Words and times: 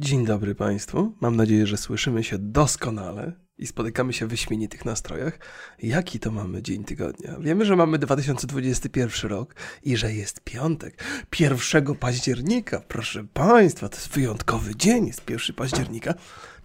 Dzień 0.00 0.26
dobry 0.26 0.54
Państwu. 0.54 1.16
Mam 1.20 1.36
nadzieję, 1.36 1.66
że 1.66 1.76
słyszymy 1.76 2.24
się 2.24 2.38
doskonale 2.38 3.32
i 3.58 3.66
spotykamy 3.66 4.12
się 4.12 4.26
w 4.26 4.30
wyśmienitych 4.30 4.84
nastrojach. 4.84 5.38
Jaki 5.82 6.20
to 6.20 6.30
mamy 6.30 6.62
dzień 6.62 6.84
tygodnia? 6.84 7.36
Wiemy, 7.40 7.64
że 7.64 7.76
mamy 7.76 7.98
2021 7.98 9.30
rok 9.30 9.54
i 9.82 9.96
że 9.96 10.12
jest 10.12 10.40
piątek, 10.40 11.04
1 11.40 11.94
października. 11.94 12.80
Proszę 12.88 13.24
Państwa, 13.34 13.88
to 13.88 13.96
jest 13.96 14.08
wyjątkowy 14.08 14.76
dzień, 14.76 15.06
jest 15.06 15.30
1 15.30 15.56
października. 15.56 16.14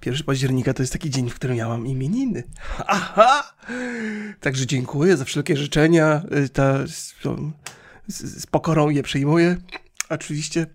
1 0.05 0.23
października 0.23 0.73
to 0.73 0.84
jest 0.84 0.93
taki 0.93 1.09
dzień, 1.09 1.29
w 1.29 1.36
którym 1.36 1.57
ja 1.57 1.68
mam 1.68 1.88
imieniny. 1.88 2.43
Aha! 2.88 3.54
Także 4.39 4.65
dziękuję 4.65 5.18
za 5.18 5.25
wszelkie 5.25 5.57
życzenia. 5.57 6.21
Y, 6.45 6.50
ta, 6.50 6.88
z, 6.88 7.15
z 8.07 8.45
pokorą 8.45 8.89
je 8.89 9.04
przyjmuję. 9.04 9.57
Oczywiście 10.09 10.65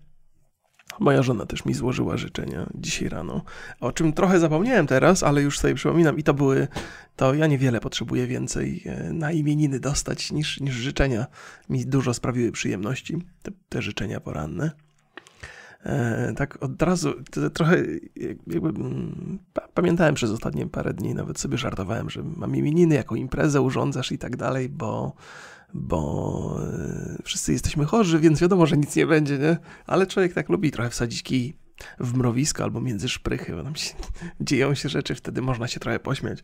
Moja 0.99 1.23
żona 1.23 1.45
też 1.45 1.65
mi 1.65 1.73
złożyła 1.73 2.17
życzenia 2.17 2.69
dzisiaj 2.75 3.09
rano, 3.09 3.41
o 3.79 3.91
czym 3.91 4.13
trochę 4.13 4.39
zapomniałem 4.39 4.87
teraz, 4.87 5.23
ale 5.23 5.41
już 5.41 5.59
sobie 5.59 5.75
przypominam 5.75 6.17
i 6.17 6.23
to 6.23 6.33
były, 6.33 6.67
to 7.15 7.33
ja 7.33 7.47
niewiele 7.47 7.79
potrzebuję 7.79 8.27
więcej 8.27 8.83
e, 8.85 9.13
na 9.13 9.31
imieniny 9.31 9.79
dostać 9.79 10.31
niż, 10.31 10.59
niż 10.59 10.75
życzenia. 10.75 11.25
Mi 11.69 11.85
dużo 11.85 12.13
sprawiły 12.13 12.51
przyjemności, 12.51 13.17
te, 13.43 13.51
te 13.69 13.81
życzenia 13.81 14.19
poranne. 14.19 14.71
E, 15.85 16.33
tak 16.37 16.63
od 16.63 16.81
razu 16.81 17.13
trochę 17.53 17.83
jakby, 18.47 18.69
mm, 18.69 19.39
pamiętałem 19.73 20.15
przez 20.15 20.31
ostatnie 20.31 20.67
parę 20.67 20.93
dni, 20.93 21.13
nawet 21.13 21.39
sobie 21.39 21.57
żartowałem, 21.57 22.09
że 22.09 22.23
mam 22.23 22.55
imieniny, 22.55 22.95
jaką 22.95 23.15
imprezę 23.15 23.61
urządzasz 23.61 24.11
i 24.11 24.17
tak 24.17 24.37
dalej, 24.37 24.69
bo 24.69 25.13
bo 25.73 26.59
e, 26.63 27.23
wszyscy 27.23 27.51
jesteśmy 27.51 27.85
chorzy, 27.85 28.19
więc 28.19 28.39
wiadomo, 28.39 28.65
że 28.65 28.77
nic 28.77 28.95
nie 28.95 29.07
będzie, 29.07 29.37
nie? 29.37 29.57
Ale 29.87 30.07
człowiek 30.07 30.33
tak 30.33 30.49
lubi 30.49 30.71
trochę 30.71 30.89
wsadzić 30.89 31.23
kij 31.23 31.55
w 31.99 32.17
mrowisko 32.17 32.63
albo 32.63 32.81
między 32.81 33.09
szprychy, 33.09 33.55
bo 33.55 33.63
tam 33.63 33.75
się, 33.75 33.93
dzieją 34.41 34.75
się 34.75 34.89
rzeczy, 34.89 35.15
wtedy 35.15 35.41
można 35.41 35.67
się 35.67 35.79
trochę 35.79 35.99
pośmiać. 35.99 36.39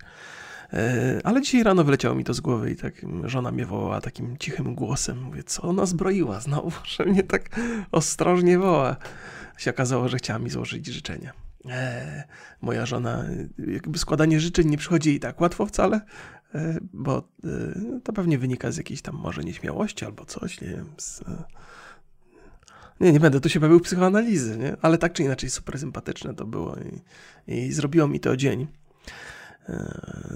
E, 0.73 1.21
ale 1.23 1.41
dzisiaj 1.41 1.63
rano 1.63 1.83
wyleciało 1.83 2.15
mi 2.15 2.23
to 2.23 2.33
z 2.33 2.39
głowy 2.39 2.71
i 2.71 2.75
tak 2.75 2.93
żona 3.23 3.51
mnie 3.51 3.65
wołała 3.65 4.01
takim 4.01 4.37
cichym 4.37 4.75
głosem. 4.75 5.21
Mówię, 5.21 5.43
co 5.43 5.61
ona 5.61 5.85
zbroiła 5.85 6.39
znowu, 6.39 6.71
że 6.97 7.05
mnie 7.05 7.23
tak 7.23 7.59
ostrożnie 7.91 8.59
woła. 8.59 8.95
Się 9.57 9.71
okazało, 9.71 10.09
że 10.09 10.17
chciała 10.17 10.39
mi 10.39 10.49
złożyć 10.49 10.87
życzenia. 10.87 11.33
Eee, 11.69 12.23
moja 12.61 12.85
żona, 12.85 13.25
jakby 13.67 13.99
składanie 13.99 14.39
życzeń 14.39 14.67
nie 14.67 14.77
przychodzi 14.77 15.09
jej 15.09 15.19
tak 15.19 15.41
łatwo 15.41 15.65
wcale, 15.65 16.01
bo 16.93 17.17
e, 17.43 17.99
to 18.03 18.13
pewnie 18.13 18.37
wynika 18.37 18.71
z 18.71 18.77
jakiejś 18.77 19.01
tam 19.01 19.15
może 19.15 19.43
nieśmiałości 19.43 20.05
albo 20.05 20.25
coś, 20.25 20.61
nie 20.61 20.67
wiem. 20.67 20.89
Z... 20.97 21.21
E, 21.21 21.43
nie, 22.99 23.11
nie 23.11 23.19
będę 23.19 23.39
tu 23.39 23.49
się 23.49 23.59
bawił 23.59 23.79
psychoanalizy, 23.79 24.57
nie? 24.57 24.77
ale 24.81 24.97
tak 24.97 25.13
czy 25.13 25.23
inaczej 25.23 25.49
super 25.49 25.79
sympatyczne 25.79 26.33
to 26.33 26.45
było 26.45 26.75
i, 26.75 27.01
i 27.55 27.73
zrobiło 27.73 28.07
mi 28.07 28.19
to 28.19 28.37
dzień. 28.37 28.67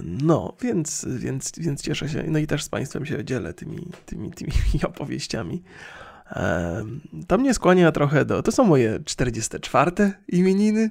No, 0.03 0.55
więc, 0.61 1.07
więc, 1.09 1.51
więc 1.57 1.81
cieszę 1.81 2.09
się. 2.09 2.23
No 2.27 2.39
i 2.39 2.47
też 2.47 2.63
z 2.63 2.69
Państwem 2.69 3.05
się 3.05 3.25
dzielę 3.25 3.53
tymi, 3.53 3.91
tymi, 4.05 4.31
tymi 4.31 4.51
opowieściami. 4.87 5.63
To 7.27 7.37
mnie 7.37 7.53
skłania 7.53 7.91
trochę 7.91 8.25
do. 8.25 8.43
To 8.43 8.51
są 8.51 8.63
moje 8.63 8.99
44 9.05 9.91
imieniny. 10.27 10.89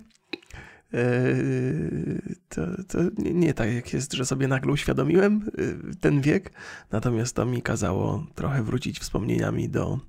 Yy, 0.92 2.36
to, 2.48 2.67
to 2.89 2.98
nie, 3.19 3.34
nie, 3.34 3.55
tak 3.55 3.75
jak 3.75 3.92
jest, 3.92 4.12
że 4.12 4.27
sobie 4.27 4.48
nagle 4.48 4.72
uświadomiłem 4.72 5.50
yy, 5.58 5.95
ten 6.00 6.20
wiek, 6.20 6.53
natomiast 6.91 7.36
to 7.36 7.47
mi 7.47 7.62
kazało 7.62 8.27
trochę 8.34 8.62
wrócić 8.62 8.98
wspomnieniami 8.98 9.69
do 9.69 10.00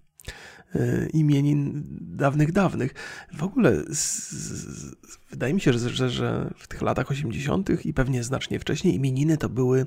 yy, 0.75 1.09
imienin 1.13 1.83
dawnych, 2.01 2.51
dawnych. 2.51 2.93
W 3.33 3.43
ogóle 3.43 3.75
z, 3.89 4.31
z, 4.31 4.95
wydaje 5.29 5.53
mi 5.53 5.61
się, 5.61 5.73
że, 5.73 5.89
że, 5.89 6.09
że 6.09 6.53
w 6.57 6.67
tych 6.67 6.81
latach 6.81 7.11
80. 7.11 7.85
i 7.85 7.93
pewnie 7.93 8.23
znacznie 8.23 8.59
wcześniej 8.59 8.95
imieniny 8.95 9.37
to 9.37 9.49
były 9.49 9.85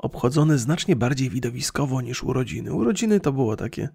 obchodzone 0.00 0.58
znacznie 0.58 0.96
bardziej 0.96 1.30
widowiskowo 1.30 2.00
niż 2.00 2.22
urodziny. 2.22 2.72
Urodziny 2.72 3.20
to 3.20 3.32
było 3.32 3.56
takie 3.56 3.88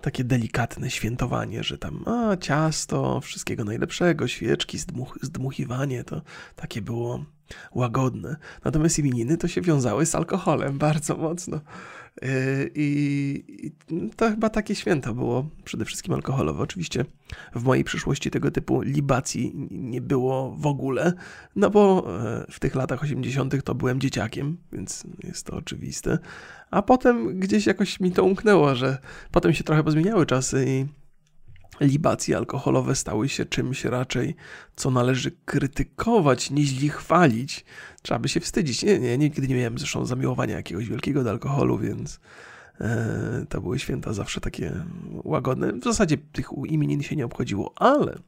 takie 0.00 0.24
delikatne 0.24 0.90
świętowanie, 0.90 1.62
że 1.62 1.78
tam 1.78 2.04
a, 2.06 2.36
ciasto, 2.36 3.20
wszystkiego 3.20 3.64
najlepszego, 3.64 4.28
świeczki, 4.28 4.78
zdmuch, 4.78 5.18
zdmuchiwanie, 5.22 6.04
to 6.04 6.22
takie 6.56 6.82
było 6.82 7.24
łagodne. 7.74 8.36
Natomiast 8.64 8.98
imieniny 8.98 9.36
to 9.36 9.48
się 9.48 9.60
wiązały 9.60 10.06
z 10.06 10.14
alkoholem 10.14 10.78
bardzo 10.78 11.16
mocno. 11.16 11.60
Yy, 12.22 12.70
I 12.74 13.72
to 14.16 14.30
chyba 14.30 14.50
takie 14.50 14.74
święto 14.74 15.14
było, 15.14 15.48
przede 15.64 15.84
wszystkim 15.84 16.14
alkoholowe. 16.14 16.62
Oczywiście 16.62 17.04
w 17.54 17.64
mojej 17.64 17.84
przyszłości 17.84 18.30
tego 18.30 18.50
typu 18.50 18.80
libacji 18.80 19.52
nie 19.70 20.00
było 20.00 20.56
w 20.58 20.66
ogóle, 20.66 21.12
no 21.56 21.70
bo 21.70 22.06
e, 22.20 22.46
w 22.50 22.60
tych 22.60 22.74
latach 22.74 23.02
80. 23.02 23.64
to 23.64 23.74
byłem 23.74 24.00
dzieciakiem, 24.00 24.56
więc 24.72 25.04
jest 25.24 25.46
to 25.46 25.56
oczywiste. 25.56 26.18
A 26.70 26.82
potem 26.82 27.40
gdzieś 27.40 27.66
jakoś 27.66 28.00
mi 28.00 28.12
to 28.12 28.24
umknęło, 28.24 28.74
że 28.74 28.98
potem 29.30 29.54
się 29.54 29.64
trochę 29.64 29.84
pozmieniały 29.84 30.26
czasy 30.26 30.64
i 30.68 30.86
libacje 31.80 32.36
alkoholowe 32.36 32.94
stały 32.94 33.28
się 33.28 33.44
czymś 33.44 33.84
raczej, 33.84 34.36
co 34.76 34.90
należy 34.90 35.30
krytykować, 35.44 36.50
niźli 36.50 36.88
chwalić. 36.88 37.64
Trzeba 38.02 38.20
by 38.20 38.28
się 38.28 38.40
wstydzić. 38.40 38.82
Nie, 38.82 38.98
nie, 38.98 39.18
nigdy 39.18 39.48
nie 39.48 39.54
miałem 39.54 39.78
zresztą 39.78 40.06
zamiłowania 40.06 40.56
jakiegoś 40.56 40.88
wielkiego 40.88 41.24
do 41.24 41.30
alkoholu, 41.30 41.78
więc 41.78 42.20
e, 42.80 43.46
to 43.48 43.60
były 43.60 43.78
święta 43.78 44.12
zawsze 44.12 44.40
takie 44.40 44.72
łagodne. 45.24 45.72
W 45.72 45.84
zasadzie 45.84 46.18
tych 46.18 46.48
imienin 46.66 47.02
się 47.02 47.16
nie 47.16 47.24
obchodziło, 47.24 47.72
ale 47.76 48.18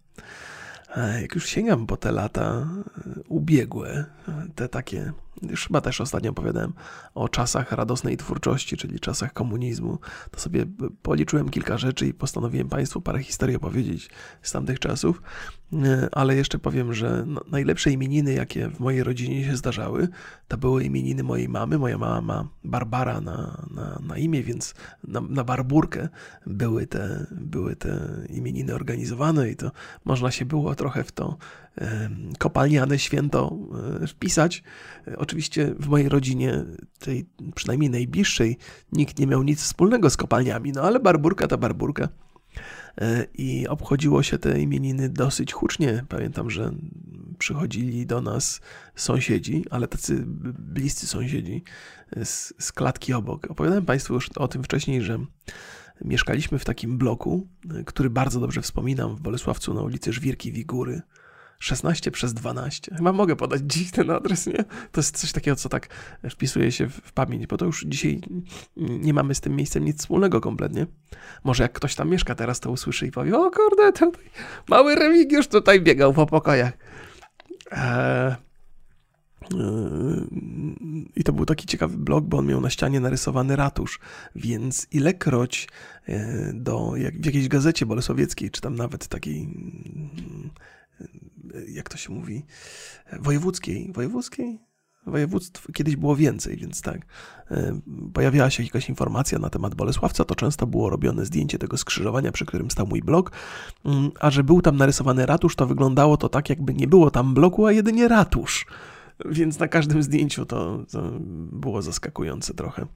e, 0.97 1.23
jak 1.23 1.35
już 1.35 1.47
sięgam 1.47 1.87
po 1.87 1.97
te 1.97 2.13
lata 2.13 2.69
e, 3.07 3.21
ubiegłe, 3.29 4.05
te 4.55 4.69
takie 4.69 5.13
już 5.43 5.67
chyba 5.67 5.81
też 5.81 6.01
ostatnio 6.01 6.31
opowiadałem 6.31 6.73
o 7.15 7.29
czasach 7.29 7.73
radosnej 7.73 8.17
twórczości, 8.17 8.77
czyli 8.77 9.01
czasach 9.01 9.33
komunizmu, 9.33 9.99
to 10.31 10.41
sobie 10.41 10.67
policzyłem 11.03 11.49
kilka 11.49 11.79
rzeczy 11.79 12.07
i 12.07 12.15
postanowiłem 12.15 12.69
Państwu 12.69 13.01
parę 13.01 13.23
historii 13.23 13.57
opowiedzieć 13.57 14.11
z 14.43 14.53
tamtych 14.53 14.79
czasów, 14.79 15.23
e, 15.73 16.09
ale 16.13 16.37
jeszcze 16.37 16.59
powiem, 16.59 16.95
że 16.95 17.25
no, 17.27 17.41
najlepsze 17.51 17.91
imieniny, 17.91 18.33
jakie 18.33 18.69
w 18.69 18.81
mojej 18.81 19.05
rodzinie 19.05 19.45
się 19.45 19.57
zdarzały, 19.57 20.09
to 20.49 20.59
były 20.59 20.85
imieniny 20.85 21.23
mojej 21.23 21.49
mamy. 21.49 21.79
Moja 21.79 21.99
mama 21.99 22.21
ma 22.21 22.49
Barbara 22.65 23.21
na, 23.21 23.67
na, 23.71 24.01
na 24.07 24.19
imię, 24.19 24.43
więc 24.43 24.75
na, 25.05 25.21
na 25.21 25.45
Barburkę 25.45 26.09
były 26.47 26.87
te, 26.87 27.27
były 27.31 27.77
te 27.77 28.27
imieniny 28.29 28.75
organizowane 28.75 29.51
i 29.51 29.57
to 29.57 29.71
można 30.05 30.31
się 30.31 30.45
było 30.45 30.75
trochę 30.75 31.05
w 31.05 31.13
to 31.13 31.37
kopalniane 32.39 32.99
święto 32.99 33.59
e, 34.03 34.07
wpisać. 34.07 34.63
Oczywiście 35.17 35.75
w 35.79 35.89
mojej 35.89 36.09
rodzinie, 36.09 36.65
tej 36.99 37.27
przynajmniej 37.55 37.91
najbliższej, 37.91 38.59
nikt 38.93 39.19
nie 39.19 39.27
miał 39.27 39.43
nic 39.43 39.63
wspólnego 39.63 40.11
z 40.11 40.17
kopalniami, 40.17 40.73
no 40.73 40.83
ale 40.83 41.01
barburka 41.01 41.49
to 41.49 41.59
barburka. 41.59 42.09
E, 43.01 43.27
I 43.35 43.69
obchodziło 43.69 44.23
się 44.23 44.39
te 44.39 44.61
imieniny 44.61 45.09
dosyć 45.09 45.53
hucznie. 45.53 46.05
Pamiętam, 46.09 46.51
że 46.51 46.73
przychodzili 47.39 48.07
do 48.07 48.21
nas 48.21 48.61
sąsiedzi, 48.95 49.65
ale 49.71 49.89
tacy 49.89 50.25
bliscy 50.59 51.07
sąsiedzi 51.07 51.63
z, 52.25 52.55
z 52.59 52.73
klatki 52.73 53.13
obok. 53.13 53.51
Opowiadałem 53.51 53.85
Państwu 53.85 54.15
już 54.15 54.29
o 54.29 54.49
tym 54.49 54.65
wcześniej, 54.65 55.03
że 55.03 55.19
mieszkaliśmy 56.05 56.59
w 56.59 56.65
takim 56.65 56.99
bloku, 56.99 57.49
e, 57.71 57.85
który 57.85 58.11
bardzo 58.11 58.41
dobrze 58.41 58.63
wspominam 58.63 59.17
w 59.17 59.21
Bolesławcu 59.21 59.75
na 59.75 59.83
ulicy 59.83 60.13
Żwirki 60.13 60.53
Wigury. 60.53 61.03
16 61.59 62.11
przez 62.11 62.35
12. 62.35 62.95
Chyba 62.97 63.13
mogę 63.13 63.37
podać 63.37 63.63
dziś 63.65 63.91
ten 63.91 64.11
adres, 64.11 64.47
nie? 64.47 64.65
To 64.93 65.01
jest 65.01 65.19
coś 65.19 65.33
takiego, 65.33 65.57
co 65.57 65.69
tak 65.69 65.89
wpisuje 66.31 66.73
się 66.73 66.89
w, 66.89 67.13
pamięć, 67.13 67.47
bo 67.47 67.57
to 67.57 67.65
już 67.65 67.85
dzisiaj 67.87 68.21
nie 68.77 69.15
mamy 69.15 69.35
z 69.35 69.41
tym 69.41 69.57
miejscem 69.57 69.85
nic 69.85 70.01
wspólnego 70.01 70.41
kompletnie. 70.41 70.87
Może 71.45 71.63
jak 71.63 71.73
ktoś 71.73 71.95
tam 71.95 72.11
mieszka 72.11 72.35
teraz, 72.35 72.61
to 72.61 72.71
usłyszy 72.71 73.07
i 73.07 73.11
powie, 73.11 73.39
o 73.39 73.51
kurde, 73.51 73.93
tutaj 73.93 74.23
mały 74.69 74.95
Remigiusz 74.95 75.47
tutaj 75.47 75.81
biegał 75.81 76.13
po 76.13 76.27
pokojach. 76.27 76.73
Eee, 77.71 78.35
i 81.17 81.25
to 81.25 81.33
był 81.33 81.45
taki 81.45 81.67
ciekawy 81.67 81.97
blog, 81.97 82.25
bo 82.25 82.39
on 82.39 82.47
miał 82.47 82.61
na 82.61 82.71
ścianie 82.71 83.01
narysowany 83.01 83.57
ratusz, 83.57 84.01
więc 84.37 84.87
ilekroć 84.91 85.69
e, 86.07 86.53
do, 86.55 86.93
jak 86.97 87.21
w 87.21 87.27
jakiejś 87.27 87.49
gazecie 87.49 87.87
bolesławieckiej, 87.87 88.51
czy 88.51 88.61
tam 88.61 88.75
nawet 88.75 89.09
takiej 89.09 89.49
jak 91.69 91.89
to 91.89 91.97
się 91.97 92.13
mówi, 92.13 92.45
wojewódzkiej, 93.21 93.93
wojewódzkiej? 93.93 94.59
Województw 95.07 95.73
kiedyś 95.73 95.97
było 95.97 96.17
więcej, 96.17 96.57
więc 96.57 96.83
tak. 96.83 97.07
E, 97.51 97.81
pojawiała 98.15 98.51
się 98.51 98.63
jakaś 98.63 98.89
informacja 98.89 99.39
na 99.39 99.51
temat 99.51 99.75
Bolesławca, 99.75 100.25
to 100.25 100.35
często 100.35 100.67
było 100.67 100.91
robione 100.91 101.25
zdjęcie 101.25 101.59
tego 101.59 101.77
skrzyżowania, 101.77 102.33
przy 102.33 102.47
którym 102.47 102.71
stał 102.71 102.87
mój 102.87 103.03
blok, 103.03 103.33
mm, 103.85 104.11
a 104.21 104.31
że 104.31 104.45
był 104.45 104.63
tam 104.63 104.77
narysowany 104.77 105.27
ratusz, 105.27 105.57
to 105.57 105.67
wyglądało 105.67 106.17
to 106.17 106.29
tak, 106.29 106.51
jakby 106.51 106.75
nie 106.75 106.89
było 106.89 107.11
tam 107.11 107.35
bloku, 107.35 107.67
a 107.67 107.73
jedynie 107.73 108.09
ratusz. 108.09 108.67
Więc 109.25 109.59
na 109.59 109.69
każdym 109.69 110.03
zdjęciu 110.03 110.47
to, 110.47 110.85
to, 110.93 111.13
było 111.53 111.83
zaskakujące 111.83 112.55
trochę, 112.55 112.87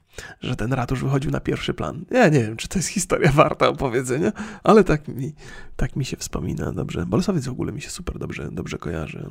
że 0.41 0.57
ten 0.57 0.73
ratusz 0.73 1.03
wychodził 1.03 1.31
na 1.31 1.41
pierwszy 1.41 1.75
plan. 1.75 2.05
Ja 2.11 2.29
nie 2.29 2.41
wiem, 2.41 2.57
czy 2.57 2.69
to 2.69 2.79
jest 2.79 2.89
historia 2.89 3.33
warta 3.33 3.69
opowiedzenia, 3.69 4.33
ale 4.63 4.85
tak 4.85 5.09
mi, 5.09 5.35
tak 5.77 5.97
mi 5.97 6.05
się 6.05 6.17
wspomina 6.17 6.73
dobrze. 6.73 7.07
Bolesławiec 7.07 7.47
w 7.47 7.51
ogóle 7.51 7.73
mi 7.73 7.81
się 7.81 7.91
super 7.91 8.19
dobrze, 8.19 8.49
dobrze 8.53 8.79
kojarzy. 8.79 9.31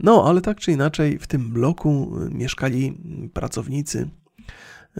No, 0.00 0.24
ale 0.28 0.40
tak 0.40 0.60
czy 0.60 0.72
inaczej 0.72 1.18
w 1.18 1.26
tym 1.26 1.50
bloku 1.50 2.16
mieszkali 2.30 3.00
pracownicy 3.32 4.08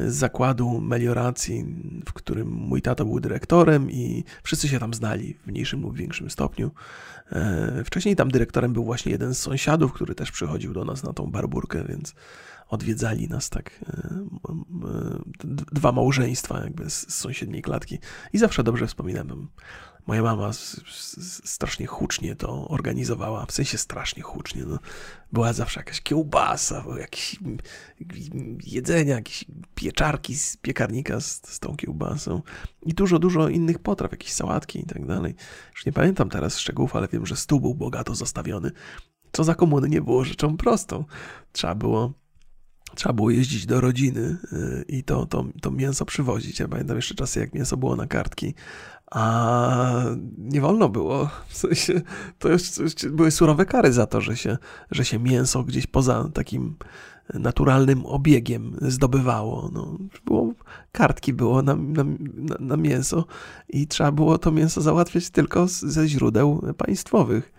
zakładu 0.06 0.80
melioracji, 0.80 1.66
w 2.06 2.12
którym 2.12 2.48
mój 2.48 2.82
tato 2.82 3.04
był 3.04 3.20
dyrektorem 3.20 3.90
i 3.90 4.24
wszyscy 4.42 4.68
się 4.68 4.78
tam 4.78 4.94
znali 4.94 5.34
w 5.34 5.46
mniejszym 5.46 5.82
lub 5.82 5.96
większym 5.96 6.30
stopniu. 6.30 6.70
E, 7.32 7.82
wcześniej 7.84 8.16
tam 8.16 8.30
dyrektorem 8.30 8.72
był 8.72 8.84
właśnie 8.84 9.12
jeden 9.12 9.34
z 9.34 9.38
sąsiadów, 9.38 9.92
który 9.92 10.14
też 10.14 10.32
przychodził 10.32 10.72
do 10.72 10.84
nas 10.84 11.02
na 11.02 11.12
tą 11.12 11.30
barburkę, 11.30 11.84
więc 11.84 12.14
odwiedzali 12.68 13.28
nas 13.28 13.50
tak 13.50 13.70
e, 13.88 14.24
dwa 15.72 15.92
małżeństwa 15.92 16.60
jakby 16.60 16.90
z 16.90 17.14
sąsiedniej 17.14 17.62
klatki 17.62 17.98
i 18.32 18.38
zawsze 18.38 18.62
dobrze 18.64 18.86
wspominam 18.86 19.48
Moja 20.08 20.22
mama 20.22 20.50
strasznie 21.44 21.87
hucznie 21.87 22.37
to 22.37 22.69
organizowała, 22.69 23.46
w 23.46 23.52
sensie 23.52 23.78
strasznie 23.78 24.22
hucznie. 24.22 24.64
No. 24.66 24.78
Była 25.32 25.52
zawsze 25.52 25.81
jakaś 25.81 26.00
kiełbasa, 26.00 26.84
jakieś 27.00 27.37
jedzenia, 28.64 29.14
jakieś 29.14 29.44
pieczarki 29.75 30.37
z 30.37 30.56
piekarnika 30.56 31.20
z, 31.20 31.40
z 31.44 31.58
tą 31.58 31.76
kiełbasą 31.76 32.43
i 32.82 32.94
dużo, 32.94 33.19
dużo 33.19 33.49
innych 33.49 33.78
potraw, 33.78 34.12
jakieś 34.12 34.32
sałatki 34.32 34.81
i 34.81 34.87
tak 34.87 35.06
dalej. 35.06 35.34
Już 35.75 35.87
nie 35.87 35.93
pamiętam 35.93 36.28
teraz 36.28 36.58
szczegółów, 36.58 36.96
ale 36.96 37.08
wiem, 37.08 37.26
że 37.26 37.37
stół 37.37 37.61
był 37.61 37.75
bogato 37.75 38.14
zastawiony, 38.14 38.70
co 39.32 39.44
za 39.44 39.54
komuny 39.54 39.88
nie 39.88 40.00
było 40.00 40.25
rzeczą 40.25 40.56
prostą. 40.56 41.04
Trzeba 41.52 41.75
było 41.75 42.12
trzeba 42.94 43.12
było 43.12 43.31
jeździć 43.31 43.66
do 43.66 43.81
rodziny 43.81 44.37
y, 44.52 44.84
i 44.88 45.04
to, 45.04 45.26
to, 45.26 45.44
to 45.62 45.70
mięso 45.70 46.04
przywozić. 46.04 46.61
Ja 46.61 46.69
pamiętam 46.69 46.96
jeszcze 46.96 47.14
czasy, 47.14 47.40
jak 47.40 47.54
mięso 47.54 47.76
było 47.76 47.96
na 47.96 48.06
kartki, 48.06 48.54
a 49.10 50.05
nie 50.38 50.60
wolno 50.60 50.88
było. 50.88 51.31
W 51.49 51.56
sensie, 51.56 52.00
to 52.38 52.49
już 52.49 52.62
były 53.10 53.31
surowe 53.31 53.66
kary 53.66 53.93
za 53.93 54.06
to, 54.06 54.20
że 54.20 54.37
się, 54.37 54.58
że 54.90 55.05
się 55.05 55.19
mięso 55.19 55.64
gdzieś 55.64 55.87
poza 55.87 56.28
takim 56.34 56.76
naturalnym 57.34 58.06
obiegiem 58.06 58.76
zdobywało. 58.81 59.70
No, 59.72 59.99
było, 60.25 60.52
kartki 60.93 61.32
było 61.32 61.62
na, 61.62 61.75
na, 61.76 62.05
na 62.60 62.76
mięso 62.76 63.25
i 63.69 63.87
trzeba 63.87 64.12
było 64.12 64.38
to 64.38 64.52
mięso 64.52 64.81
załatwiać 64.81 65.31
tylko 65.31 65.66
ze 65.69 66.08
źródeł 66.08 66.75
państwowych. 66.76 67.52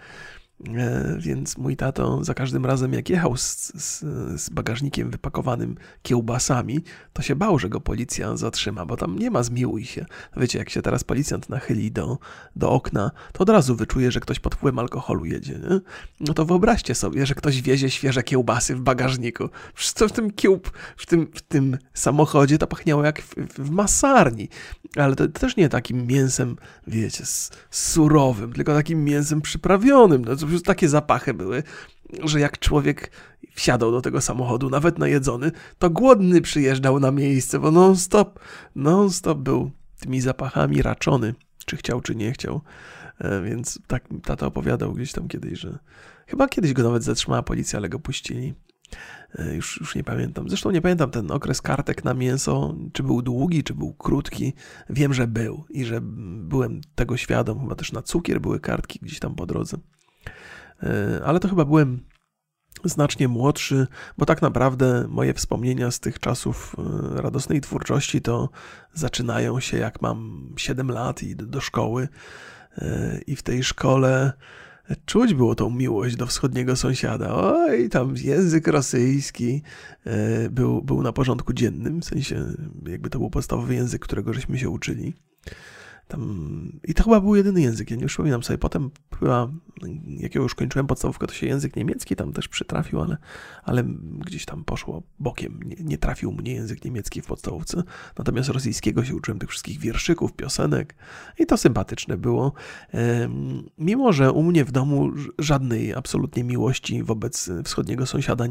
E, 0.68 1.16
więc 1.20 1.58
mój 1.58 1.76
tato 1.76 2.24
za 2.24 2.34
każdym 2.34 2.66
razem, 2.66 2.94
jak 2.94 3.10
jechał 3.10 3.38
z, 3.38 3.72
z, 3.76 4.00
z, 4.42 4.50
bagażnikiem 4.50 5.10
wypakowanym 5.10 5.76
kiełbasami, 6.02 6.84
to 7.14 7.22
się 7.22 7.36
bał, 7.36 7.60
że 7.60 7.70
go 7.70 7.82
policja 7.82 8.38
zatrzyma, 8.38 8.86
bo 8.86 8.98
tam 8.98 9.20
nie 9.20 9.32
ma 9.32 9.44
zmiłuj 9.44 9.86
się. 9.86 10.06
Wiecie, 10.38 10.60
jak 10.60 10.70
się 10.70 10.82
teraz 10.82 11.04
policjant 11.04 11.50
nachyli 11.50 11.92
do, 11.92 12.18
do 12.56 12.70
okna, 12.72 13.12
to 13.34 13.40
od 13.40 13.50
razu 13.50 13.76
wyczuje, 13.76 14.12
że 14.12 14.20
ktoś 14.20 14.40
pod 14.40 14.56
wpływem 14.56 14.80
alkoholu 14.80 15.26
jedzie. 15.26 15.54
Nie? 15.54 15.80
No 16.20 16.34
to 16.34 16.46
wyobraźcie 16.46 16.96
sobie, 16.96 17.26
że 17.26 17.36
ktoś 17.36 17.62
wiezie 17.62 17.90
świeże 17.90 18.24
kiełbasy 18.24 18.76
w 18.76 18.82
bagażniku. 18.82 19.50
Co 19.76 20.08
w 20.08 20.12
tym 20.12 20.32
kiełb, 20.32 20.72
w 20.98 21.06
tym, 21.06 21.28
w 21.34 21.42
tym 21.42 21.78
samochodzie 21.94 22.58
to 22.58 22.68
pachniało 22.68 23.04
jak 23.04 23.22
w, 23.22 23.36
w 23.36 23.70
masarni. 23.70 24.50
Ale 24.96 25.16
to, 25.16 25.28
to 25.28 25.40
też 25.40 25.58
nie 25.58 25.70
takim 25.70 26.08
mięsem, 26.08 26.56
wiecie, 26.88 27.24
surowym, 27.72 28.54
tylko 28.54 28.74
takim 28.74 29.04
mięsem 29.04 29.42
przyprawionym. 29.42 30.26
No, 30.26 30.36
prostu 30.50 30.66
takie 30.66 30.90
zapachy 30.90 31.34
były, 31.34 31.64
że 32.24 32.40
jak 32.40 32.60
człowiek 32.60 33.12
wsiadał 33.54 33.92
do 33.92 34.02
tego 34.02 34.22
samochodu, 34.22 34.70
nawet 34.70 35.00
najedzony, 35.00 35.52
to 35.80 35.90
głodny 35.90 36.42
przyjeżdżał 36.42 37.00
na 37.00 37.12
miejsce, 37.12 37.60
bo 37.60 37.72
non-stop, 37.72 38.40
non-stop 38.76 39.38
był 39.38 39.72
tymi 40.00 40.22
zapachami 40.22 40.82
raczony, 40.82 41.36
czy 41.66 41.78
chciał, 41.78 42.02
czy 42.02 42.16
nie 42.16 42.32
chciał. 42.32 42.62
E, 43.20 43.42
więc 43.42 43.80
tak 43.88 44.04
tata 44.24 44.46
opowiadał 44.46 44.94
gdzieś 44.94 45.12
tam 45.12 45.28
kiedyś, 45.28 45.60
że 45.60 45.80
chyba 46.28 46.48
kiedyś 46.48 46.74
go 46.74 46.84
nawet 46.84 47.04
zatrzymała 47.04 47.44
policja, 47.44 47.80
ale 47.80 47.90
go 47.90 48.00
puścili. 48.00 48.54
E, 49.36 49.56
już, 49.56 49.80
już 49.80 49.96
nie 49.96 50.04
pamiętam. 50.04 50.50
Zresztą 50.50 50.72
nie 50.72 50.82
pamiętam 50.82 51.12
ten 51.12 51.32
okres 51.32 51.62
kartek 51.62 52.04
na 52.04 52.14
mięso, 52.14 52.76
czy 52.94 53.04
był 53.04 53.22
długi, 53.22 53.64
czy 53.64 53.74
był 53.74 53.94
krótki. 53.94 54.54
Wiem, 54.90 55.14
że 55.14 55.28
był 55.28 55.66
i 55.70 55.86
że 55.86 56.00
byłem 56.42 56.82
tego 56.96 57.18
świadom. 57.18 57.60
Chyba 57.60 57.76
też 57.76 57.92
na 57.92 58.02
cukier 58.02 58.42
były 58.42 58.60
kartki 58.60 59.00
gdzieś 59.02 59.20
tam 59.20 59.36
po 59.36 59.46
drodze. 59.46 59.78
E, 60.84 61.22
ale 61.26 61.40
to 61.40 61.48
chyba 61.48 61.66
byłem 61.66 62.00
znacznie 62.84 63.28
młodszy, 63.28 63.88
bo 64.18 64.26
tak 64.26 64.42
naprawdę 64.42 65.06
moje 65.10 65.34
wspomnienia 65.34 65.92
z 65.92 66.00
tych 66.00 66.20
czasów 66.20 66.76
e, 66.78 67.22
radosnej 67.22 67.62
twórczości 67.62 68.22
to 68.22 68.50
zaczynają 68.94 69.60
się 69.60 69.78
jak 69.78 70.02
mam 70.02 70.50
7 70.58 70.92
lat 70.92 71.24
i 71.24 71.36
do 71.36 71.62
szkoły 71.62 72.08
e, 72.78 73.20
i 73.28 73.36
w 73.36 73.44
tej 73.44 73.64
szkole 73.64 74.34
czuć 75.06 75.34
było 75.34 75.56
tą 75.56 75.70
miłość 75.70 76.16
do 76.16 76.28
wschodniego 76.28 76.76
sąsiada. 76.76 77.36
Oj, 77.36 77.90
tam 77.90 78.14
język 78.18 78.68
rosyjski 78.68 79.62
był, 80.50 80.82
był 80.82 81.02
na 81.02 81.14
porządku 81.14 81.54
dziennym, 81.54 82.02
w 82.02 82.06
sensie 82.06 82.46
jakby 82.86 83.10
to 83.10 83.20
był 83.20 83.30
podstawowy 83.30 83.76
język, 83.76 84.02
którego 84.02 84.34
żeśmy 84.34 84.60
się 84.60 84.70
uczyli. 84.70 85.14
Tam, 86.10 86.80
I 86.84 86.94
to 86.94 87.04
chyba 87.04 87.22
był 87.22 87.36
jedyny 87.36 87.62
język, 87.62 87.92
ja 87.92 87.98
nie 87.98 88.06
przypominam 88.06 88.44
sobie. 88.44 88.58
Potem 88.58 88.92
chyba, 89.20 89.50
jak 90.08 90.36
ja 90.36 90.42
już 90.42 90.56
kończyłem 90.56 90.88
podstawówkę, 90.88 91.28
to 91.28 91.34
się 91.34 91.48
język 91.48 91.76
niemiecki 91.76 92.16
tam 92.16 92.34
też 92.34 92.48
przytrafił, 92.48 93.02
ale, 93.02 93.18
ale 93.64 93.84
gdzieś 94.26 94.46
tam 94.46 94.64
poszło 94.64 95.04
bokiem. 95.20 95.60
Nie, 95.66 95.76
nie 95.80 95.98
trafił 95.98 96.32
mnie 96.32 96.54
język 96.54 96.86
niemiecki 96.86 97.22
w 97.22 97.26
podstawówce. 97.26 97.84
Natomiast 98.18 98.50
rosyjskiego 98.50 99.04
się 99.06 99.16
uczyłem 99.16 99.40
tych 99.40 99.50
wszystkich 99.50 99.80
wierszyków, 99.80 100.34
piosenek 100.34 100.96
i 101.40 101.46
to 101.46 101.58
sympatyczne 101.58 102.18
było. 102.18 102.54
Mimo, 103.78 104.14
że 104.14 104.32
u 104.32 104.44
mnie 104.44 104.66
w 104.66 104.72
domu 104.72 105.12
żadnej 105.40 105.94
absolutnie 105.94 106.44
miłości 106.44 107.04
wobec 107.04 107.50
wschodniego 107.64 108.06
sąsiada 108.06 108.46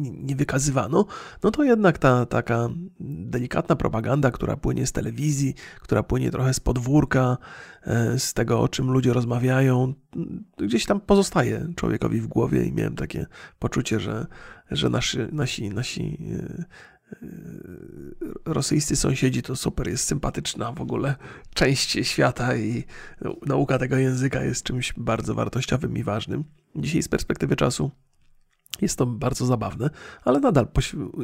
nie 0.00 0.36
wykazywano, 0.36 1.06
no 1.42 1.50
to 1.50 1.64
jednak 1.64 1.98
ta 1.98 2.26
taka 2.26 2.68
delikatna 3.00 3.76
propaganda, 3.76 4.30
która 4.30 4.56
płynie 4.56 4.86
z 4.86 4.92
telewizji, 4.92 5.54
która 5.80 6.02
płynie 6.02 6.30
trochę 6.30 6.54
z 6.54 6.60
podwórka, 6.78 7.36
e, 7.82 8.18
z 8.18 8.34
tego, 8.34 8.60
o 8.60 8.68
czym 8.68 8.90
ludzie 8.90 9.12
rozmawiają, 9.12 9.94
gdzieś 10.58 10.86
tam 10.86 11.00
pozostaje 11.00 11.68
człowiekowi 11.76 12.20
w 12.20 12.26
głowie 12.26 12.64
i 12.64 12.72
miałem 12.72 12.96
takie 12.96 13.26
poczucie, 13.58 14.00
że, 14.00 14.26
że 14.70 14.88
nasi, 14.88 15.18
nasi, 15.32 15.70
nasi 15.70 16.18
e, 16.32 16.64
e, 17.12 17.28
rosyjscy 18.44 18.96
sąsiedzi 18.96 19.42
to 19.42 19.56
super, 19.56 19.88
jest 19.88 20.04
sympatyczna 20.04 20.72
w 20.72 20.80
ogóle 20.80 21.16
część 21.54 21.98
świata 22.02 22.56
i 22.56 22.84
nauka 23.46 23.78
tego 23.78 23.96
języka 23.96 24.44
jest 24.44 24.62
czymś 24.62 24.92
bardzo 24.96 25.34
wartościowym 25.34 25.96
i 25.96 26.02
ważnym. 26.02 26.44
Dzisiaj 26.76 27.02
z 27.02 27.08
perspektywy 27.08 27.56
czasu 27.56 27.90
jest 28.82 28.98
to 28.98 29.06
bardzo 29.06 29.46
zabawne, 29.46 29.90
ale 30.24 30.40
nadal 30.40 30.66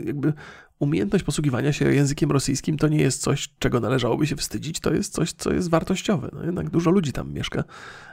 jakby 0.05 0.33
umiejętność 0.79 1.25
posługiwania 1.25 1.73
się 1.73 1.95
językiem 1.95 2.31
rosyjskim 2.31 2.77
to 2.77 2.89
nie 2.89 2.99
jest 2.99 3.23
coś, 3.23 3.49
czego 3.59 3.81
należałoby 3.81 4.27
się 4.27 4.37
wstydzić, 4.37 4.81
to 4.81 4.95
jest 4.95 5.13
coś, 5.13 5.33
co 5.33 5.53
jest 5.53 5.71
wartościowe. 5.71 6.31
No 6.33 6.45
jednak 6.45 6.71
dużo 6.71 6.91
ludzi 6.91 7.13
tam 7.13 7.33
mieszka. 7.33 7.65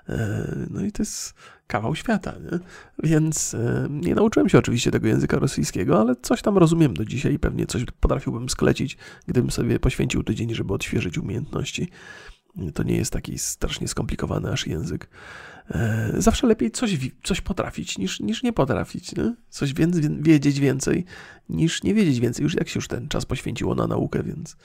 E, 0.09 0.67
no 0.69 0.81
i 0.81 0.91
to 0.91 1.01
jest 1.01 1.33
kawał 1.67 1.95
świata, 1.95 2.33
nie? 2.51 2.59
Więc 3.03 3.53
e, 3.53 3.87
nie 3.89 4.15
nauczyłem 4.15 4.49
się 4.49 4.57
oczywiście 4.57 4.91
tego 4.91 5.07
języka 5.07 5.39
rosyjskiego, 5.39 6.01
ale 6.01 6.15
coś 6.21 6.41
tam 6.41 6.57
rozumiem 6.57 6.93
do 6.93 7.05
dzisiaj 7.05 7.33
i 7.33 7.39
pewnie 7.39 7.65
coś 7.65 7.85
potrafiłbym 7.99 8.49
sklecić, 8.49 8.97
gdybym 9.27 9.51
sobie 9.51 9.79
poświęcił 9.79 10.23
tydzień, 10.23 10.53
żeby 10.53 10.73
odświeżyć 10.73 11.17
umiejętności. 11.17 11.89
To 12.73 12.83
nie 12.83 12.97
jest 12.97 13.13
taki 13.13 13.39
strasznie 13.39 13.87
skomplikowany 13.87 14.51
aż 14.51 14.67
język. 14.67 15.09
E, 15.71 16.11
zawsze 16.17 16.47
lepiej 16.47 16.71
coś, 16.71 16.97
coś 17.23 17.41
potrafić 17.41 17.97
niż, 17.97 18.19
niż 18.19 18.43
nie 18.43 18.53
potrafić. 18.53 19.15
Nie? 19.15 19.35
Coś 19.49 19.73
więcej, 19.73 20.03
wiedzieć 20.21 20.59
więcej 20.59 21.05
niż 21.49 21.83
nie 21.83 21.93
wiedzieć 21.93 22.19
więcej. 22.19 22.43
Już 22.43 22.55
jak 22.55 22.69
się 22.69 22.77
już 22.77 22.87
ten 22.87 23.07
czas 23.07 23.25
poświęciło 23.25 23.75
na 23.75 23.87
naukę, 23.87 24.23
więc, 24.23 24.55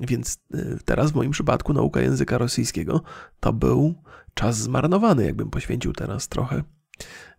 więc 0.00 0.38
e, 0.54 0.78
teraz 0.84 1.10
w 1.10 1.14
moim 1.14 1.30
przypadku 1.30 1.72
nauka 1.72 2.00
języka 2.00 2.38
rosyjskiego 2.38 3.02
to 3.40 3.52
był 3.52 3.94
czas 4.34 4.58
zmarnowany, 4.58 5.24
jakbym 5.24 5.50
poświęcił 5.50 5.92
teraz 5.92 6.28
trochę 6.28 6.62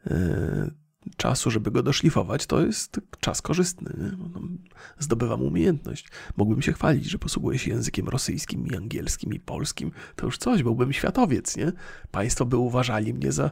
e, 0.08 0.83
czasu, 1.18 1.52
żeby 1.52 1.72
go 1.72 1.84
doszlifować, 1.84 2.46
to 2.46 2.62
jest 2.62 3.00
czas 3.20 3.42
korzystny. 3.42 4.18
Zdobywam 5.00 5.42
umiejętność. 5.42 6.08
Mógłbym 6.38 6.62
się 6.62 6.74
chwalić, 6.74 7.06
że 7.06 7.18
posługuję 7.18 7.60
się 7.60 7.72
językiem 7.72 8.10
rosyjskim 8.10 8.68
i 8.68 8.76
angielskim 8.76 9.34
i 9.34 9.40
polskim. 9.40 9.92
To 10.16 10.26
już 10.26 10.38
coś, 10.38 10.64
byłbym 10.64 10.94
światowiec, 10.94 11.58
nie? 11.58 11.72
Państwo 12.12 12.46
by 12.46 12.58
uważali 12.58 13.14
mnie 13.14 13.32
za 13.32 13.52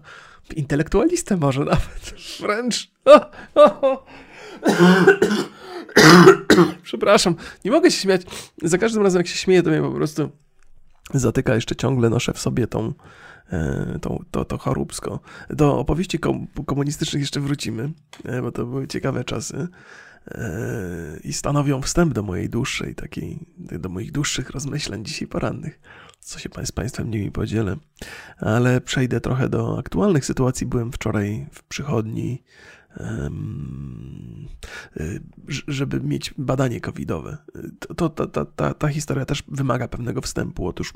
intelektualistę 0.55 1.37
może 1.37 1.65
nawet. 1.65 2.15
Wręcz. 2.39 2.91
Przepraszam, 6.83 7.35
nie 7.65 7.71
mogę 7.71 7.91
się 7.91 7.97
śmiać. 8.01 8.21
Za 8.63 8.77
każdym 8.77 9.03
razem, 9.03 9.19
jak 9.19 9.27
się 9.27 9.37
śmieję, 9.37 9.63
to 9.63 9.69
mnie 9.69 9.81
po 9.81 9.91
prostu 9.91 10.29
zatyka. 11.13 11.55
Jeszcze 11.55 11.75
ciągle 11.75 12.09
noszę 12.09 12.33
w 12.33 12.39
sobie 12.39 12.67
tą 12.67 12.93
e, 13.51 13.99
to, 14.01 14.19
to, 14.31 14.45
to 14.45 14.57
choróbsko. 14.57 15.19
Do 15.49 15.79
opowieści 15.79 16.19
komunistycznych 16.65 17.21
jeszcze 17.21 17.39
wrócimy, 17.39 17.93
e, 18.25 18.41
bo 18.41 18.51
to 18.51 18.65
były 18.65 18.87
ciekawe 18.87 19.23
czasy 19.23 19.67
i 21.23 21.33
stanowią 21.33 21.81
wstęp 21.81 22.13
do 22.13 22.23
mojej 22.23 22.49
dłuższej 22.49 22.95
takiej, 22.95 23.39
do 23.57 23.89
moich 23.89 24.11
dłuższych 24.11 24.49
rozmyśleń 24.49 25.05
dzisiaj 25.05 25.27
porannych, 25.27 25.79
co 26.19 26.39
się 26.39 26.49
z 26.65 26.71
Państwem 26.71 27.11
nimi 27.11 27.31
podzielę. 27.31 27.77
Ale 28.37 28.81
przejdę 28.81 29.21
trochę 29.21 29.49
do 29.49 29.79
aktualnych 29.79 30.25
sytuacji. 30.25 30.67
Byłem 30.67 30.91
wczoraj 30.91 31.47
w 31.51 31.63
przychodni 31.63 32.43
żeby 35.67 36.01
mieć 36.01 36.33
badanie 36.37 36.81
covidowe. 36.81 37.37
To, 37.97 38.09
to, 38.09 38.27
ta, 38.27 38.45
ta, 38.45 38.73
ta 38.73 38.87
historia 38.87 39.25
też 39.25 39.43
wymaga 39.47 39.87
pewnego 39.87 40.21
wstępu. 40.21 40.67
Otóż 40.67 40.93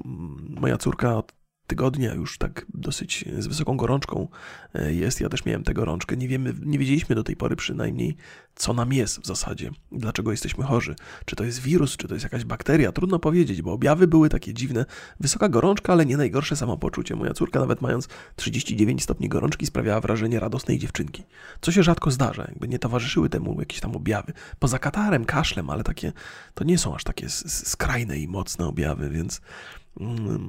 moja 0.50 0.78
córka 0.78 1.18
od 1.18 1.34
tygodnia 1.68 2.14
już 2.14 2.38
tak 2.38 2.66
dosyć 2.74 3.26
z 3.40 3.48
wysoką 3.48 3.78
gorączką 3.78 4.28
e, 4.74 4.94
jest. 4.94 5.22
Ja 5.22 5.30
też 5.30 5.46
miałem 5.46 5.64
tę 5.64 5.74
gorączkę. 5.74 6.18
Nie 6.18 6.28
wiemy, 6.28 6.54
nie 6.66 6.80
wiedzieliśmy 6.80 7.16
do 7.16 7.24
tej 7.24 7.36
pory 7.36 7.56
przynajmniej, 7.56 8.16
co 8.56 8.74
nam 8.74 8.94
jest 8.94 9.20
w 9.20 9.26
zasadzie, 9.26 9.72
dlaczego 9.92 10.32
jesteśmy 10.32 10.64
chorzy. 10.64 10.96
Czy 11.26 11.36
to 11.36 11.44
jest 11.44 11.62
wirus, 11.62 11.98
czy 11.98 12.08
to 12.08 12.14
jest 12.14 12.24
jakaś 12.24 12.46
bakteria, 12.46 12.92
trudno 12.92 13.20
powiedzieć, 13.20 13.62
bo 13.62 13.74
objawy 13.74 14.08
były 14.08 14.30
takie 14.30 14.54
dziwne. 14.54 14.86
Wysoka 15.20 15.50
gorączka, 15.50 15.94
ale 15.94 16.06
nie 16.06 16.18
najgorsze 16.18 16.56
samopoczucie. 16.56 17.16
Moja 17.16 17.34
córka, 17.34 17.60
nawet 17.60 17.82
mając 17.82 18.08
39 18.36 19.04
stopni 19.04 19.30
gorączki, 19.30 19.66
sprawiała 19.66 20.02
wrażenie 20.02 20.40
radosnej 20.40 20.80
dziewczynki. 20.80 21.24
Co 21.62 21.72
się 21.72 21.84
rzadko 21.84 22.12
zdarza, 22.12 22.46
jakby 22.48 22.68
nie 22.68 22.80
towarzyszyły 22.80 23.30
temu 23.30 23.60
jakieś 23.60 23.80
tam 23.80 23.96
objawy. 23.96 24.34
Poza 24.60 24.80
katarem, 24.80 25.26
kaszlem, 25.26 25.70
ale 25.70 25.84
takie, 25.84 26.14
to 26.54 26.64
nie 26.64 26.78
są 26.78 26.96
aż 26.96 27.04
takie 27.04 27.30
skrajne 27.30 28.18
i 28.18 28.28
mocne 28.28 28.66
objawy, 28.66 29.10
więc 29.10 29.42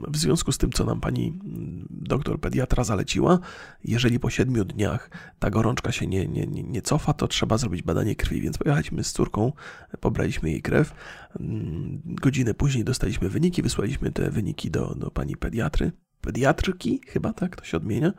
w 0.09 0.17
związku 0.17 0.53
z 0.53 0.59
tym, 0.59 0.73
co 0.73 0.85
nam 0.85 1.01
pani 1.01 1.29
mm, 1.29 1.87
doktor 1.91 2.41
pediatra 2.41 2.85
zaleciła, 2.85 3.39
jeżeli 3.85 4.21
po 4.21 4.31
siedmiu 4.31 4.65
dniach 4.65 5.11
ta 5.39 5.51
gorączka 5.51 5.93
się 5.93 6.07
nie, 6.07 6.27
nie, 6.27 6.47
nie 6.47 6.83
cofa, 6.83 7.13
to 7.13 7.29
trzeba 7.29 7.59
zrobić 7.59 7.83
badanie 7.83 8.17
krwi. 8.17 8.41
Więc 8.41 8.59
pojechaliśmy 8.59 9.05
z 9.05 9.13
córką, 9.13 9.53
pobraliśmy 10.01 10.51
jej 10.51 10.63
krew. 10.63 10.95
Mm, 11.41 12.01
godzinę 12.05 12.55
później 12.55 12.85
dostaliśmy 12.85 13.29
wyniki, 13.29 13.63
wysłaliśmy 13.63 14.13
te 14.13 14.31
wyniki 14.31 14.71
do, 14.71 14.95
do 14.95 15.11
pani 15.11 15.37
pediatry 15.37 15.93
pediatryki, 16.21 17.01
chyba 17.07 17.33
tak 17.33 17.57
to 17.57 17.65
się 17.65 17.77
odmienia, 17.77 18.13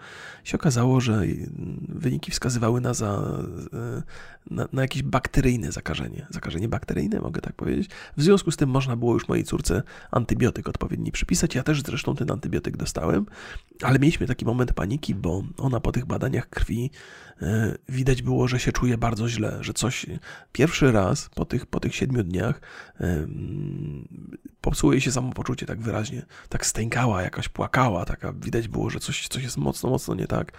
się 0.43 0.57
okazało, 0.57 1.01
że 1.01 1.21
wyniki 1.89 2.31
wskazywały 2.31 2.81
na, 2.81 2.93
za, 2.93 3.21
na, 4.51 4.67
na, 4.73 4.81
jakieś 4.81 5.03
bakteryjne 5.03 5.71
zakażenie. 5.71 6.27
Zakażenie 6.29 6.67
bakteryjne, 6.67 7.19
mogę 7.19 7.41
tak 7.41 7.53
powiedzieć. 7.53 7.89
W 8.17 8.23
związku 8.23 8.51
z 8.51 8.57
tym 8.57 8.69
można 8.69 8.95
było 8.95 9.13
już 9.13 9.27
mojej 9.27 9.43
córce 9.43 9.83
antybiotyk 10.11 10.69
odpowiedni 10.69 11.11
przypisać. 11.11 11.55
Ja 11.55 11.63
też 11.63 11.81
zresztą 11.81 12.15
ten 12.15 12.31
antybiotyk 12.31 12.77
dostałem, 12.77 13.25
ale 13.81 13.99
mieliśmy 13.99 14.27
taki 14.27 14.45
moment 14.45 14.73
paniki, 14.73 15.15
bo 15.15 15.43
ona 15.57 15.79
po 15.79 15.91
tych 15.91 16.05
badaniach 16.05 16.49
krwi 16.49 16.91
widać 17.89 18.21
było, 18.21 18.47
że 18.47 18.59
się 18.59 18.71
czuje 18.71 18.97
bardzo 18.97 19.29
źle, 19.29 19.57
że 19.61 19.73
coś 19.73 20.05
pierwszy 20.51 20.91
raz 20.91 21.29
po 21.35 21.45
tych, 21.45 21.65
po 21.65 21.79
tych 21.79 21.95
siedmiu 21.95 22.23
dniach 22.23 22.61
e, 22.99 23.27
popsuło 24.61 24.93
jej 24.93 25.01
się 25.01 25.11
samopoczucie 25.11 25.65
tak 25.65 25.81
wyraźnie, 25.81 26.25
tak 26.49 26.65
stękała, 26.65 27.21
jakaś 27.21 27.49
płakała, 27.49 28.05
taka 28.05 28.33
widać 28.33 28.67
było, 28.67 28.89
że 28.89 28.99
coś, 28.99 29.27
coś 29.27 29.43
jest 29.43 29.57
mocno, 29.57 29.89
mocno 29.89 30.15
nie 30.15 30.27
tak. 30.27 30.51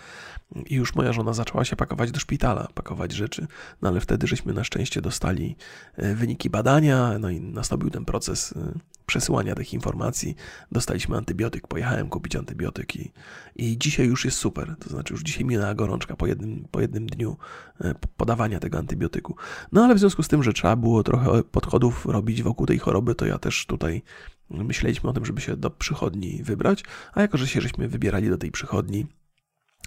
I 0.66 0.75
już 0.75 0.94
moja 0.94 1.12
żona 1.12 1.32
zaczęła 1.32 1.64
się 1.64 1.76
pakować 1.76 2.11
do 2.11 2.20
szpitala, 2.20 2.68
pakować 2.75 3.12
rzeczy, 3.12 3.47
no 3.82 3.88
ale 3.88 4.00
wtedy 4.00 4.26
żeśmy 4.26 4.52
na 4.52 4.64
szczęście 4.64 5.00
dostali 5.00 5.56
e, 5.97 6.14
wyniki 6.14 6.50
badania, 6.50 7.18
no 7.18 7.30
i 7.30 7.40
nastąpił 7.40 7.90
ten 7.90 8.04
proces 8.04 8.54
e, 8.56 8.98
przesyłania 9.09 9.55
tych 9.55 9.75
informacji. 9.75 10.37
Dostaliśmy 10.73 11.17
antybiotyk, 11.17 11.67
pojechałem 11.67 12.09
kupić 12.09 12.37
antybiotyk 12.37 12.97
i, 12.97 13.12
i 13.57 13.79
dzisiaj 13.79 14.07
już 14.07 14.25
jest 14.25 14.37
super. 14.37 14.77
To 14.81 14.91
znaczy 14.91 15.15
już 15.15 15.23
dzisiaj 15.23 15.45
minęła 15.45 15.75
gorączka 15.75 16.17
po 16.17 16.27
jednym, 16.27 16.69
po 16.71 16.81
jednym 16.81 17.07
dniu 17.07 17.37
e, 17.81 17.95
podawania 18.17 18.61
tego 18.61 18.79
antybiotyku. 18.79 19.37
No 19.73 19.85
ale 19.85 19.95
w 19.95 19.99
związku 19.99 20.23
z 20.23 20.29
tym, 20.29 20.43
że 20.43 20.53
trzeba 20.53 20.77
było 20.77 21.03
trochę 21.03 21.43
podchodów 21.43 22.07
robić 22.07 22.43
wokół 22.43 22.67
tej 22.67 22.79
choroby, 22.79 23.15
to 23.15 23.27
ja 23.27 23.38
też 23.38 23.67
tutaj 23.67 24.03
myśleliśmy 24.50 25.11
o 25.11 25.12
tym, 25.12 25.25
żeby 25.25 25.41
się 25.41 25.57
do 25.57 25.71
przychodni 25.71 26.43
wybrać, 26.43 26.85
a 27.15 27.23
jako, 27.23 27.38
że 27.38 27.47
się 27.47 27.61
żeśmy 27.61 27.88
wybierali 27.88 28.29
do 28.29 28.38
tej 28.38 28.50
przychodni, 28.50 29.07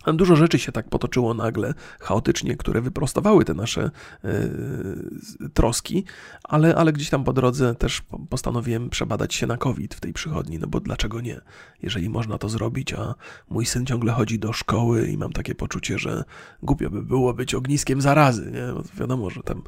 Dużo 0.08 0.36
rzeczy 0.36 0.60
się 0.60 0.72
tak 0.72 0.89
potoczyło 0.89 1.34
nagle, 1.34 1.74
chaotycznie, 2.00 2.58
które 2.58 2.81
wyprostowały 2.81 3.46
te 3.46 3.53
nasze 3.53 3.91
y, 4.25 5.50
troski, 5.53 6.03
ale, 6.43 6.75
ale 6.75 6.93
gdzieś 6.93 7.10
tam 7.10 7.24
po 7.24 7.34
drodze 7.34 7.75
też 7.75 8.01
postanowiłem 8.29 8.89
przebadać 8.89 9.34
się 9.34 9.48
na 9.48 9.58
COVID 9.58 9.96
w 9.96 10.00
tej 10.00 10.13
przychodni, 10.13 10.60
no 10.60 10.67
bo 10.67 10.79
dlaczego 10.79 11.22
nie? 11.22 11.41
Jeżeli 11.81 12.10
można 12.10 12.38
to 12.38 12.50
zrobić, 12.50 12.93
a 12.93 13.15
mój 13.50 13.65
syn 13.65 13.86
ciągle 13.86 14.12
chodzi 14.12 14.39
do 14.39 14.53
szkoły 14.53 15.08
i 15.08 15.17
mam 15.17 15.31
takie 15.31 15.55
poczucie, 15.55 16.00
że 16.00 16.24
głupio 16.63 16.89
by 16.89 17.01
było 17.01 17.34
być 17.34 17.55
ogniskiem 17.55 18.01
zarazy, 18.01 18.51
nie? 18.51 18.74
Bo 18.74 18.84
wiadomo, 19.00 19.29
że 19.29 19.43
tam 19.43 19.62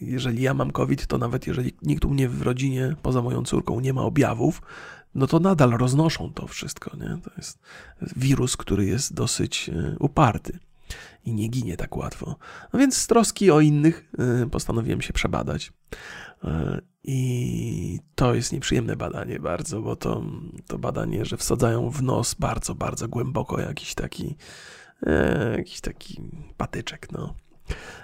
jeżeli 0.00 0.42
ja 0.42 0.54
mam 0.54 0.70
COVID, 0.70 1.06
to 1.06 1.18
nawet 1.18 1.46
jeżeli 1.46 1.72
nikt 1.82 2.04
u 2.04 2.10
mnie 2.10 2.28
w 2.28 2.42
rodzinie, 2.42 2.96
poza 3.02 3.22
moją 3.22 3.42
córką, 3.42 3.80
nie 3.80 3.92
ma 3.92 4.02
objawów, 4.02 4.62
no 5.14 5.26
to 5.26 5.40
nadal 5.40 5.70
roznoszą 5.70 6.32
to 6.32 6.46
wszystko. 6.46 6.96
Nie? 6.96 7.18
To 7.22 7.30
jest 7.36 7.58
wirus, 8.16 8.56
który 8.56 8.84
jest 8.84 9.14
dosyć 9.14 9.68
e, 9.68 9.96
uparty 9.98 10.58
i 11.24 11.34
nie 11.34 11.48
ginie 11.48 11.76
tak 11.76 11.96
łatwo. 11.96 12.36
No 12.72 12.78
więc 12.78 12.96
z 12.96 13.06
troski 13.06 13.50
o 13.50 13.60
innych 13.60 14.12
e, 14.18 14.46
postanowiłem 14.50 15.00
się 15.02 15.12
przebadać. 15.12 15.72
E, 16.44 16.80
I 17.04 18.00
to 18.14 18.34
jest 18.34 18.52
nieprzyjemne 18.52 18.96
badanie 18.96 19.40
bardzo, 19.40 19.82
bo 19.82 19.96
to, 19.96 20.22
to 20.66 20.78
badanie, 20.78 21.24
że 21.24 21.36
wsadzają 21.36 21.90
w 21.90 22.02
nos 22.02 22.34
bardzo, 22.34 22.74
bardzo 22.74 23.08
głęboko 23.08 23.60
jakiś 23.60 23.94
taki, 23.94 24.36
jakiś 25.56 25.80
taki 25.80 26.22
patyczek, 26.56 27.12
no. 27.12 27.34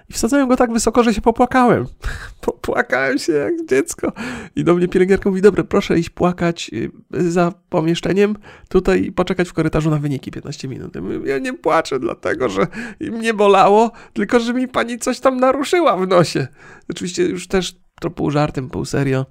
I 0.09 0.13
wsadzają 0.13 0.47
go 0.47 0.57
tak 0.57 0.73
wysoko, 0.73 1.03
że 1.03 1.15
się 1.15 1.21
popłakałem. 1.21 1.87
Popłakałem 2.41 3.19
się 3.19 3.33
jak 3.33 3.67
dziecko. 3.69 4.13
I 4.57 4.65
do 4.65 4.75
mnie 4.75 4.89
pielęgniarka 4.89 5.31
mówi, 5.31 5.43
dobra, 5.43 5.65
proszę 5.65 5.99
iść 5.99 6.11
płakać 6.11 6.71
y, 6.73 7.31
za 7.31 7.53
pomieszczeniem 7.69 8.37
tutaj 8.69 9.05
i 9.05 9.13
poczekać 9.13 9.49
w 9.49 9.53
korytarzu 9.53 9.91
na 9.91 9.99
wyniki 9.99 10.31
15 10.31 10.69
minut. 10.69 10.95
Ja 11.25 11.39
nie 11.39 11.53
płaczę 11.53 11.99
dlatego, 11.99 12.49
że 12.49 12.67
mnie 13.01 13.35
bolało, 13.35 13.91
tylko 14.13 14.41
że 14.41 14.55
mi 14.55 14.69
pani 14.69 14.99
coś 14.99 15.21
tam 15.21 15.41
naruszyła 15.41 15.97
w 15.97 16.09
nosie. 16.09 16.47
Oczywiście 16.91 17.23
już 17.23 17.49
też 17.49 17.77
to 18.01 18.11
pół 18.11 18.31
żartem, 18.31 18.71
pół 18.71 18.85
serio 18.85 19.27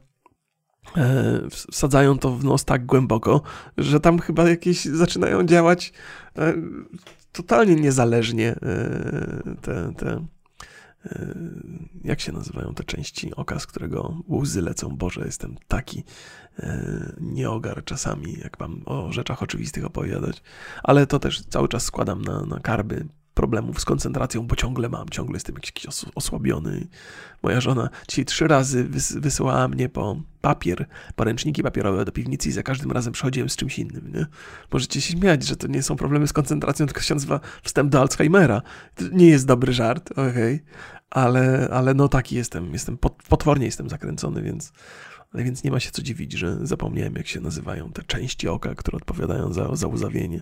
e, 0.97 1.41
wsadzają 1.49 2.17
to 2.19 2.31
w 2.31 2.43
nos 2.43 2.65
tak 2.65 2.85
głęboko, 2.85 3.41
że 3.77 3.99
tam 3.99 4.19
chyba 4.19 4.49
jakieś 4.49 4.85
zaczynają 4.85 5.43
działać 5.43 5.93
e, 6.37 6.53
totalnie 7.35 7.75
niezależnie 7.75 8.49
e, 8.49 9.55
te, 9.61 9.93
te 9.97 10.25
e, 11.05 11.35
jak 12.03 12.19
się 12.19 12.31
nazywają 12.31 12.73
te 12.73 12.83
części 12.83 13.35
oka, 13.35 13.59
z 13.59 13.67
którego 13.67 14.17
łzy 14.29 14.61
lecą. 14.61 14.89
Boże, 14.89 15.21
jestem 15.25 15.55
taki 15.67 16.03
e, 16.59 17.13
nieogar 17.21 17.83
czasami, 17.83 18.33
jak 18.43 18.59
mam 18.59 18.81
o 18.85 19.11
rzeczach 19.11 19.43
oczywistych 19.43 19.85
opowiadać, 19.85 20.43
ale 20.83 21.07
to 21.07 21.19
też 21.19 21.45
cały 21.45 21.67
czas 21.67 21.83
składam 21.83 22.21
na, 22.21 22.45
na 22.45 22.59
karby 22.59 23.07
problemów 23.35 23.79
z 23.79 23.85
koncentracją, 23.85 24.47
bo 24.47 24.55
ciągle 24.55 24.89
mam, 24.89 25.09
ciągle 25.09 25.35
jestem 25.35 25.55
jakiś 25.55 25.85
osłabiony. 26.15 26.87
Moja 27.43 27.61
żona 27.61 27.89
dzisiaj 28.07 28.25
trzy 28.25 28.47
razy 28.47 28.83
wys 28.83 29.13
wysyłała 29.13 29.67
mnie 29.67 29.89
po 29.89 30.21
papier, 30.41 30.85
po 31.15 31.23
ręczniki 31.23 31.63
papierowe 31.63 32.05
do 32.05 32.11
piwnicy 32.11 32.49
i 32.49 32.51
za 32.51 32.63
każdym 32.63 32.91
razem 32.91 33.13
przychodziłem 33.13 33.49
z 33.49 33.55
czymś 33.55 33.79
innym, 33.79 34.11
nie? 34.13 34.25
Możecie 34.71 35.01
się 35.01 35.13
śmiać, 35.13 35.43
że 35.43 35.55
to 35.55 35.67
nie 35.67 35.83
są 35.83 35.95
problemy 35.95 36.27
z 36.27 36.33
koncentracją, 36.33 36.85
tylko 36.85 37.01
się 37.01 37.13
nazywa 37.13 37.39
wstęp 37.63 37.91
do 37.91 38.01
Alzheimera. 38.01 38.61
To 38.95 39.03
nie 39.11 39.27
jest 39.27 39.47
dobry 39.47 39.73
żart, 39.73 40.11
okej, 40.11 40.55
okay. 40.55 40.59
ale, 41.09 41.69
ale 41.71 41.93
no 41.93 42.07
taki 42.07 42.35
jestem, 42.35 42.73
jestem, 42.73 42.97
potwornie 43.29 43.65
jestem 43.65 43.89
zakręcony, 43.89 44.41
więc... 44.41 44.73
Więc 45.33 45.63
nie 45.63 45.71
ma 45.71 45.79
się 45.79 45.91
co 45.91 46.01
dziwić, 46.01 46.33
że 46.33 46.67
zapomniałem, 46.67 47.15
jak 47.15 47.27
się 47.27 47.41
nazywają 47.41 47.91
te 47.91 48.03
części 48.03 48.47
oka, 48.47 48.75
które 48.75 48.97
odpowiadają 48.97 49.53
za, 49.53 49.75
za 49.75 49.87
łzawienie. 49.87 50.41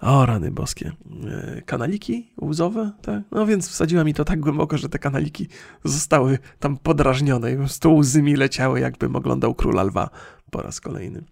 O, 0.00 0.26
rany 0.26 0.50
boskie. 0.50 0.92
E, 1.28 1.62
kanaliki 1.62 2.32
łzowe, 2.40 2.92
tak? 3.02 3.22
No 3.30 3.46
więc 3.46 3.68
wsadziła 3.68 4.04
mi 4.04 4.14
to 4.14 4.24
tak 4.24 4.40
głęboko, 4.40 4.78
że 4.78 4.88
te 4.88 4.98
kanaliki 4.98 5.48
zostały 5.84 6.38
tam 6.58 6.76
podrażnione 6.76 7.52
i 7.52 7.54
po 7.54 7.60
prostu 7.60 7.96
łzy 7.96 8.22
mi 8.22 8.36
leciały, 8.36 8.80
jakbym 8.80 9.16
oglądał 9.16 9.54
Króla 9.54 9.82
Lwa 9.82 10.10
po 10.50 10.62
raz 10.62 10.80
kolejny. 10.80 11.24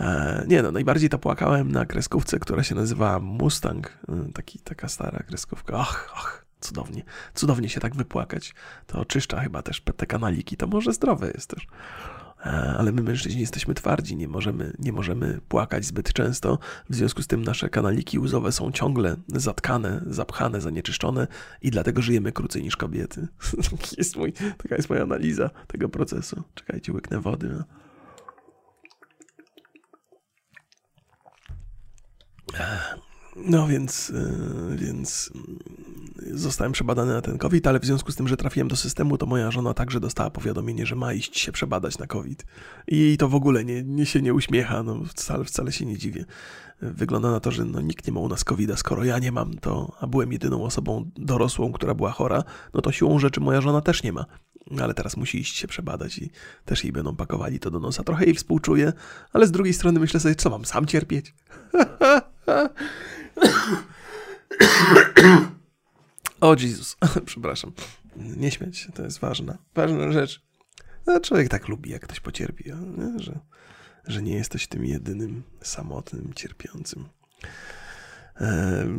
E, 0.00 0.44
nie 0.48 0.62
no, 0.62 0.72
najbardziej 0.72 1.08
to 1.08 1.18
płakałem 1.18 1.72
na 1.72 1.86
kreskówce, 1.86 2.38
która 2.38 2.62
się 2.62 2.74
nazywa 2.74 3.20
Mustang. 3.20 3.98
E, 4.08 4.32
taki, 4.32 4.58
taka 4.58 4.88
stara 4.88 5.18
kreskówka. 5.18 5.76
Ach, 5.78 6.12
ach, 6.14 6.46
cudownie. 6.60 7.02
Cudownie 7.34 7.68
się 7.68 7.80
tak 7.80 7.94
wypłakać. 7.94 8.54
To 8.86 9.00
oczyszcza 9.00 9.40
chyba 9.40 9.62
też 9.62 9.82
te 9.96 10.06
kanaliki. 10.06 10.56
To 10.56 10.66
może 10.66 10.92
zdrowe 10.92 11.30
jest 11.34 11.50
też. 11.50 11.66
E, 12.46 12.74
ale 12.78 12.92
my 12.92 13.02
mężczyźni 13.02 13.40
jesteśmy 13.40 13.74
twardzi, 13.74 14.16
nie 14.16 14.28
możemy, 14.28 14.72
nie 14.78 14.92
możemy 14.92 15.40
płakać 15.48 15.84
zbyt 15.84 16.12
często, 16.12 16.58
w 16.90 16.94
związku 16.94 17.22
z 17.22 17.26
tym 17.26 17.42
nasze 17.42 17.68
kanaliki 17.68 18.18
łzowe 18.18 18.52
są 18.52 18.72
ciągle 18.72 19.16
zatkane, 19.28 20.02
zapchane, 20.06 20.60
zanieczyszczone 20.60 21.26
i 21.62 21.70
dlatego 21.70 22.02
żyjemy 22.02 22.32
krócej 22.32 22.62
niż 22.62 22.76
kobiety. 22.76 23.28
jest 23.98 24.16
mój, 24.16 24.32
taka 24.32 24.76
jest 24.76 24.90
moja 24.90 25.02
analiza 25.02 25.50
tego 25.66 25.88
procesu. 25.88 26.42
Czekajcie, 26.54 26.92
łyknę 26.92 27.20
wody. 27.20 27.64
No 33.36 33.66
więc, 33.66 34.12
e, 34.14 34.76
więc 34.76 35.30
zostałem 36.32 36.72
przebadany 36.72 37.12
na 37.12 37.20
ten 37.20 37.38
COVID, 37.38 37.66
ale 37.66 37.80
w 37.80 37.84
związku 37.84 38.12
z 38.12 38.16
tym, 38.16 38.28
że 38.28 38.36
trafiłem 38.36 38.68
do 38.68 38.76
systemu, 38.76 39.18
to 39.18 39.26
moja 39.26 39.50
żona 39.50 39.74
także 39.74 40.00
dostała 40.00 40.30
powiadomienie, 40.30 40.86
że 40.86 40.96
ma 40.96 41.12
iść 41.12 41.38
się 41.38 41.52
przebadać 41.52 41.98
na 41.98 42.06
COVID. 42.06 42.46
I 42.88 43.16
to 43.18 43.28
w 43.28 43.34
ogóle 43.34 43.64
nie, 43.64 43.82
nie 43.82 44.06
się 44.06 44.22
nie 44.22 44.34
uśmiecha, 44.34 44.82
no 44.82 45.04
wcale, 45.04 45.44
wcale 45.44 45.72
się 45.72 45.86
nie 45.86 45.98
dziwię. 45.98 46.24
Wygląda 46.80 47.30
na 47.30 47.40
to, 47.40 47.50
że 47.50 47.64
no, 47.64 47.80
nikt 47.80 48.06
nie 48.06 48.12
ma 48.12 48.20
u 48.20 48.28
nas 48.28 48.44
covid 48.44 48.70
-a. 48.70 48.76
skoro 48.76 49.04
ja 49.04 49.18
nie 49.18 49.32
mam, 49.32 49.54
to, 49.54 49.96
a 50.00 50.06
byłem 50.06 50.32
jedyną 50.32 50.64
osobą 50.64 51.10
dorosłą, 51.16 51.72
która 51.72 51.94
była 51.94 52.10
chora, 52.10 52.44
no 52.74 52.80
to 52.80 52.92
siłą 52.92 53.18
rzeczy 53.18 53.40
moja 53.40 53.60
żona 53.60 53.80
też 53.80 54.02
nie 54.02 54.12
ma. 54.12 54.24
Ale 54.80 54.94
teraz 54.94 55.16
musi 55.16 55.38
iść 55.38 55.56
się 55.56 55.68
przebadać 55.68 56.18
i 56.18 56.30
też 56.64 56.84
jej 56.84 56.92
będą 56.92 57.16
pakowali 57.16 57.60
to 57.60 57.70
do 57.70 57.80
nosa. 57.80 58.02
Trochę 58.02 58.24
jej 58.24 58.34
współczuję, 58.34 58.92
ale 59.32 59.46
z 59.46 59.50
drugiej 59.50 59.74
strony 59.74 60.00
myślę 60.00 60.20
sobie, 60.20 60.34
co 60.34 60.50
mam 60.50 60.64
sam 60.64 60.86
cierpieć? 60.86 61.34
o 66.40 66.54
Jezus, 66.58 66.96
przepraszam. 67.26 67.72
Nie 68.16 68.50
śmiać 68.50 68.78
się, 68.78 68.92
to 68.92 69.02
jest 69.02 69.18
ważna, 69.18 69.58
ważna 69.74 70.12
rzecz. 70.12 70.42
No, 71.06 71.20
człowiek 71.20 71.48
tak 71.48 71.68
lubi, 71.68 71.90
jak 71.90 72.02
ktoś 72.02 72.20
pocierpi, 72.20 72.72
nie? 72.98 73.18
że 73.18 73.40
że 74.06 74.22
nie 74.22 74.34
jesteś 74.34 74.66
tym 74.66 74.84
jedynym 74.84 75.42
samotnym, 75.62 76.32
cierpiącym. 76.34 77.08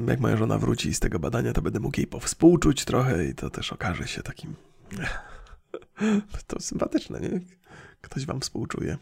Jak 0.07 0.19
moja 0.19 0.37
żona 0.37 0.57
wróci 0.57 0.93
z 0.93 0.99
tego 0.99 1.19
badania, 1.19 1.53
to 1.53 1.61
będę 1.61 1.79
mógł 1.79 1.99
jej 1.99 2.07
powspółczuć 2.07 2.85
trochę 2.85 3.25
i 3.25 3.35
to 3.35 3.49
też 3.49 3.73
okaże 3.73 4.07
się 4.07 4.23
takim. 4.23 4.55
To 6.47 6.59
sympatyczne, 6.59 7.19
nie? 7.19 7.41
Ktoś 8.01 8.25
wam 8.25 8.41
współczuje. 8.41 8.97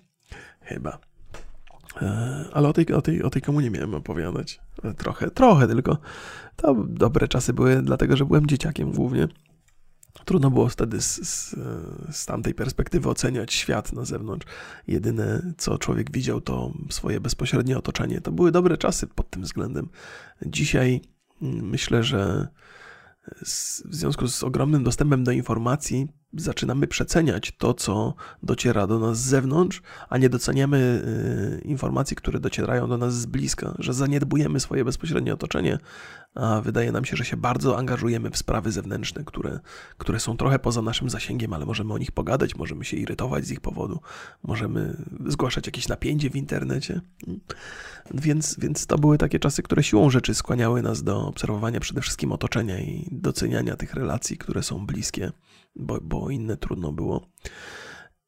Chyba. 0.61 0.99
E, 2.01 2.45
ale 2.53 2.67
o 2.69 2.73
tej, 2.73 2.93
o, 2.93 3.01
tej, 3.01 3.23
o 3.23 3.29
tej 3.29 3.41
komunie 3.41 3.69
miałem 3.69 3.93
opowiadać. 3.95 4.59
Trochę, 4.97 5.31
trochę 5.31 5.67
tylko. 5.67 5.97
To 6.55 6.75
dobre 6.87 7.27
czasy 7.27 7.53
były, 7.53 7.81
dlatego 7.81 8.17
że 8.17 8.25
byłem 8.25 8.47
dzieciakiem 8.47 8.91
głównie. 8.91 9.27
Trudno 10.25 10.51
było 10.51 10.69
wtedy 10.69 11.01
z, 11.01 11.29
z, 11.29 11.55
z, 12.11 12.25
tamtej 12.25 12.53
perspektywy 12.53 13.09
oceniać 13.09 13.53
świat 13.53 13.93
na 13.93 14.05
zewnątrz. 14.05 14.47
Jedyne, 14.87 15.53
co 15.57 15.77
człowiek 15.77 16.11
widział, 16.11 16.41
to 16.41 16.73
swoje 16.89 17.19
bezpośrednie 17.19 17.77
otoczenie. 17.77 18.21
To 18.21 18.31
były 18.31 18.51
dobre 18.51 18.77
czasy 18.77 19.07
pod 19.07 19.29
tym 19.29 19.41
względem. 19.41 19.89
Dzisiaj 20.45 21.01
mm, 21.41 21.69
myślę, 21.69 22.03
że 22.03 22.47
w 23.85 23.95
związku 23.95 24.27
z 24.27 24.43
ogromnym 24.43 24.83
dostępem 24.83 25.23
do 25.23 25.31
informacji 25.31 26.07
zaczynamy 26.37 26.87
przeceniać 26.87 27.51
to, 27.57 27.73
co 27.73 28.13
dociera 28.43 28.87
do 28.87 28.99
nas 28.99 29.17
z 29.17 29.25
zewnątrz, 29.25 29.81
a 30.09 30.17
nie 30.17 30.29
doceniamy 30.29 30.77
y, 31.61 31.67
informacji, 31.67 32.15
które 32.15 32.39
docierają 32.39 32.89
do 32.89 32.97
nas 32.97 33.15
z 33.15 33.25
bliska, 33.25 33.75
że 33.79 33.93
zaniedbujemy 33.93 34.59
swoje 34.59 34.85
bezpośrednie 34.85 35.33
otoczenie, 35.33 35.77
a 36.35 36.61
wydaje 36.61 36.91
nam 36.91 37.05
się, 37.05 37.15
że 37.15 37.25
się 37.25 37.37
bardzo 37.37 37.77
angażujemy 37.77 38.29
w 38.29 38.37
sprawy 38.37 38.71
zewnętrzne, 38.71 39.23
które, 39.23 39.59
które 39.97 40.19
są 40.19 40.37
trochę 40.37 40.59
poza 40.59 40.81
naszym 40.81 41.09
zasięgiem, 41.09 41.53
ale 41.53 41.65
możemy 41.65 41.93
o 41.93 41.97
nich 41.97 42.11
pogadać, 42.11 42.55
możemy 42.55 42.85
się 42.85 42.97
irytować 42.97 43.45
z 43.45 43.51
ich 43.51 43.61
powodu, 43.61 43.99
możemy 44.43 45.03
zgłaszać 45.27 45.65
jakieś 45.65 45.87
napięcie 45.87 46.29
w 46.29 46.35
internecie. 46.35 47.01
Więc, 48.13 48.55
więc 48.59 48.87
to 48.87 48.97
były 48.97 49.17
takie 49.17 49.39
czasy, 49.39 49.63
które 49.63 49.83
siłą 49.83 50.09
rzeczy 50.09 50.33
skłaniały 50.33 50.81
nas 50.81 51.03
do 51.03 51.27
obserwowania 51.27 51.79
przede 51.79 52.01
wszystkim 52.01 52.31
otoczenia 52.31 52.79
i 52.79 53.07
doceniania 53.11 53.75
tych 53.75 53.93
relacji, 53.93 54.37
które 54.37 54.63
są 54.63 54.85
bliskie, 54.85 55.31
bo, 55.75 55.99
bo 56.01 56.22
inne 56.29 56.57
trudno 56.57 56.91
było. 56.91 57.27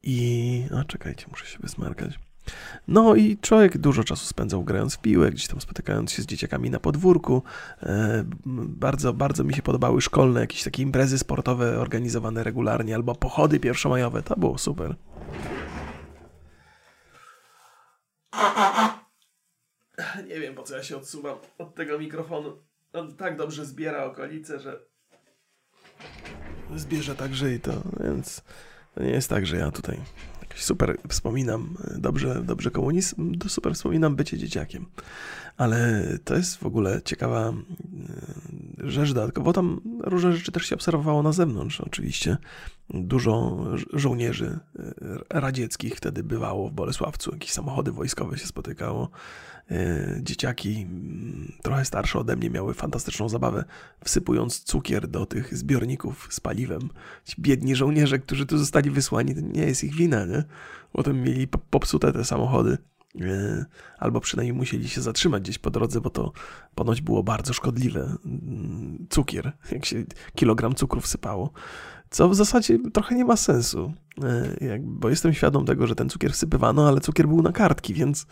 I. 0.04 0.64
A 0.80 0.84
czekajcie, 0.84 1.26
muszę 1.30 1.46
się 1.46 1.60
wysmarkać. 1.60 2.20
No 2.88 3.16
i 3.16 3.38
człowiek 3.38 3.78
dużo 3.78 4.04
czasu 4.04 4.26
spędzał 4.26 4.64
grając 4.64 4.96
w 4.96 5.00
piłę, 5.00 5.32
gdzieś 5.32 5.48
tam 5.48 5.62
spotykając 5.62 6.12
się 6.12 6.22
z 6.22 6.26
dzieciakami 6.26 6.70
na 6.70 6.80
podwórku. 6.80 7.44
E, 7.84 8.24
bardzo, 8.46 9.14
bardzo 9.14 9.44
mi 9.44 9.54
się 9.54 9.62
podobały 9.62 10.02
szkolne 10.02 10.40
jakieś 10.40 10.64
takie 10.64 10.84
imprezy 10.84 11.20
sportowe 11.20 11.80
organizowane 11.80 12.44
regularnie, 12.44 12.96
albo 12.96 13.16
pochody 13.16 13.60
pierwszomajowe. 13.60 14.24
To 14.24 14.36
było 14.36 14.58
super. 14.58 14.96
Nie 20.28 20.40
wiem, 20.40 20.56
po 20.56 20.64
co 20.64 20.76
ja 20.76 20.84
się 20.84 20.98
odsuwam 20.98 21.38
od 21.58 21.76
tego 21.76 22.00
mikrofonu. 22.00 22.58
On 22.94 23.16
tak 23.16 23.38
dobrze 23.38 23.66
zbiera 23.66 24.04
okolice, 24.04 24.60
że 24.60 24.86
zbierze 26.76 27.16
także 27.16 27.54
i 27.54 27.60
to, 27.60 27.72
więc 28.04 28.42
to 28.96 29.04
nie 29.04 29.10
jest 29.10 29.30
tak, 29.30 29.46
że 29.46 29.58
ja 29.58 29.72
tutaj 29.72 30.00
super 30.56 30.98
wspominam, 31.10 31.78
dobrze, 31.98 32.44
dobrze 32.44 32.72
komunizm, 32.72 33.34
super 33.48 33.76
wspominam 33.76 34.16
bycie 34.16 34.38
dzieciakiem. 34.38 34.86
Ale 35.58 36.04
to 36.24 36.36
jest 36.36 36.58
w 36.58 36.66
ogóle 36.66 37.02
ciekawa 37.06 37.50
e, 37.50 38.90
rzecz 38.90 39.14
dodatkowo. 39.14 39.54
Tam 39.54 39.82
różne 40.00 40.34
rzeczy 40.34 40.52
też 40.52 40.66
się 40.66 40.76
obserwowało 40.76 41.24
na 41.24 41.32
zewnątrz, 41.32 41.82
oczywiście. 41.82 42.38
Dużo 42.90 43.66
żołnierzy 43.94 44.60
e, 44.80 45.40
radzieckich 45.40 45.96
wtedy 45.96 46.24
bywało 46.24 46.70
w 46.70 46.74
Bolesławcu, 46.74 47.32
jakieś 47.32 47.52
samochody 47.52 47.92
wojskowe 47.92 48.38
się 48.38 48.48
spotykało. 48.48 49.10
E, 49.72 50.20
dzieciaki, 50.22 50.88
trochę 51.62 51.86
starsze 51.86 52.20
ode 52.20 52.36
mnie, 52.36 52.50
miały 52.50 52.74
fantastyczną 52.74 53.30
zabawę, 53.30 53.64
wsypując 54.04 54.60
cukier 54.64 55.08
do 55.08 55.26
tych 55.26 55.58
zbiorników 55.58 56.28
z 56.32 56.40
paliwem. 56.40 56.90
Ci 57.24 57.36
biedni 57.42 57.76
żołnierze, 57.76 58.20
którzy 58.20 58.46
tu 58.46 58.58
zostali 58.58 58.92
wysłani, 58.92 59.36
to 59.36 59.42
nie 59.42 59.66
jest 59.66 59.84
ich 59.84 59.96
wina, 59.96 60.26
nie? 60.26 60.44
Potem 60.92 61.24
mieli 61.24 61.48
popsute 61.48 62.14
te 62.14 62.26
samochody. 62.26 62.78
E, 63.22 63.66
albo 63.98 64.22
przynajmniej 64.22 64.54
musieli 64.54 64.90
się 64.90 65.02
zatrzymać 65.02 65.44
gdzieś 65.44 65.58
po 65.58 65.72
drodze, 65.72 66.02
bo 66.02 66.10
to 66.10 66.32
ponoć 66.76 67.02
było 67.02 67.24
bardzo 67.24 67.54
szkodliwe. 67.54 68.16
Mm, 68.26 69.08
cukier, 69.10 69.52
jak 69.72 69.86
się 69.86 70.04
kilogram 70.36 70.76
cukru 70.76 71.02
wsypało, 71.02 71.52
co 72.10 72.30
w 72.30 72.36
zasadzie 72.36 72.80
trochę 72.94 73.16
nie 73.16 73.26
ma 73.26 73.36
sensu, 73.38 73.94
e, 74.62 74.80
bo 74.80 75.10
jestem 75.10 75.34
świadom 75.34 75.66
tego, 75.66 75.88
że 75.88 75.96
ten 75.96 76.10
cukier 76.10 76.34
wsypywano, 76.34 76.88
ale 76.88 77.02
cukier 77.02 77.28
był 77.28 77.42
na 77.42 77.52
kartki, 77.52 77.94
więc 77.94 78.28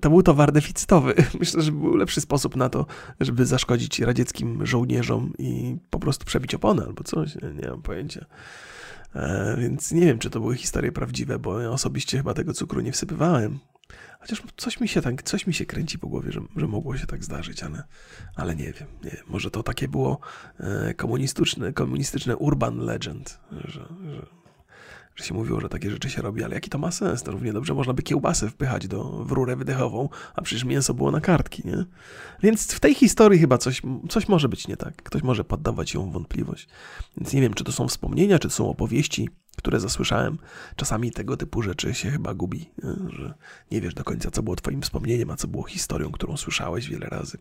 to 0.00 0.10
był 0.10 0.22
towar 0.22 0.52
deficytowy. 0.52 1.14
Myślę, 1.40 1.62
że 1.62 1.72
był 1.72 1.96
lepszy 1.96 2.20
sposób 2.20 2.56
na 2.56 2.68
to, 2.68 2.86
żeby 3.20 3.46
zaszkodzić 3.46 4.00
radzieckim 4.00 4.66
żołnierzom 4.66 5.32
i 5.38 5.76
po 5.90 5.98
prostu 5.98 6.24
przebić 6.24 6.54
opony 6.54 6.84
albo 6.86 7.04
coś, 7.04 7.34
nie, 7.34 7.62
nie 7.62 7.68
mam 7.68 7.82
pojęcia. 7.82 8.26
E, 9.14 9.56
więc 9.58 9.92
nie 9.92 10.00
wiem, 10.06 10.18
czy 10.18 10.30
to 10.30 10.40
były 10.40 10.56
historie 10.56 10.92
prawdziwe, 10.92 11.38
bo 11.38 11.60
ja 11.60 11.70
osobiście 11.70 12.16
chyba 12.16 12.34
tego 12.34 12.52
cukru 12.52 12.80
nie 12.80 12.92
wsypywałem. 12.92 13.58
Chociaż 14.20 14.42
coś 14.56 14.80
mi 14.80 14.88
się 14.88 15.02
tak, 15.02 15.22
coś 15.22 15.46
mi 15.46 15.54
się 15.54 15.66
kręci 15.66 15.98
po 15.98 16.08
głowie, 16.08 16.32
że, 16.32 16.40
że 16.56 16.66
mogło 16.66 16.96
się 16.96 17.06
tak 17.06 17.24
zdarzyć, 17.24 17.62
ale, 17.62 17.82
ale 18.36 18.56
nie 18.56 18.72
wiem, 18.72 18.88
nie 19.04 19.10
wiem. 19.10 19.24
Może 19.28 19.50
to 19.50 19.62
takie 19.62 19.88
było 19.88 20.20
e, 20.60 20.94
komunistyczne, 20.94 21.72
komunistyczne 21.72 22.36
urban 22.36 22.78
legend, 22.78 23.40
że, 23.52 23.88
że 24.10 24.39
że 25.16 25.24
się 25.24 25.34
mówiło, 25.34 25.60
że 25.60 25.68
takie 25.68 25.90
rzeczy 25.90 26.10
się 26.10 26.22
robi, 26.22 26.44
ale 26.44 26.54
jaki 26.54 26.70
to 26.70 26.78
ma 26.78 26.90
sens? 26.90 27.22
To 27.22 27.32
równie 27.32 27.52
dobrze 27.52 27.74
można 27.74 27.92
by 27.92 28.02
kiełbasę 28.02 28.50
wpychać 28.50 28.88
do, 28.88 29.04
w 29.04 29.32
rurę 29.32 29.56
wydechową, 29.56 30.08
a 30.34 30.42
przecież 30.42 30.64
mięso 30.64 30.94
było 30.94 31.10
na 31.10 31.20
kartki, 31.20 31.62
nie? 31.64 31.84
Więc 32.42 32.72
w 32.72 32.80
tej 32.80 32.94
historii 32.94 33.38
chyba 33.38 33.58
coś, 33.58 33.82
coś 34.08 34.28
może 34.28 34.48
być 34.48 34.68
nie 34.68 34.76
tak. 34.76 34.96
Ktoś 34.96 35.22
może 35.22 35.44
poddawać 35.44 35.94
ją 35.94 36.10
wątpliwość. 36.10 36.68
Więc 37.16 37.32
nie 37.32 37.40
wiem, 37.40 37.54
czy 37.54 37.64
to 37.64 37.72
są 37.72 37.88
wspomnienia, 37.88 38.38
czy 38.38 38.48
to 38.48 38.54
są 38.54 38.70
opowieści, 38.70 39.28
które 39.56 39.80
zasłyszałem. 39.80 40.38
Czasami 40.76 41.10
tego 41.10 41.36
typu 41.36 41.62
rzeczy 41.62 41.94
się 41.94 42.10
chyba 42.10 42.34
gubi, 42.34 42.70
nie? 42.84 43.10
że 43.10 43.34
nie 43.70 43.80
wiesz 43.80 43.94
do 43.94 44.04
końca, 44.04 44.30
co 44.30 44.42
było 44.42 44.56
twoim 44.56 44.82
wspomnieniem, 44.82 45.30
a 45.30 45.36
co 45.36 45.48
było 45.48 45.62
historią, 45.62 46.10
którą 46.10 46.36
słyszałeś 46.36 46.88
wiele 46.88 47.06
razy. 47.06 47.38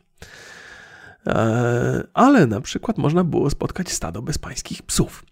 Eee, 1.26 2.04
ale 2.14 2.48
na 2.48 2.62
przykład 2.62 2.98
można 2.98 3.24
było 3.24 3.50
spotkać 3.50 3.92
stado 3.92 4.22
bezpańskich 4.22 4.84
psów. 4.84 5.26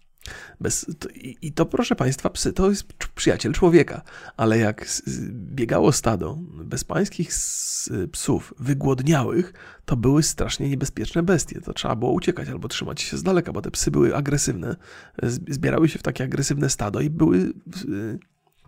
Bez, 0.60 0.86
to, 0.98 1.08
i, 1.08 1.36
I 1.42 1.52
to, 1.52 1.66
proszę 1.66 1.96
Państwa, 1.96 2.30
psy 2.30 2.52
to 2.52 2.70
jest 2.70 2.92
przyjaciel 3.14 3.52
człowieka, 3.52 4.02
ale 4.36 4.58
jak 4.58 4.86
biegało 5.30 5.92
stado 5.92 6.38
bezpańskich 6.64 7.30
psów 8.12 8.54
wygłodniałych, 8.58 9.52
to 9.84 9.96
były 9.96 10.22
strasznie 10.22 10.68
niebezpieczne 10.68 11.22
bestie. 11.22 11.60
To 11.60 11.72
trzeba 11.72 11.96
było 11.96 12.12
uciekać 12.12 12.48
albo 12.48 12.68
trzymać 12.68 13.00
się 13.00 13.16
z 13.16 13.22
daleka, 13.22 13.52
bo 13.52 13.62
te 13.62 13.70
psy 13.70 13.90
były 13.90 14.16
agresywne, 14.16 14.76
zbierały 15.48 15.88
się 15.88 15.98
w 15.98 16.02
takie 16.02 16.24
agresywne 16.24 16.70
stado 16.70 17.00
i 17.00 17.10
były. 17.10 17.52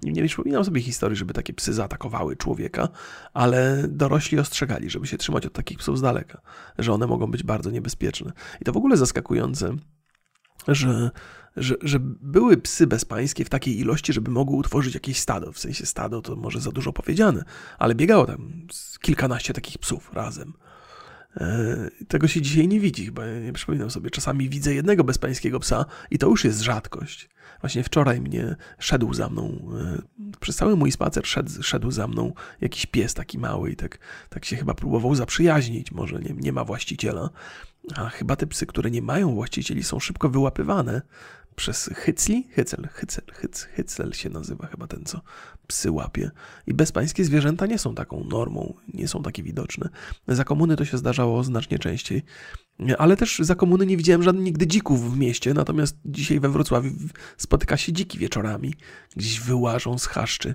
Nie, 0.03 0.13
nie 0.13 0.27
przypominam 0.27 0.65
sobie 0.65 0.81
historii, 0.81 1.17
żeby 1.17 1.35
takie 1.35 1.53
psy 1.53 1.73
zaatakowały 1.73 2.37
człowieka, 2.37 2.89
ale 3.33 3.85
dorośli 3.89 4.39
ostrzegali, 4.39 4.91
żeby 4.91 5.07
się 5.07 5.19
trzymać 5.19 5.47
od 5.47 5.53
takich 5.53 5.79
psów 5.79 5.99
z 5.99 6.01
daleka, 6.01 6.41
że 6.79 6.93
one 6.93 7.07
mogą 7.07 7.27
być 7.27 7.43
bardzo 7.43 7.71
niebezpieczne. 7.71 8.33
I 8.61 8.65
to 8.65 8.73
w 8.73 8.77
ogóle 8.77 8.97
zaskakujące, 8.97 9.77
że 10.69 11.11
że, 11.57 11.75
że 11.83 11.99
były 12.01 12.57
psy 12.57 12.87
bezpańskie 12.87 13.45
w 13.45 13.49
takiej 13.49 13.79
ilości, 13.79 14.13
żeby 14.13 14.31
mogły 14.31 14.57
utworzyć 14.57 14.95
jakieś 14.95 15.19
stado. 15.19 15.53
W 15.53 15.59
sensie 15.59 15.87
stado 15.87 16.23
to 16.23 16.37
może 16.37 16.61
za 16.61 16.71
dużo 16.71 16.93
powiedziane, 16.93 17.45
ale 17.79 17.95
biegało 17.95 18.27
tam 18.27 18.67
kilkanaście 19.01 19.53
takich 19.53 19.79
psów 19.79 20.13
razem. 20.13 20.53
E, 21.37 21.91
tego 22.09 22.29
się 22.29 22.43
dzisiaj 22.43 22.69
nie 22.69 22.81
widzi, 22.81 23.05
chyba 23.05 23.23
nie 23.27 23.53
przypominam 23.53 23.91
sobie. 23.91 24.11
Czasami 24.11 24.49
widzę 24.49 24.75
jednego 24.75 25.05
bezpańskiego 25.05 25.61
psa 25.61 25.85
i 26.11 26.19
to 26.19 26.27
już 26.27 26.45
jest 26.45 26.61
rzadkość. 26.61 27.29
Właśnie 27.61 27.85
wczoraj 27.85 28.21
mnie 28.21 28.57
szedł 28.79 29.15
za 29.15 29.29
mną, 29.29 29.71
e, 29.81 30.03
przez 30.41 30.57
cały 30.57 30.77
mój 30.77 30.93
spacer 30.93 31.27
szedł, 31.27 31.63
szedł 31.63 31.91
za 31.91 32.09
mną 32.09 32.33
jakiś 32.61 32.87
pies 32.87 33.15
taki 33.15 33.39
mały 33.39 33.71
i 33.71 33.77
tak, 33.77 33.99
tak 34.29 34.45
się 34.45 34.57
chyba 34.57 34.75
próbował 34.75 35.15
zaprzyjaźnić. 35.15 35.93
Może 35.93 36.19
nie, 36.19 36.35
nie 36.35 36.53
ma 36.53 36.65
właściciela. 36.65 37.31
A 37.97 38.09
chyba 38.09 38.37
te 38.37 38.47
psy, 38.47 38.67
które 38.67 38.91
nie 38.91 39.03
mają 39.03 39.35
właścicieli, 39.35 39.85
są 39.85 40.01
szybko 40.01 40.29
wyłapywane 40.29 41.03
przez 41.57 41.91
Hycli, 41.95 42.49
Hycel, 42.51 42.89
Hycel, 42.93 43.25
Hyc, 43.33 43.63
Hycel 43.63 44.13
się 44.13 44.31
nazywa 44.31 44.67
chyba 44.67 44.87
ten, 44.87 45.05
co 45.05 45.21
psy 45.67 45.91
łapie. 45.91 46.31
I 46.67 46.75
bezpańskie 46.75 47.25
zwierzęta 47.25 47.67
nie 47.67 47.79
są 47.79 47.95
taką 47.95 48.25
normą, 48.25 48.75
nie 48.95 49.09
są 49.09 49.23
takie 49.23 49.43
widoczne. 49.43 49.89
Za 50.29 50.45
komuny 50.45 50.77
to 50.77 50.85
się 50.85 50.99
zdarzało 50.99 51.45
znacznie 51.45 51.79
częściej. 51.79 52.23
Ale 52.99 53.17
też 53.17 53.39
za 53.39 53.55
komuny 53.55 53.87
nie 53.87 53.97
widziałem 53.97 54.23
żadnych 54.23 54.45
nigdy 54.45 54.67
dzików 54.67 55.15
w 55.15 55.19
mieście, 55.19 55.55
natomiast 55.55 55.97
dzisiaj 56.05 56.41
we 56.41 56.49
Wrocławiu 56.49 56.91
spotyka 57.37 57.77
się 57.77 57.93
dziki 57.93 58.19
wieczorami. 58.19 58.75
Gdzieś 59.17 59.41
wyłażą 59.41 59.99
z 59.99 60.07
chaszczy 60.07 60.55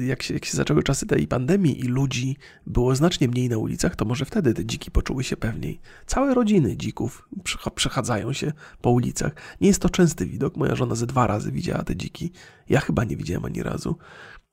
jak 0.00 0.22
się, 0.22 0.34
jak 0.34 0.44
się 0.44 0.56
zaczęły 0.56 0.82
czasy 0.82 1.06
tej 1.06 1.26
pandemii 1.26 1.80
i 1.80 1.82
ludzi 1.82 2.36
było 2.66 2.94
znacznie 2.94 3.28
mniej 3.28 3.48
na 3.48 3.58
ulicach, 3.58 3.96
to 3.96 4.04
może 4.04 4.24
wtedy 4.24 4.54
te 4.54 4.64
dziki 4.64 4.90
poczuły 4.90 5.24
się 5.24 5.36
pewniej. 5.36 5.80
Całe 6.06 6.34
rodziny 6.34 6.76
dzików 6.76 7.28
przechadzają 7.74 8.32
się 8.32 8.52
po 8.80 8.90
ulicach. 8.90 9.32
Nie 9.60 9.68
jest 9.68 9.82
to 9.82 9.90
częsty 9.90 10.26
widok. 10.26 10.56
Moja 10.56 10.74
żona 10.74 10.94
ze 10.94 11.06
dwa 11.06 11.26
razy 11.26 11.52
widziała 11.52 11.84
te 11.84 11.96
dziki. 11.96 12.32
Ja 12.68 12.80
chyba 12.80 13.04
nie 13.04 13.16
widziałem 13.16 13.44
ani 13.44 13.62
razu. 13.62 13.96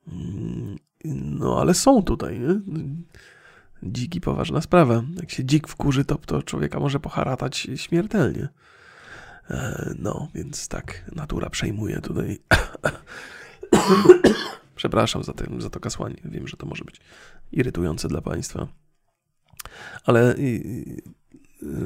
Mm, 0.08 0.78
no 1.40 1.62
ale 1.62 1.74
są 1.74 2.04
tutaj. 2.04 2.40
Nie? 2.40 2.62
Dziki 3.84 4.22
poważna 4.22 4.62
sprawa. 4.62 5.04
Jak 5.16 5.32
się 5.32 5.44
dzik 5.44 5.68
wkurzy, 5.68 6.06
to, 6.06 6.16
to 6.16 6.44
człowieka 6.44 6.80
może 6.80 7.00
poharatać 7.00 7.68
śmiertelnie. 7.76 8.50
E, 9.50 9.94
no, 10.00 10.28
więc 10.36 10.68
tak, 10.68 11.12
natura 11.16 11.50
przejmuje 11.50 12.02
tutaj 12.02 12.40
Przepraszam 14.84 15.24
za, 15.24 15.34
za 15.58 15.69
to 15.69 15.80
kasłanie. 15.80 16.15
Wiem, 16.26 16.48
że 16.48 16.58
to 16.58 16.65
może 16.65 16.86
być 16.86 17.02
irytujące 17.52 18.08
dla 18.08 18.22
Państwa. 18.22 18.67
Ale 20.06 20.36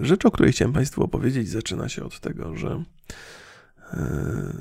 rzecz, 0.02 0.26
o 0.26 0.32
której 0.32 0.52
chciałem 0.52 0.74
Państwu 0.74 1.04
opowiedzieć, 1.04 1.50
zaczyna 1.50 1.90
się 1.90 2.04
od 2.04 2.20
tego, 2.20 2.56
że 2.56 2.84
e, 3.94 4.54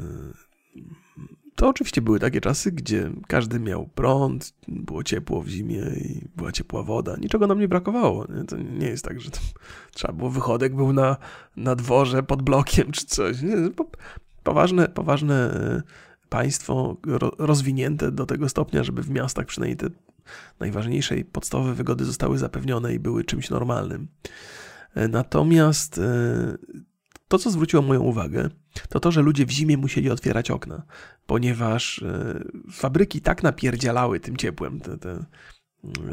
to 1.55 1.69
oczywiście 1.69 2.03
były 2.03 2.21
takie 2.21 2.41
czasy, 2.41 2.73
gdzie 2.73 3.11
każdy 3.29 3.61
miał 3.61 3.87
prąd, 3.87 4.55
było 4.69 5.03
ciepło 5.03 5.43
w 5.43 5.49
zimie 5.49 5.83
i 5.97 6.29
była 6.37 6.53
ciepła 6.53 6.83
woda. 6.83 7.17
Niczego 7.17 7.47
nam 7.47 7.61
nie 7.61 7.69
brakowało. 7.69 8.27
Nie? 8.29 8.45
To 8.45 8.57
nie 8.57 8.87
jest 8.87 9.05
tak, 9.05 9.21
że 9.21 9.31
trzeba 9.95 10.15
było 10.15 10.31
wychodek 10.31 10.75
był 10.75 10.93
na, 10.93 11.17
na 11.57 11.75
dworze 11.75 12.23
pod 12.23 12.43
blokiem 12.43 12.93
czy 12.93 13.07
coś. 13.07 13.43
Nie? 13.43 13.57
Poważne, 14.43 14.89
poważne 14.89 15.51
państwo 16.37 16.97
rozwinięte 17.39 18.13
do 18.13 18.27
tego 18.27 18.49
stopnia, 18.49 18.85
żeby 18.85 19.03
w 19.03 19.11
miastach 19.11 19.47
przynajmniej 19.47 19.77
te 19.77 19.87
najważniejsze 20.61 21.17
i 21.17 21.25
podstawowe 21.25 21.75
wygody 21.75 22.05
zostały 22.05 22.39
zapewnione 22.39 22.95
i 22.95 22.99
były 22.99 23.25
czymś 23.25 23.51
normalnym. 23.51 24.09
E, 24.95 25.09
natomiast 25.09 25.99
e, 25.99 26.59
to, 27.29 27.39
co 27.39 27.51
zwróciło 27.51 27.83
moją 27.83 28.01
uwagę, 28.01 28.51
to 28.89 29.01
to, 29.01 29.13
że 29.13 29.23
ludzie 29.23 29.47
w 29.47 29.51
zimie 29.51 29.77
musieli 29.77 30.11
otwierać 30.11 30.51
okna, 30.51 30.83
ponieważ 31.27 32.03
e, 32.03 32.45
fabryki 32.73 33.21
tak 33.21 33.43
napierdzielały 33.43 34.21
tym 34.21 34.37
ciepłem, 34.37 34.81
te, 34.81 34.99
te 34.99 35.11
mm, 35.11 35.27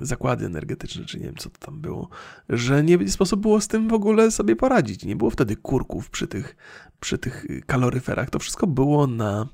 zakłady 0.06 0.46
energetyczne, 0.46 1.06
czy 1.06 1.20
nie 1.20 1.26
wiem, 1.26 1.36
co 1.36 1.50
to 1.50 1.66
tam 1.66 1.82
było, 1.82 2.10
że 2.50 2.84
nie 2.84 3.10
sposób 3.10 3.42
było 3.42 3.62
z 3.62 3.68
tym 3.68 3.88
w 3.88 3.94
ogóle 3.94 4.32
sobie 4.32 4.56
poradzić. 4.56 5.06
Nie 5.06 5.16
było 5.16 5.30
wtedy 5.30 5.56
kurków 5.56 6.10
przy 6.10 6.28
tych, 6.28 6.56
przy 7.00 7.18
tych 7.18 7.46
kaloryferach. 7.66 8.30
To 8.30 8.40
wszystko 8.40 8.68
było 8.68 9.08
na 9.08 9.48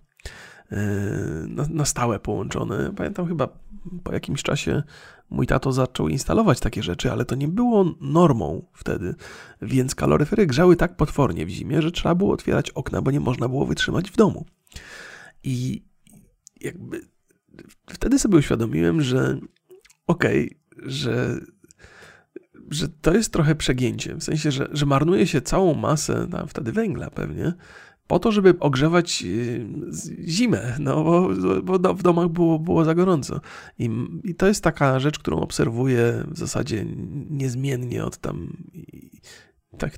na, 1.47 1.67
na 1.69 1.85
stałe 1.85 2.19
połączone. 2.19 2.93
Pamiętam 2.95 3.27
chyba 3.27 3.47
po 4.03 4.13
jakimś 4.13 4.43
czasie 4.43 4.83
mój 5.29 5.47
tato 5.47 5.71
zaczął 5.71 6.07
instalować 6.07 6.59
takie 6.59 6.83
rzeczy, 6.83 7.11
ale 7.11 7.25
to 7.25 7.35
nie 7.35 7.47
było 7.47 7.85
normą 8.01 8.65
wtedy, 8.73 9.15
więc 9.61 9.95
kaloryfery 9.95 10.47
grzały 10.47 10.75
tak 10.75 10.95
potwornie 10.95 11.45
w 11.45 11.49
zimie, 11.49 11.81
że 11.81 11.91
trzeba 11.91 12.15
było 12.15 12.33
otwierać 12.33 12.69
okna, 12.69 13.01
bo 13.01 13.11
nie 13.11 13.19
można 13.19 13.47
było 13.49 13.65
wytrzymać 13.65 14.11
w 14.11 14.15
domu. 14.15 14.45
I 15.43 15.83
jakby 16.61 17.01
wtedy 17.89 18.19
sobie 18.19 18.37
uświadomiłem, 18.37 19.01
że 19.01 19.39
okej, 20.07 20.57
okay, 20.71 20.89
że 20.91 21.39
że 22.71 22.89
to 22.89 23.13
jest 23.13 23.33
trochę 23.33 23.55
przegięcie, 23.55 24.15
w 24.15 24.23
sensie, 24.23 24.51
że, 24.51 24.67
że 24.71 24.85
marnuje 24.85 25.27
się 25.27 25.41
całą 25.41 25.73
masę, 25.73 26.27
tam 26.31 26.47
wtedy 26.47 26.71
węgla 26.71 27.09
pewnie, 27.09 27.53
po 28.09 28.19
to, 28.19 28.31
żeby 28.31 28.59
ogrzewać 28.59 29.23
y, 29.25 29.67
zimę, 30.27 30.75
no 30.79 31.03
bo, 31.03 31.29
bo 31.63 31.93
w 31.93 32.03
domach 32.03 32.27
było, 32.27 32.59
było 32.59 32.85
za 32.85 32.95
gorąco. 32.95 33.41
I, 33.79 33.89
I, 34.23 34.35
to 34.35 34.47
jest 34.47 34.63
taka 34.63 34.99
rzecz, 34.99 35.19
którą 35.19 35.39
obserwuję 35.39 36.23
w 36.27 36.37
zasadzie 36.37 36.85
niezmiennie 37.29 38.05
od 38.05 38.17
tam 38.17 38.57
tak, 39.77 39.93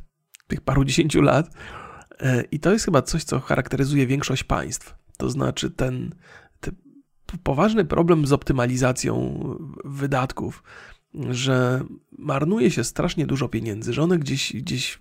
tych 0.48 0.62
paru 0.62 0.86
dziesięciu 0.86 1.22
lat. 1.22 1.50
E, 2.20 2.44
I 2.52 2.60
to 2.60 2.72
jest 2.72 2.86
chyba 2.86 3.02
coś, 3.02 3.24
co 3.24 3.40
charakteryzuje 3.40 4.08
większość 4.08 4.44
państw. 4.44 4.96
To 5.18 5.30
znaczy 5.30 5.70
ten, 5.70 6.16
ten 6.60 6.76
poważny 7.44 7.86
problem 7.86 8.28
z 8.28 8.32
optymalizacją 8.32 9.44
wydatków 9.86 10.64
że 11.30 11.84
marnuje 12.18 12.72
się 12.72 12.84
strasznie 12.84 13.28
dużo 13.28 13.50
pieniędzy, 13.50 13.94
że 13.94 14.04
one 14.04 14.20
gdzieś, 14.20 14.54
gdzieś 14.54 15.00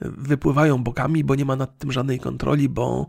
wypływają 0.00 0.84
bokami, 0.84 1.24
bo 1.24 1.34
nie 1.34 1.44
ma 1.44 1.56
nad 1.56 1.78
tym 1.78 1.92
żadnej 1.92 2.20
kontroli, 2.20 2.68
bo 2.68 3.08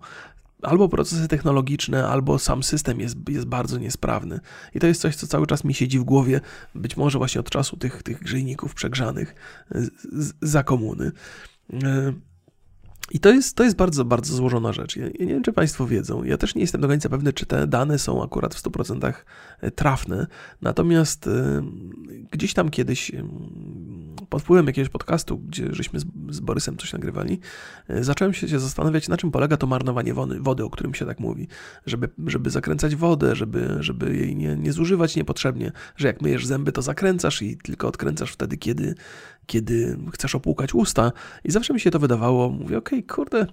albo 0.61 0.89
procesy 0.89 1.27
technologiczne, 1.27 2.07
albo 2.07 2.39
sam 2.39 2.63
system 2.63 2.99
jest, 2.99 3.17
jest 3.29 3.45
bardzo 3.45 3.77
niesprawny. 3.77 4.39
I 4.75 4.79
to 4.79 4.87
jest 4.87 5.01
coś, 5.01 5.15
co 5.15 5.27
cały 5.27 5.47
czas 5.47 5.63
mi 5.63 5.73
siedzi 5.73 5.99
w 5.99 6.03
głowie, 6.03 6.41
być 6.75 6.97
może 6.97 7.17
właśnie 7.17 7.41
od 7.41 7.49
czasu 7.49 7.77
tych, 7.77 8.03
tych 8.03 8.19
grzejników 8.19 8.73
przegrzanych 8.73 9.35
z, 10.01 10.33
za 10.41 10.63
komuny. 10.63 11.11
E, 11.73 12.13
i 13.11 13.19
to 13.19 13.29
jest, 13.29 13.55
to 13.55 13.63
jest 13.63 13.75
bardzo, 13.75 14.05
bardzo 14.05 14.35
złożona 14.35 14.73
rzecz. 14.73 14.95
Ja, 14.95 15.07
nie 15.07 15.27
wiem, 15.27 15.43
czy 15.43 15.53
Państwo 15.53 15.87
wiedzą. 15.87 16.23
Ja 16.23 16.37
też 16.37 16.55
nie 16.55 16.61
jestem 16.61 16.81
do 16.81 16.87
końca 16.87 17.09
pewny, 17.09 17.33
czy 17.33 17.45
te 17.45 17.67
dane 17.67 17.99
są 17.99 18.23
akurat 18.23 18.55
w 18.55 18.63
100% 18.63 19.13
e, 19.61 19.71
trafne. 19.71 20.27
Natomiast 20.61 21.27
y, 21.27 21.31
gdzieś 22.31 22.53
tam 22.53 22.69
kiedyś 22.69 23.09
y, 23.09 23.23
pod 24.29 24.41
wpływem 24.41 24.67
jakiegoś 24.67 24.89
podcastu, 24.89 25.37
gdzie 25.37 25.73
żeśmy 25.73 25.99
z, 26.29 26.39
Borysem 26.39 26.77
coś 26.77 26.93
nagrywali, 26.93 27.39
zacząłem 28.01 28.33
się 28.33 28.59
zastanawiać, 28.59 29.07
na 29.07 29.17
czym 29.17 29.31
polega 29.31 29.57
to 29.57 29.67
marnowanie 29.67 30.13
wody, 30.13 30.39
wody, 30.39 30.63
o 30.65 30.69
którym 30.69 30.93
się 30.93 31.05
tak 31.05 31.19
mówi. 31.19 31.47
Żeby, 31.85 32.09
żeby 32.27 32.49
zakręcać 32.49 32.95
wodę, 32.95 33.35
żeby, 33.35 33.77
żeby 33.79 34.15
jej 34.15 34.35
nie, 34.35 34.55
nie 34.55 34.73
zużywać 34.73 35.15
niepotrzebnie, 35.15 35.71
że 35.95 36.07
jak 36.07 36.21
myjesz 36.21 36.45
zęby, 36.45 36.71
to 36.71 36.81
zakręcasz 36.81 37.41
i 37.41 37.57
tylko 37.57 37.87
odkręcasz 37.87 38.31
wtedy, 38.31 38.57
kiedy, 38.57 38.95
kiedy 39.45 39.97
chcesz 40.13 40.35
opłukać 40.35 40.73
usta. 40.73 41.11
I 41.43 41.51
zawsze 41.51 41.73
mi 41.73 41.79
się 41.79 41.91
to 41.91 41.99
wydawało, 41.99 42.49
mówię, 42.49 42.77
okej, 42.77 42.99
okay, 42.99 43.15
kurde, 43.15 43.41
okej, 43.41 43.51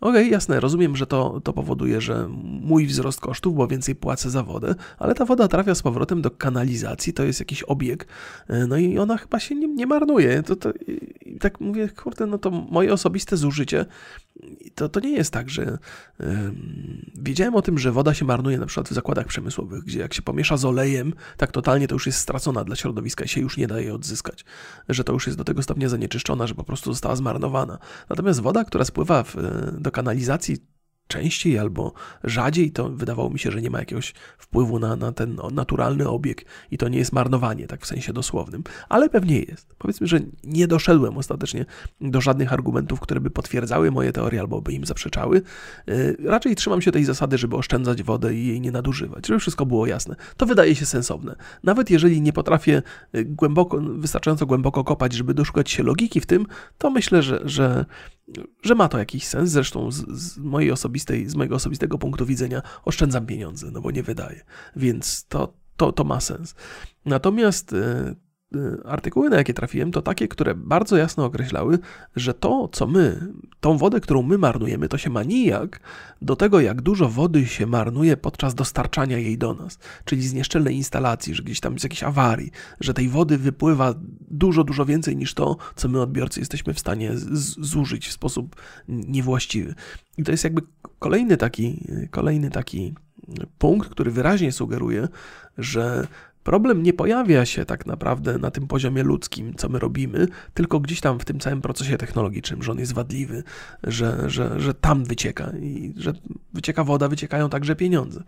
okay, 0.00 0.28
jasne, 0.28 0.60
rozumiem, 0.60 0.96
że 0.96 1.06
to, 1.06 1.40
to 1.40 1.52
powoduje, 1.52 2.00
że 2.00 2.28
mój 2.62 2.86
wzrost 2.86 3.20
kosztów, 3.20 3.54
bo 3.54 3.66
więcej 3.66 3.94
płacę 3.94 4.30
za 4.30 4.42
wodę, 4.42 4.74
ale 4.98 5.14
ta 5.14 5.24
woda 5.24 5.45
trafia 5.48 5.74
z 5.74 5.82
powrotem 5.82 6.22
do 6.22 6.30
kanalizacji, 6.30 7.12
to 7.12 7.24
jest 7.24 7.40
jakiś 7.40 7.62
obieg, 7.62 8.06
e, 8.48 8.66
no 8.66 8.76
i 8.76 8.98
ona 8.98 9.16
chyba 9.16 9.40
się 9.40 9.54
nie, 9.54 9.68
nie 9.68 9.86
marnuje. 9.86 10.42
To, 10.42 10.56
to, 10.56 10.72
I 11.26 11.38
tak 11.38 11.60
mówię, 11.60 11.88
kurde, 11.88 12.26
no 12.26 12.38
to 12.38 12.50
moje 12.50 12.92
osobiste 12.92 13.36
zużycie, 13.36 13.86
to, 14.74 14.88
to 14.88 15.00
nie 15.00 15.10
jest 15.10 15.32
tak, 15.32 15.50
że 15.50 15.78
yy, 16.20 16.26
wiedziałem 17.14 17.54
o 17.54 17.62
tym, 17.62 17.78
że 17.78 17.92
woda 17.92 18.14
się 18.14 18.24
marnuje 18.24 18.58
na 18.58 18.66
przykład 18.66 18.88
w 18.88 18.92
zakładach 18.92 19.26
przemysłowych, 19.26 19.84
gdzie 19.84 19.98
jak 19.98 20.14
się 20.14 20.22
pomiesza 20.22 20.56
z 20.56 20.64
olejem, 20.64 21.12
tak 21.36 21.52
totalnie 21.52 21.88
to 21.88 21.94
już 21.94 22.06
jest 22.06 22.18
stracona 22.18 22.64
dla 22.64 22.76
środowiska 22.76 23.24
i 23.24 23.28
się 23.28 23.40
już 23.40 23.56
nie 23.56 23.66
daje 23.66 23.94
odzyskać, 23.94 24.44
że 24.88 25.04
to 25.04 25.12
już 25.12 25.26
jest 25.26 25.38
do 25.38 25.44
tego 25.44 25.62
stopnia 25.62 25.88
zanieczyszczona, 25.88 26.46
że 26.46 26.54
po 26.54 26.64
prostu 26.64 26.92
została 26.92 27.16
zmarnowana. 27.16 27.78
Natomiast 28.10 28.40
woda, 28.40 28.64
która 28.64 28.84
spływa 28.84 29.22
w, 29.22 29.36
do 29.78 29.90
kanalizacji, 29.90 30.56
częściej 31.06 31.58
albo 31.58 31.92
rzadziej, 32.24 32.72
to 32.72 32.90
wydawało 32.90 33.30
mi 33.30 33.38
się, 33.38 33.50
że 33.50 33.62
nie 33.62 33.70
ma 33.70 33.78
jakiegoś 33.78 34.14
wpływu 34.38 34.78
na, 34.78 34.96
na 34.96 35.12
ten 35.12 35.36
naturalny 35.52 36.08
obieg 36.08 36.44
i 36.70 36.78
to 36.78 36.88
nie 36.88 36.98
jest 36.98 37.12
marnowanie, 37.12 37.66
tak 37.66 37.82
w 37.82 37.86
sensie 37.86 38.12
dosłownym, 38.12 38.62
ale 38.88 39.08
pewnie 39.08 39.40
jest. 39.40 39.74
Powiedzmy, 39.78 40.06
że 40.06 40.20
nie 40.44 40.66
doszedłem 40.66 41.18
ostatecznie 41.18 41.64
do 42.00 42.20
żadnych 42.20 42.52
argumentów, 42.52 43.00
które 43.00 43.20
by 43.20 43.30
potwierdzały 43.30 43.90
moje 43.90 44.12
teorie 44.12 44.40
albo 44.40 44.60
by 44.62 44.72
im 44.72 44.86
zaprzeczały. 44.86 45.42
Yy, 45.86 46.16
raczej 46.24 46.56
trzymam 46.56 46.82
się 46.82 46.92
tej 46.92 47.04
zasady, 47.04 47.38
żeby 47.38 47.56
oszczędzać 47.56 48.02
wodę 48.02 48.34
i 48.34 48.46
jej 48.46 48.60
nie 48.60 48.72
nadużywać, 48.72 49.26
żeby 49.26 49.40
wszystko 49.40 49.66
było 49.66 49.86
jasne. 49.86 50.16
To 50.36 50.46
wydaje 50.46 50.74
się 50.74 50.86
sensowne. 50.86 51.36
Nawet 51.62 51.90
jeżeli 51.90 52.20
nie 52.20 52.32
potrafię 52.32 52.82
y, 53.14 53.24
głęboko, 53.24 53.80
wystarczająco 53.80 54.46
głęboko 54.46 54.84
kopać, 54.84 55.12
żeby 55.12 55.34
doszukać 55.34 55.70
się 55.70 55.82
logiki 55.82 56.20
w 56.20 56.26
tym, 56.26 56.46
to 56.78 56.90
myślę, 56.90 57.22
że, 57.22 57.40
że 57.44 57.84
że 58.62 58.74
ma 58.74 58.88
to 58.88 58.98
jakiś 58.98 59.26
sens. 59.26 59.50
Zresztą 59.50 59.90
z, 59.90 59.96
z, 60.08 60.38
mojej 60.38 60.70
osobistej, 60.70 61.28
z 61.28 61.34
mojego 61.34 61.56
osobistego 61.56 61.98
punktu 61.98 62.26
widzenia 62.26 62.62
oszczędzam 62.84 63.26
pieniądze, 63.26 63.70
no 63.70 63.80
bo 63.80 63.90
nie 63.90 64.02
wydaję. 64.02 64.44
Więc 64.76 65.26
to, 65.26 65.54
to, 65.76 65.92
to 65.92 66.04
ma 66.04 66.20
sens. 66.20 66.54
Natomiast 67.04 67.72
e, 67.72 68.14
artykuły, 68.84 69.30
na 69.30 69.36
jakie 69.36 69.54
trafiłem, 69.54 69.92
to 69.92 70.02
takie, 70.02 70.28
które 70.28 70.54
bardzo 70.54 70.96
jasno 70.96 71.24
określały, 71.24 71.78
że 72.16 72.34
to, 72.34 72.68
co 72.72 72.86
my, 72.86 73.32
tą 73.60 73.78
wodę, 73.78 74.00
którą 74.00 74.22
my 74.22 74.38
marnujemy, 74.38 74.88
to 74.88 74.98
się 74.98 75.10
ma 75.10 75.22
nijak 75.22 75.80
do 76.22 76.36
tego, 76.36 76.60
jak 76.60 76.82
dużo 76.82 77.08
wody 77.08 77.46
się 77.46 77.66
marnuje 77.66 78.16
podczas 78.16 78.54
dostarczania 78.54 79.18
jej 79.18 79.38
do 79.38 79.54
nas. 79.54 79.78
Czyli 80.04 80.28
z 80.28 80.34
nieszczelnej 80.34 80.76
instalacji, 80.76 81.34
że 81.34 81.42
gdzieś 81.42 81.60
tam 81.60 81.72
jest 81.72 81.84
jakiejś 81.84 82.02
awarii, 82.02 82.50
że 82.80 82.94
tej 82.94 83.08
wody 83.08 83.38
wypływa 83.38 83.94
dużo, 84.30 84.64
dużo 84.64 84.84
więcej 84.84 85.16
niż 85.16 85.34
to, 85.34 85.56
co 85.76 85.88
my 85.88 86.00
odbiorcy 86.00 86.40
jesteśmy 86.40 86.74
w 86.74 86.80
stanie 86.80 87.10
zużyć 87.58 88.08
w 88.08 88.12
sposób 88.12 88.56
niewłaściwy. 88.88 89.74
I 90.18 90.22
to 90.22 90.30
jest 90.30 90.44
jakby 90.44 90.62
kolejny 90.98 91.36
taki, 91.36 91.86
kolejny 92.10 92.50
taki 92.50 92.94
punkt, 93.58 93.88
który 93.88 94.10
wyraźnie 94.10 94.52
sugeruje, 94.52 95.08
że 95.58 96.06
Problem 96.46 96.82
nie 96.82 96.92
pojawia 96.92 97.46
się 97.46 97.64
tak 97.64 97.86
naprawdę 97.86 98.38
na 98.38 98.50
tym 98.50 98.66
poziomie 98.66 99.02
ludzkim, 99.02 99.54
co 99.54 99.68
my 99.68 99.78
robimy, 99.78 100.28
tylko 100.54 100.80
gdzieś 100.80 101.00
tam 101.00 101.18
w 101.18 101.24
tym 101.24 101.40
całym 101.40 101.62
procesie 101.62 101.98
technologicznym, 101.98 102.62
że 102.62 102.72
on 102.72 102.78
jest 102.78 102.92
wadliwy, 102.92 103.42
że, 103.82 104.30
że, 104.30 104.60
że 104.60 104.74
tam 104.74 105.04
wycieka 105.04 105.52
i 105.60 105.94
że 105.96 106.12
wycieka 106.54 106.84
woda, 106.84 107.08
wyciekają 107.08 107.48
także 107.48 107.76
pieniądze. 107.76 108.22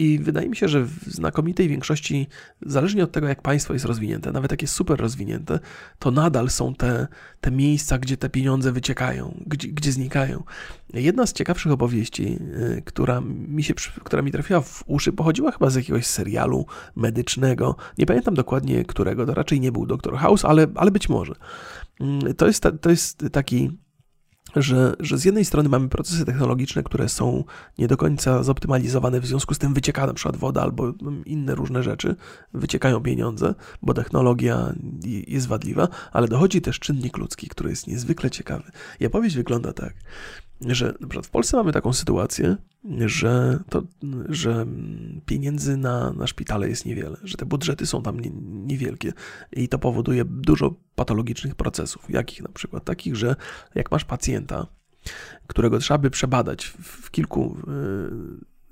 I 0.00 0.18
wydaje 0.18 0.48
mi 0.48 0.56
się, 0.56 0.68
że 0.68 0.82
w 0.84 1.04
znakomitej 1.04 1.68
większości, 1.68 2.26
zależnie 2.62 3.04
od 3.04 3.12
tego, 3.12 3.28
jak 3.28 3.42
państwo 3.42 3.72
jest 3.72 3.84
rozwinięte, 3.84 4.32
nawet 4.32 4.62
jest 4.62 4.74
super 4.74 5.00
rozwinięte, 5.00 5.58
to 5.98 6.10
nadal 6.10 6.50
są 6.50 6.74
te, 6.74 7.06
te 7.40 7.50
miejsca, 7.50 7.98
gdzie 7.98 8.16
te 8.16 8.30
pieniądze 8.30 8.72
wyciekają, 8.72 9.42
gdzie, 9.46 9.68
gdzie 9.68 9.92
znikają. 9.92 10.42
Jedna 10.94 11.26
z 11.26 11.32
ciekawszych 11.32 11.72
opowieści, 11.72 12.38
y, 12.78 12.82
która 12.84 13.20
mi 13.48 13.62
się, 13.62 13.74
która 14.04 14.22
mi 14.22 14.32
trafiła 14.32 14.60
w 14.60 14.84
uszy, 14.86 15.12
pochodziła 15.12 15.52
chyba 15.52 15.70
z 15.70 15.74
jakiegoś 15.74 16.06
serialu 16.06 16.66
medycznego. 16.96 17.76
Nie 17.98 18.06
pamiętam 18.06 18.34
dokładnie 18.34 18.84
którego, 18.84 19.26
to 19.26 19.34
raczej 19.34 19.60
nie 19.60 19.72
był 19.72 19.86
Dr. 19.86 20.16
House, 20.16 20.44
ale, 20.44 20.66
ale 20.74 20.90
być 20.90 21.08
może. 21.08 21.34
Mm, 22.00 22.34
to 22.34 22.46
jest, 22.46 22.68
to 22.80 22.90
jest 22.90 23.24
taki 23.32 23.70
że, 24.56 24.96
że 25.00 25.18
z 25.18 25.24
jednej 25.24 25.44
strony 25.44 25.68
mamy 25.68 25.88
procesy 25.88 26.24
technologiczne, 26.24 26.82
które 26.82 27.08
są 27.08 27.44
nie 27.78 27.88
do 27.88 27.96
końca 27.96 28.42
zoptymalizowane, 28.42 29.20
w 29.20 29.26
związku 29.26 29.54
z 29.54 29.58
tym 29.58 29.74
wycieka 29.74 30.06
na 30.06 30.14
przykład 30.14 30.36
woda 30.36 30.62
albo 30.62 30.92
inne 31.26 31.54
różne 31.54 31.82
rzeczy, 31.82 32.16
wyciekają 32.54 33.00
pieniądze, 33.00 33.54
bo 33.82 33.94
technologia 33.94 34.72
jest 35.26 35.46
wadliwa, 35.46 35.88
ale 36.12 36.28
dochodzi 36.28 36.60
też 36.60 36.78
czynnik 36.78 37.16
ludzki, 37.16 37.48
który 37.48 37.70
jest 37.70 37.86
niezwykle 37.86 38.30
ciekawy. 38.30 38.70
I 39.00 39.06
opowieść 39.06 39.36
wygląda 39.36 39.72
tak, 39.72 39.94
że 40.66 40.94
na 41.14 41.22
w 41.22 41.30
Polsce 41.30 41.56
mamy 41.56 41.72
taką 41.72 41.92
sytuację, 41.92 42.56
że, 43.06 43.58
to, 43.68 43.82
że 44.28 44.66
pieniędzy 45.26 45.76
na, 45.76 46.12
na 46.12 46.26
szpitale 46.26 46.68
jest 46.68 46.86
niewiele, 46.86 47.16
że 47.24 47.36
te 47.36 47.46
budżety 47.46 47.86
są 47.86 48.02
tam 48.02 48.20
nie, 48.20 48.30
niewielkie 48.66 49.12
i 49.52 49.68
to 49.68 49.78
powoduje 49.78 50.24
dużo 50.24 50.74
patologicznych 50.94 51.54
procesów. 51.54 52.10
Jakich 52.10 52.42
na 52.42 52.48
przykład? 52.48 52.84
Takich, 52.84 53.16
że 53.16 53.36
jak 53.74 53.90
masz 53.90 54.04
pacjenta, 54.04 54.66
którego 55.46 55.78
trzeba 55.78 55.98
by 55.98 56.10
przebadać 56.10 56.66
w 56.82 57.10
kilku, 57.10 57.56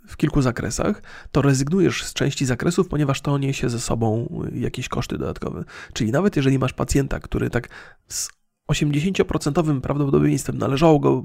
w 0.09 0.16
kilku 0.16 0.42
zakresach, 0.42 1.03
to 1.33 1.42
rezygnujesz 1.42 2.05
z 2.05 2.14
części 2.14 2.46
zakresów, 2.46 2.88
ponieważ 2.88 3.20
to 3.20 3.38
niesie 3.38 3.70
ze 3.70 3.81
sobą 3.81 4.40
jakieś 4.55 4.88
koszty 4.88 5.18
dodatkowe. 5.18 5.64
Czyli 5.92 6.12
nawet 6.12 6.37
jeżeli 6.37 6.59
masz 6.59 6.72
pacjenta, 6.72 7.20
który 7.20 7.51
tak 7.51 7.68
z 8.09 8.38
80% 8.68 9.81
prawdopodobieństwem 9.81 10.59
należało 10.59 10.98
go, 10.98 11.24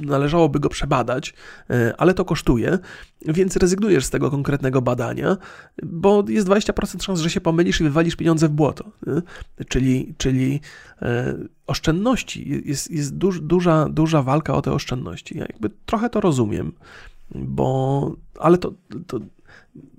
należałoby 0.00 0.60
go 0.60 0.68
przebadać, 0.68 1.34
e, 1.70 1.94
ale 1.98 2.14
to 2.14 2.24
kosztuje, 2.24 2.78
więc 3.22 3.56
rezygnujesz 3.56 4.04
z 4.04 4.10
tego 4.10 4.30
konkretnego 4.30 4.82
badania, 4.82 5.36
bo 5.82 6.24
jest 6.28 6.48
20% 6.48 7.02
szans, 7.02 7.20
że 7.20 7.30
się 7.30 7.40
pomylisz 7.40 7.80
i 7.80 7.84
wywalisz 7.84 8.16
pieniądze 8.16 8.48
w 8.48 8.52
błoto. 8.52 8.84
Czyli, 9.68 10.14
czyli 10.18 10.60
e, 11.02 11.34
oszczędności, 11.66 12.62
jest, 12.64 12.90
jest 12.90 13.16
duż, 13.16 13.40
duża, 13.40 13.88
duża 13.88 14.22
walka 14.22 14.54
o 14.54 14.62
te 14.62 14.72
oszczędności. 14.72 15.38
Ja 15.38 15.44
jakby 15.48 15.70
trochę 15.86 16.10
to 16.10 16.20
rozumiem, 16.20 16.72
bo, 17.34 18.16
ale 18.38 18.58
to, 18.58 18.72
to 19.06 19.20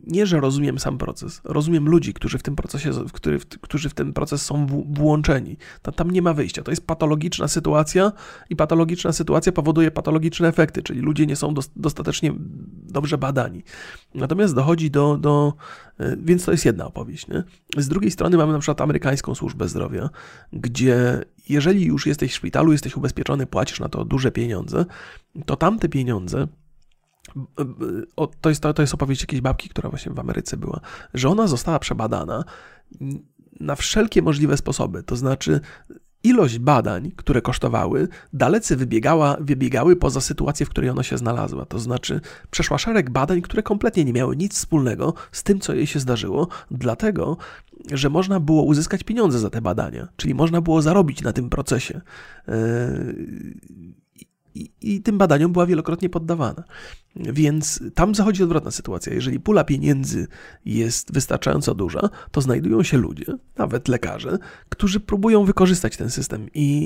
nie, 0.07 0.25
że 0.25 0.39
rozumiem 0.39 0.79
sam 0.79 0.97
proces, 0.97 1.41
rozumiem 1.43 1.89
ludzi, 1.89 2.13
którzy 2.13 2.37
w 2.37 2.43
tym 2.43 2.55
procesie, 2.55 2.91
który, 3.13 3.39
którzy 3.61 3.89
w 3.89 3.93
ten 3.93 4.13
proces 4.13 4.41
są 4.41 4.67
włączeni. 4.89 5.57
Tam 5.95 6.11
nie 6.11 6.21
ma 6.21 6.33
wyjścia. 6.33 6.63
To 6.63 6.71
jest 6.71 6.87
patologiczna 6.87 7.47
sytuacja 7.47 8.11
i 8.49 8.55
patologiczna 8.55 9.11
sytuacja 9.11 9.51
powoduje 9.51 9.91
patologiczne 9.91 10.47
efekty, 10.47 10.83
czyli 10.83 10.99
ludzie 10.99 11.25
nie 11.25 11.35
są 11.35 11.53
dostatecznie 11.75 12.33
dobrze 12.87 13.17
badani. 13.17 13.63
Natomiast 14.15 14.55
dochodzi 14.55 14.91
do, 14.91 15.17
do 15.17 15.53
e, 15.99 16.17
więc 16.17 16.45
to 16.45 16.51
jest 16.51 16.65
jedna 16.65 16.85
opowieść. 16.85 17.27
Nie? 17.27 17.43
Z 17.77 17.87
drugiej 17.87 18.11
strony 18.11 18.37
mamy 18.37 18.53
na 18.53 18.59
przykład 18.59 18.81
amerykańską 18.81 19.35
służbę 19.35 19.67
zdrowia, 19.67 20.09
gdzie 20.53 21.25
jeżeli 21.49 21.85
już 21.85 22.07
jesteś 22.07 22.31
w 22.31 22.35
szpitalu, 22.35 22.71
jesteś 22.71 22.97
ubezpieczony, 22.97 23.45
płacisz 23.45 23.79
na 23.79 23.89
to 23.89 24.05
duże 24.05 24.31
pieniądze, 24.31 24.85
to 25.45 25.55
tamte 25.55 25.89
pieniądze 25.89 26.47
o, 28.15 28.27
to, 28.27 28.49
jest, 28.49 28.62
to, 28.62 28.73
to 28.73 28.81
jest 28.81 28.93
opowieść 28.93 29.21
jakiejś 29.21 29.41
babki, 29.41 29.69
która 29.69 29.89
właśnie 29.89 30.12
w 30.13 30.19
Ameryce 30.19 30.57
była, 30.57 30.79
że 31.13 31.29
ona 31.29 31.47
została 31.47 31.79
przebadana 31.79 32.43
na 33.59 33.75
wszelkie 33.75 34.21
możliwe 34.21 34.57
sposoby. 34.57 35.03
To 35.03 35.15
znaczy, 35.15 35.59
ilość 36.23 36.59
badań, 36.59 37.12
które 37.15 37.41
kosztowały, 37.41 38.07
dalece 38.33 38.75
wybiegała, 38.75 39.38
wybiegały 39.39 39.95
poza 39.95 40.21
sytuację, 40.21 40.65
w 40.65 40.69
której 40.69 40.89
ona 40.89 41.03
się 41.03 41.17
znalazła. 41.17 41.65
To 41.65 41.79
znaczy, 41.79 42.21
przeszła 42.51 42.77
szereg 42.77 43.09
badań, 43.09 43.41
które 43.41 43.63
kompletnie 43.63 44.05
nie 44.05 44.13
miały 44.13 44.36
nic 44.36 44.53
wspólnego 44.53 45.13
z 45.31 45.43
tym, 45.43 45.59
co 45.59 45.73
jej 45.73 45.88
się 45.88 45.99
zdarzyło, 45.99 46.47
dlatego, 46.71 47.38
że 47.91 48.09
można 48.09 48.39
było 48.39 48.63
uzyskać 48.63 49.03
pieniądze 49.03 49.39
za 49.39 49.49
te 49.49 49.62
badania, 49.62 50.07
czyli 50.15 50.36
można 50.36 50.62
było 50.62 50.81
zarobić 50.81 51.21
na 51.21 51.33
tym 51.33 51.49
procesie. 51.49 52.01
Yy, 52.47 52.53
i, 54.55 54.71
i 54.81 55.01
tym 55.01 55.17
badaniom 55.17 55.53
była 55.53 55.65
wielokrotnie 55.65 56.09
poddawana. 56.09 56.63
Więc 57.15 57.83
tam 57.93 58.15
zachodzi 58.15 58.43
odwrotna 58.43 58.71
sytuacja. 58.71 59.13
Jeżeli 59.13 59.39
pula 59.39 59.63
pieniędzy 59.63 60.27
jest 60.65 61.13
wystarczająco 61.13 61.75
duża, 61.75 62.09
to 62.31 62.41
znajdują 62.41 62.83
się 62.83 62.97
ludzie, 62.97 63.25
nawet 63.57 63.87
lekarze, 63.87 64.37
którzy 64.69 64.99
próbują 64.99 65.45
wykorzystać 65.45 65.97
ten 65.97 66.09
system 66.09 66.47
i, 66.53 66.83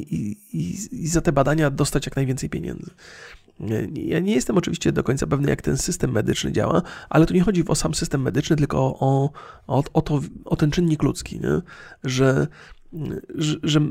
i, 0.54 0.58
i 1.04 1.08
za 1.08 1.22
te 1.22 1.32
badania 1.32 1.70
dostać 1.70 2.06
jak 2.06 2.16
najwięcej 2.16 2.50
pieniędzy. 2.50 2.92
Ja 3.94 4.20
nie 4.20 4.36
jestem 4.36 4.58
oczywiście 4.58 4.92
do 4.92 5.04
końca 5.04 5.28
pewny, 5.28 5.50
jak 5.50 5.62
ten 5.62 5.78
system 5.78 6.12
medyczny 6.12 6.52
działa, 6.52 6.82
ale 7.10 7.26
tu 7.26 7.34
nie 7.34 7.42
chodzi 7.42 7.68
o 7.68 7.76
sam 7.76 7.94
system 7.94 8.22
medyczny, 8.22 8.56
tylko 8.56 8.78
o, 8.80 9.32
o, 9.68 9.84
o, 9.94 10.02
to, 10.02 10.22
o 10.46 10.56
ten 10.56 10.72
czynnik 10.72 11.04
ludzki, 11.04 11.40
nie? 11.40 11.62
że 12.04 12.48
że, 13.36 13.56
że 13.64 13.82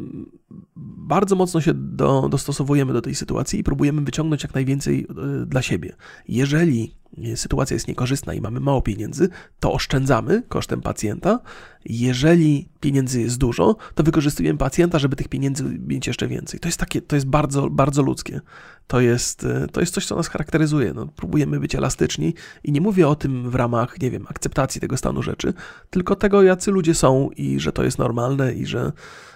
bardzo 0.76 1.36
mocno 1.36 1.60
się 1.60 1.74
do, 1.74 2.28
dostosowujemy 2.28 2.92
do 2.92 3.02
tej 3.02 3.14
sytuacji 3.14 3.60
i 3.60 3.64
próbujemy 3.64 4.00
wyciągnąć 4.00 4.42
jak 4.42 4.54
najwięcej 4.54 5.06
e, 5.42 5.46
dla 5.46 5.62
siebie. 5.62 5.96
Jeżeli 6.28 6.94
sytuacja 7.34 7.74
jest 7.74 7.88
niekorzystna 7.88 8.34
i 8.34 8.40
mamy 8.40 8.60
mało 8.60 8.82
pieniędzy, 8.82 9.28
to 9.60 9.72
oszczędzamy 9.72 10.42
kosztem 10.48 10.82
pacjenta. 10.82 11.40
Jeżeli 11.84 12.68
pieniędzy 12.80 13.20
jest 13.20 13.38
dużo, 13.38 13.76
to 13.94 14.02
wykorzystujemy 14.02 14.58
pacjenta, 14.58 14.98
żeby 14.98 15.16
tych 15.16 15.28
pieniędzy 15.28 15.64
mieć 15.64 16.06
jeszcze 16.06 16.28
więcej. 16.28 16.60
To 16.60 16.68
jest 16.68 16.80
takie, 16.80 17.02
to 17.02 17.16
jest 17.16 17.26
bardzo, 17.26 17.70
bardzo 17.70 18.02
ludzkie. 18.02 18.40
To 18.86 19.00
jest, 19.00 19.44
e, 19.44 19.66
to 19.72 19.80
jest 19.80 19.94
coś, 19.94 20.06
co 20.06 20.16
nas 20.16 20.28
charakteryzuje. 20.28 20.94
No, 20.94 21.06
próbujemy 21.06 21.60
być 21.60 21.74
elastyczni 21.74 22.34
i 22.64 22.72
nie 22.72 22.80
mówię 22.80 23.08
o 23.08 23.14
tym 23.14 23.50
w 23.50 23.54
ramach, 23.54 24.00
nie 24.00 24.10
wiem, 24.10 24.26
akceptacji 24.28 24.80
tego 24.80 24.96
stanu 24.96 25.22
rzeczy, 25.22 25.54
tylko 25.90 26.16
tego, 26.16 26.42
jacy 26.42 26.70
ludzie 26.70 26.94
są 26.94 27.30
i 27.36 27.60
że 27.60 27.72
to 27.72 27.84
jest 27.84 27.98
normalne 27.98 28.54
i 28.54 28.66
że 28.66 28.92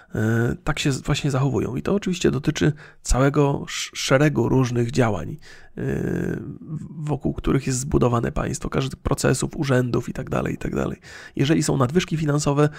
tak 0.63 0.79
się 0.79 0.91
właśnie 0.91 1.31
zachowują. 1.31 1.75
I 1.75 1.81
to 1.81 1.95
oczywiście 1.95 2.31
dotyczy 2.31 2.73
całego 3.01 3.65
szeregu 3.93 4.49
różnych 4.49 4.91
działań, 4.91 5.37
e, 5.77 5.81
wokół 6.89 7.33
których 7.33 7.67
jest 7.67 7.79
zbudowane 7.79 8.31
państwo, 8.31 8.69
każdych 8.69 8.99
procesów, 8.99 9.57
urzędów 9.57 10.07
itd., 10.07 10.29
tak 10.29 10.51
itd. 10.51 10.83
Tak 10.83 10.99
Jeżeli 11.35 11.63
są 11.63 11.77
nadwyżki 11.77 12.17
finansowe, 12.17 12.69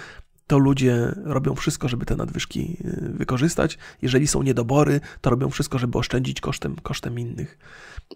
to 0.47 0.57
ludzie 0.57 1.15
robią 1.23 1.55
wszystko, 1.55 1.87
żeby 1.87 2.05
te 2.05 2.15
nadwyżki 2.15 2.77
e, 2.85 3.09
wykorzystać. 3.09 3.77
Jeżeli 4.01 4.27
są 4.27 4.43
niedobory, 4.43 4.99
to 5.21 5.29
robią 5.29 5.49
wszystko, 5.49 5.79
żeby 5.79 5.97
oszczędzić 5.97 6.41
kosztem, 6.41 6.75
kosztem 6.83 7.19
innych. 7.19 7.57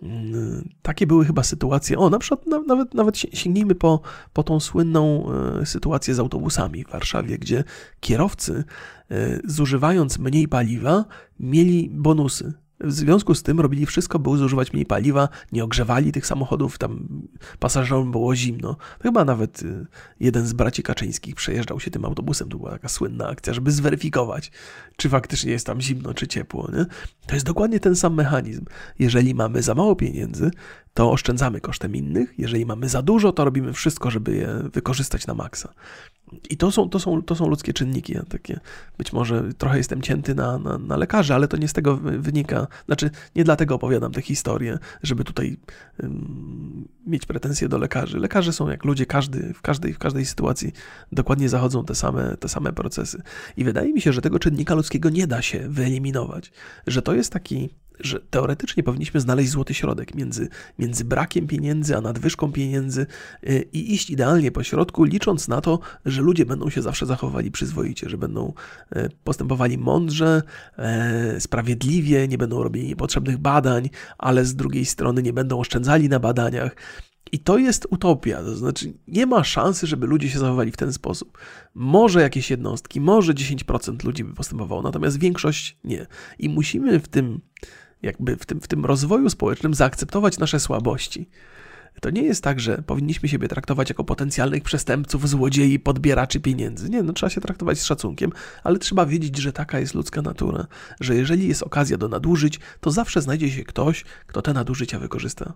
Mm, 0.01 0.69
takie 0.81 1.07
były 1.07 1.25
chyba 1.25 1.43
sytuacje. 1.43 1.97
O, 1.97 2.09
na 2.09 2.19
przykład 2.19 2.45
nawet, 2.67 2.93
nawet 2.93 3.17
sięgnijmy 3.17 3.75
po, 3.75 4.01
po 4.33 4.43
tą 4.43 4.59
słynną 4.59 5.31
sytuację 5.65 6.15
z 6.15 6.19
autobusami 6.19 6.85
w 6.85 6.89
Warszawie, 6.89 7.37
gdzie 7.37 7.63
kierowcy 7.99 8.63
E, 9.11 9.39
zużywając 9.43 10.19
mniej 10.19 10.47
paliwa, 10.47 11.05
mieli 11.39 11.89
bonusy. 11.93 12.53
W 12.79 12.91
związku 12.91 13.35
z 13.35 13.43
tym 13.43 13.59
robili 13.59 13.85
wszystko, 13.85 14.19
by 14.19 14.37
zużywać 14.37 14.73
mniej 14.73 14.85
paliwa, 14.85 15.29
nie 15.51 15.63
ogrzewali 15.63 16.11
tych 16.11 16.27
samochodów, 16.27 16.77
tam 16.77 17.07
pasażerom 17.59 18.11
było 18.11 18.35
zimno. 18.35 18.77
Chyba 19.03 19.25
nawet 19.25 19.63
e, 19.63 19.85
jeden 20.19 20.47
z 20.47 20.53
braci 20.53 20.83
Kaczyńskich 20.83 21.35
przejeżdżał 21.35 21.79
się 21.79 21.91
tym 21.91 22.05
autobusem, 22.05 22.49
to 22.49 22.57
była 22.57 22.71
taka 22.71 22.89
słynna 22.89 23.27
akcja, 23.27 23.53
żeby 23.53 23.71
zweryfikować, 23.71 24.51
czy 24.97 25.09
faktycznie 25.09 25.51
jest 25.51 25.65
tam 25.65 25.81
zimno, 25.81 26.13
czy 26.13 26.27
ciepło. 26.27 26.69
Nie? 26.73 26.85
To 27.27 27.33
jest 27.33 27.45
dokładnie 27.45 27.79
ten 27.79 27.95
sam 27.95 28.13
mechanizm. 28.13 28.65
Jeżeli 28.99 29.35
mamy 29.35 29.61
za 29.61 29.75
mało 29.75 29.95
pieniędzy, 29.95 30.51
to 30.97 31.11
oszczędzamy 31.11 31.61
kosztem 31.61 31.95
innych, 31.95 32.33
jeżeli 32.37 32.65
mamy 32.65 32.89
za 32.89 33.01
dużo, 33.01 33.31
to 33.31 33.45
robimy 33.45 33.73
wszystko, 33.73 34.11
żeby 34.11 34.35
je 34.35 34.69
wykorzystać 34.73 35.27
na 35.27 35.33
maksa. 35.33 35.73
I 36.49 36.57
to 36.57 36.71
są, 36.71 36.89
to 36.89 36.99
są, 36.99 37.21
to 37.21 37.35
są 37.35 37.47
ludzkie 37.47 37.73
czynniki. 37.73 38.13
Ja 38.13 38.23
takie, 38.23 38.59
być 38.97 39.13
może 39.13 39.53
trochę 39.57 39.77
jestem 39.77 40.01
cięty 40.01 40.35
na, 40.35 40.57
na, 40.57 40.77
na 40.77 40.97
lekarzy, 40.97 41.33
ale 41.33 41.47
to 41.47 41.57
nie 41.57 41.67
z 41.67 41.73
tego 41.73 41.97
wynika. 41.97 42.67
Znaczy, 42.85 43.09
nie 43.35 43.43
dlatego 43.43 43.75
opowiadam 43.75 44.11
tę 44.11 44.21
historię, 44.21 44.77
żeby 45.03 45.23
tutaj 45.23 45.57
mieć 47.07 47.25
pretensje 47.25 47.69
do 47.69 47.77
lekarzy. 47.77 48.19
Lekarze 48.19 48.53
są 48.53 48.69
jak 48.69 48.85
ludzie, 48.85 49.05
każdy, 49.05 49.53
w, 49.53 49.61
każdej, 49.61 49.93
w 49.93 49.99
każdej 49.99 50.25
sytuacji 50.25 50.71
dokładnie 51.11 51.49
zachodzą 51.49 51.85
te 51.85 51.95
same, 51.95 52.37
te 52.37 52.49
same 52.49 52.73
procesy. 52.73 53.21
I 53.57 53.63
wydaje 53.63 53.93
mi 53.93 54.01
się, 54.01 54.13
że 54.13 54.21
tego 54.21 54.39
czynnika 54.39 54.75
ludzkiego 54.75 55.09
nie 55.09 55.27
da 55.27 55.41
się 55.41 55.69
wyeliminować. 55.69 56.51
Że 56.87 57.01
to 57.01 57.13
jest 57.13 57.33
taki 57.33 57.69
że 57.99 58.19
teoretycznie 58.19 58.83
powinniśmy 58.83 59.19
znaleźć 59.19 59.49
złoty 59.49 59.73
środek 59.73 60.15
między, 60.15 60.49
między 60.79 61.05
brakiem 61.05 61.47
pieniędzy 61.47 61.97
a 61.97 62.01
nadwyżką 62.01 62.51
pieniędzy 62.51 63.05
y, 63.43 63.65
i 63.73 63.93
iść 63.93 64.09
idealnie 64.09 64.51
po 64.51 64.63
środku, 64.63 65.03
licząc 65.03 65.47
na 65.47 65.61
to, 65.61 65.79
że 66.05 66.21
ludzie 66.21 66.45
będą 66.45 66.69
się 66.69 66.81
zawsze 66.81 67.05
zachowali 67.05 67.51
przyzwoicie, 67.51 68.09
że 68.09 68.17
będą 68.17 68.53
y, 68.95 69.09
postępowali 69.23 69.77
mądrze, 69.77 70.41
y, 71.35 71.41
sprawiedliwie, 71.41 72.27
nie 72.27 72.37
będą 72.37 72.63
robili 72.63 72.87
niepotrzebnych 72.87 73.37
badań, 73.37 73.89
ale 74.17 74.45
z 74.45 74.55
drugiej 74.55 74.85
strony 74.85 75.23
nie 75.23 75.33
będą 75.33 75.59
oszczędzali 75.59 76.09
na 76.09 76.19
badaniach. 76.19 76.75
I 77.31 77.39
to 77.39 77.57
jest 77.57 77.87
utopia, 77.89 78.37
to 78.37 78.55
znaczy 78.55 78.93
nie 79.07 79.25
ma 79.25 79.43
szansy, 79.43 79.87
żeby 79.87 80.07
ludzie 80.07 80.29
się 80.29 80.39
zachowali 80.39 80.71
w 80.71 80.77
ten 80.77 80.93
sposób. 80.93 81.37
Może 81.73 82.21
jakieś 82.21 82.51
jednostki, 82.51 83.01
może 83.01 83.33
10% 83.33 84.03
ludzi 84.03 84.23
by 84.23 84.33
postępowało, 84.33 84.81
natomiast 84.81 85.19
większość 85.19 85.77
nie. 85.83 86.07
I 86.39 86.49
musimy 86.49 86.99
w 86.99 87.07
tym 87.07 87.41
jakby 88.01 88.35
w 88.35 88.45
tym, 88.45 88.61
w 88.61 88.67
tym 88.67 88.85
rozwoju 88.85 89.29
społecznym 89.29 89.73
zaakceptować 89.73 90.37
nasze 90.37 90.59
słabości. 90.59 91.29
To 92.01 92.09
nie 92.09 92.21
jest 92.21 92.43
tak, 92.43 92.59
że 92.59 92.81
powinniśmy 92.81 93.29
siebie 93.29 93.47
traktować 93.47 93.89
jako 93.89 94.03
potencjalnych 94.03 94.63
przestępców, 94.63 95.29
złodziei, 95.29 95.79
podbieraczy 95.79 96.39
pieniędzy. 96.39 96.89
Nie, 96.89 97.03
no 97.03 97.13
trzeba 97.13 97.29
się 97.29 97.41
traktować 97.41 97.79
z 97.79 97.83
szacunkiem, 97.83 98.31
ale 98.63 98.79
trzeba 98.79 99.05
wiedzieć, 99.05 99.37
że 99.37 99.53
taka 99.53 99.79
jest 99.79 99.93
ludzka 99.93 100.21
natura, 100.21 100.67
że 100.99 101.15
jeżeli 101.15 101.47
jest 101.47 101.63
okazja 101.63 101.97
do 101.97 102.07
nadużyć, 102.07 102.59
to 102.79 102.91
zawsze 102.91 103.21
znajdzie 103.21 103.51
się 103.51 103.63
ktoś, 103.63 104.05
kto 104.27 104.41
te 104.41 104.53
nadużycia 104.53 104.99
wykorzysta. 104.99 105.53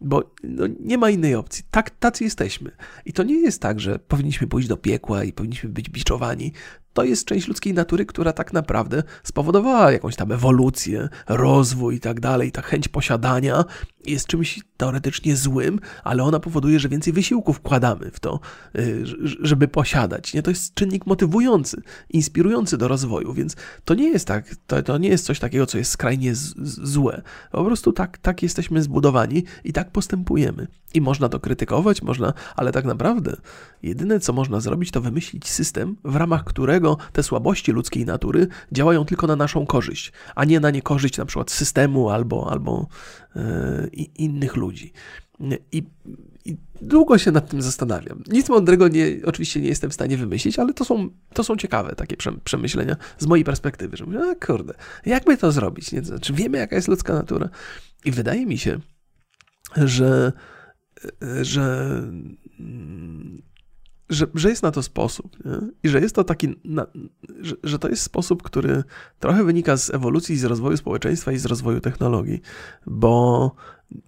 Bo 0.00 0.34
no, 0.44 0.64
nie 0.80 0.98
ma 0.98 1.10
innej 1.10 1.34
opcji. 1.34 1.64
Tak, 1.70 1.90
tacy 1.90 2.24
jesteśmy. 2.24 2.70
I 3.04 3.12
to 3.12 3.22
nie 3.22 3.40
jest 3.40 3.62
tak, 3.62 3.80
że 3.80 3.98
powinniśmy 3.98 4.46
pójść 4.46 4.68
do 4.68 4.76
piekła 4.76 5.24
i 5.24 5.32
powinniśmy 5.32 5.70
być 5.70 5.90
biczowani 5.90 6.52
to 6.92 7.04
jest 7.04 7.24
część 7.24 7.48
ludzkiej 7.48 7.74
natury, 7.74 8.06
która 8.06 8.32
tak 8.32 8.52
naprawdę 8.52 9.02
spowodowała 9.22 9.92
jakąś 9.92 10.16
tam 10.16 10.32
ewolucję, 10.32 11.08
rozwój 11.28 11.96
i 11.96 12.00
tak 12.00 12.20
dalej. 12.20 12.52
Ta 12.52 12.62
chęć 12.62 12.88
posiadania 12.88 13.64
jest 14.06 14.26
czymś 14.26 14.60
teoretycznie 14.76 15.36
złym, 15.36 15.80
ale 16.04 16.22
ona 16.22 16.40
powoduje, 16.40 16.80
że 16.80 16.88
więcej 16.88 17.12
wysiłku 17.12 17.52
wkładamy 17.52 18.10
w 18.10 18.20
to, 18.20 18.40
y, 18.78 19.02
żeby 19.40 19.68
posiadać. 19.68 20.34
Nie? 20.34 20.42
To 20.42 20.50
jest 20.50 20.74
czynnik 20.74 21.06
motywujący, 21.06 21.82
inspirujący 22.10 22.78
do 22.78 22.88
rozwoju, 22.88 23.32
więc 23.34 23.56
to 23.84 23.94
nie 23.94 24.08
jest 24.08 24.26
tak, 24.26 24.56
to, 24.66 24.82
to 24.82 24.98
nie 24.98 25.08
jest 25.08 25.24
coś 25.24 25.38
takiego, 25.38 25.66
co 25.66 25.78
jest 25.78 25.90
skrajnie 25.90 26.34
z, 26.34 26.40
z, 26.40 26.88
złe. 26.88 27.22
Po 27.52 27.64
prostu 27.64 27.92
tak, 27.92 28.18
tak 28.18 28.42
jesteśmy 28.42 28.82
zbudowani 28.82 29.44
i 29.64 29.72
tak 29.72 29.90
postępujemy. 29.90 30.66
I 30.94 31.00
można 31.00 31.28
to 31.28 31.40
krytykować, 31.40 32.02
można, 32.02 32.32
ale 32.56 32.72
tak 32.72 32.84
naprawdę 32.84 33.36
jedyne, 33.82 34.20
co 34.20 34.32
można 34.32 34.60
zrobić, 34.60 34.90
to 34.90 35.00
wymyślić 35.00 35.48
system, 35.48 35.96
w 36.04 36.16
ramach 36.16 36.44
którego 36.44 36.96
te 37.12 37.22
słabości 37.22 37.72
ludzkiej 37.72 38.06
natury 38.06 38.46
działają 38.72 39.04
tylko 39.04 39.26
na 39.26 39.36
naszą 39.36 39.66
korzyść, 39.66 40.12
a 40.34 40.44
nie 40.44 40.60
na 40.60 40.70
niekorzyść 40.70 41.16
na 41.18 41.24
przykład 41.24 41.50
systemu 41.50 42.10
albo, 42.10 42.50
albo 42.50 42.86
yy, 43.36 43.90
innych 44.16 44.56
ludzi. 44.56 44.92
I, 45.72 45.82
I, 46.44 46.56
długo 46.80 47.18
się 47.18 47.30
nad 47.30 47.50
tym 47.50 47.62
zastanawiam. 47.62 48.22
Nic 48.28 48.48
mądrego 48.48 48.88
nie, 48.88 49.06
oczywiście 49.24 49.60
nie 49.60 49.68
jestem 49.68 49.90
w 49.90 49.94
stanie 49.94 50.16
wymyślić, 50.16 50.58
ale 50.58 50.74
to 50.74 50.84
są, 50.84 51.10
to 51.34 51.44
są 51.44 51.56
ciekawe 51.56 51.94
takie 51.96 52.16
przemyślenia 52.44 52.96
z 53.18 53.26
mojej 53.26 53.44
perspektywy, 53.44 53.96
że 53.96 54.06
mówię, 54.06 54.18
a 54.30 54.46
kurde, 54.46 54.74
jakby 55.06 55.36
to 55.36 55.52
zrobić? 55.52 55.92
Nie? 55.92 56.02
Znaczy, 56.02 56.32
wiemy, 56.32 56.58
jaka 56.58 56.76
jest 56.76 56.88
ludzka 56.88 57.14
natura. 57.14 57.48
I 58.04 58.10
wydaje 58.10 58.46
mi 58.46 58.58
się, 58.58 58.78
że 59.76 60.32
że, 61.42 62.02
że, 64.08 64.26
że 64.34 64.50
jest 64.50 64.62
na 64.62 64.70
to 64.70 64.82
sposób 64.82 65.44
nie? 65.44 65.58
i 65.82 65.88
że 65.88 66.00
jest 66.00 66.14
to 66.14 66.24
taki, 66.24 66.48
na, 66.64 66.86
że, 67.40 67.56
że 67.64 67.78
to 67.78 67.88
jest 67.88 68.02
sposób, 68.02 68.42
który 68.42 68.84
trochę 69.20 69.44
wynika 69.44 69.76
z 69.76 69.94
ewolucji, 69.94 70.36
z 70.36 70.44
rozwoju 70.44 70.76
społeczeństwa 70.76 71.32
i 71.32 71.38
z 71.38 71.46
rozwoju 71.46 71.80
technologii, 71.80 72.40
bo 72.86 73.54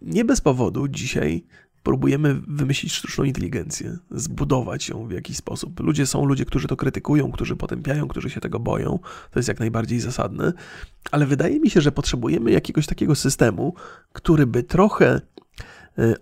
nie 0.02 0.24
bez 0.24 0.40
powodu 0.40 0.88
dzisiaj 0.88 1.44
próbujemy 1.84 2.34
wymyślić 2.48 2.92
sztuczną 2.92 3.24
inteligencję, 3.24 3.98
zbudować 4.10 4.88
ją 4.88 5.06
w 5.06 5.12
jakiś 5.12 5.36
sposób. 5.36 5.80
Ludzie 5.80 6.06
są 6.06 6.24
ludzie, 6.24 6.44
którzy 6.44 6.68
to 6.68 6.76
krytykują, 6.76 7.32
którzy 7.32 7.56
potępiają, 7.56 8.08
którzy 8.08 8.30
się 8.30 8.40
tego 8.40 8.60
boją. 8.60 8.98
To 9.30 9.38
jest 9.38 9.48
jak 9.48 9.60
najbardziej 9.60 10.00
zasadne, 10.00 10.52
ale 11.10 11.26
wydaje 11.26 11.60
mi 11.60 11.70
się, 11.70 11.80
że 11.80 11.92
potrzebujemy 11.92 12.50
jakiegoś 12.50 12.86
takiego 12.86 13.14
systemu, 13.14 13.74
który 14.12 14.46
by 14.46 14.62
trochę 14.62 15.20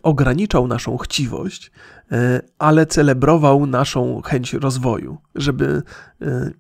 ograniczał 0.03 0.67
naszą 0.67 0.97
chciwość, 0.97 1.71
e, 2.13 2.41
ale 2.59 2.87
celebrował 2.87 3.67
naszą 3.67 4.23
chęć 4.23 4.53
rozwoju, 4.53 5.19
żeby 5.35 5.83
e, 6.23 6.51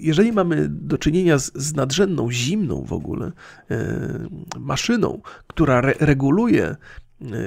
jeżeli 0.00 0.32
mamy 0.32 0.68
do 0.68 0.98
czynienia 0.98 1.38
z, 1.38 1.52
z 1.54 1.74
nadrzędną, 1.74 2.32
zimną 2.32 2.84
w 2.84 2.92
ogóle 2.92 3.32
maszyną, 4.58 5.20
która 5.46 5.78
re 5.78 5.94
reguluje 6.00 6.76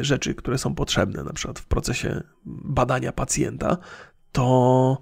rzeczy, 0.01 0.35
które 0.35 0.57
są 0.57 0.75
potrzebne, 0.75 1.23
na 1.23 1.33
przykład 1.33 1.59
w 1.59 1.65
procesie 1.65 2.23
badania 2.45 3.11
pacjenta, 3.11 3.77
to 4.31 4.97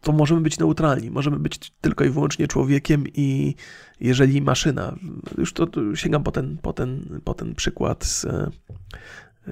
to 0.00 0.12
możemy 0.12 0.40
być 0.40 0.58
neutralni, 0.58 1.10
możemy 1.10 1.38
być 1.38 1.70
tylko 1.80 2.04
i 2.04 2.10
wyłącznie 2.10 2.48
człowiekiem 2.48 3.04
i 3.14 3.54
jeżeli 4.00 4.42
maszyna, 4.42 4.96
już 5.38 5.52
to, 5.52 5.66
to 5.66 5.96
sięgam 5.96 6.22
po 6.22 6.32
ten, 6.32 6.58
po, 6.58 6.72
ten, 6.72 7.20
po 7.24 7.34
ten 7.34 7.54
przykład 7.54 8.04
z, 8.04 8.26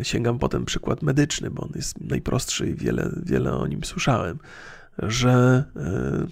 sięgam 0.02 0.38
potem 0.38 0.64
przykład 0.64 1.02
medyczny, 1.02 1.50
bo 1.50 1.62
on 1.62 1.70
jest 1.74 2.00
najprostszy 2.00 2.68
i 2.68 2.74
wiele, 2.74 3.11
wiele 3.22 3.52
o 3.52 3.66
nim 3.66 3.85
słyszałem, 3.85 4.38
że 4.98 5.64
e, 5.76 6.26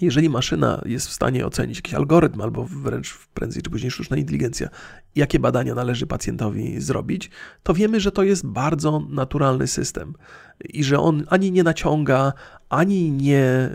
jeżeli 0.00 0.28
maszyna 0.28 0.82
jest 0.86 1.08
w 1.08 1.12
stanie 1.12 1.46
ocenić 1.46 1.76
jakiś 1.76 1.94
algorytm, 1.94 2.40
albo 2.40 2.64
wręcz 2.64 3.18
prędzej 3.34 3.62
czy 3.62 3.70
później 3.70 3.90
sztuczna 3.90 4.16
inteligencja, 4.16 4.68
jakie 5.14 5.38
badania 5.38 5.74
należy 5.74 6.06
pacjentowi 6.06 6.80
zrobić, 6.80 7.30
to 7.62 7.74
wiemy, 7.74 8.00
że 8.00 8.12
to 8.12 8.22
jest 8.22 8.46
bardzo 8.46 9.06
naturalny 9.10 9.66
system 9.66 10.14
i 10.64 10.84
że 10.84 10.98
on 10.98 11.24
ani 11.28 11.52
nie 11.52 11.62
naciąga, 11.62 12.32
ani 12.68 13.12
nie, 13.12 13.44
e, 13.44 13.70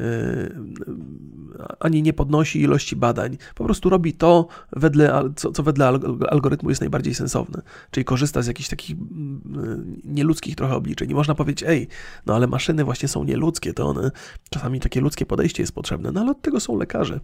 ani 1.80 2.02
nie 2.02 2.14
podnosi 2.14 2.62
ilości 2.62 2.96
badań. 2.96 3.38
Po 3.56 3.64
prostu 3.64 3.90
robi 3.90 4.14
to, 4.14 4.48
wedle, 4.72 5.24
co, 5.36 5.52
co 5.52 5.64
wedle 5.64 5.88
algorytmu 6.30 6.70
jest 6.70 6.82
najbardziej 6.82 7.16
sensowne. 7.16 7.62
Czyli 7.92 8.06
korzysta 8.06 8.42
z 8.42 8.48
jakichś 8.48 8.70
takich 8.70 8.96
mm, 8.98 10.02
nieludzkich 10.06 10.56
trochę 10.56 10.76
obliczeń. 10.76 11.12
I 11.12 11.14
można 11.14 11.36
powiedzieć, 11.36 11.70
ej, 11.70 11.88
no 12.26 12.36
ale 12.36 12.48
maszyny 12.48 12.84
właśnie 12.84 13.08
są 13.08 13.24
nieludzkie, 13.24 13.74
to 13.74 13.88
one, 13.88 14.12
czasami 14.50 14.80
takie 14.80 15.02
ludzkie 15.02 15.26
podejście 15.26 15.64
jest 15.64 15.74
potrzebne, 15.74 16.12
no 16.12 16.22
ale 16.22 16.32
od 16.32 16.42
tego 16.42 16.60
są 16.60 16.78
lekarze. 16.78 17.20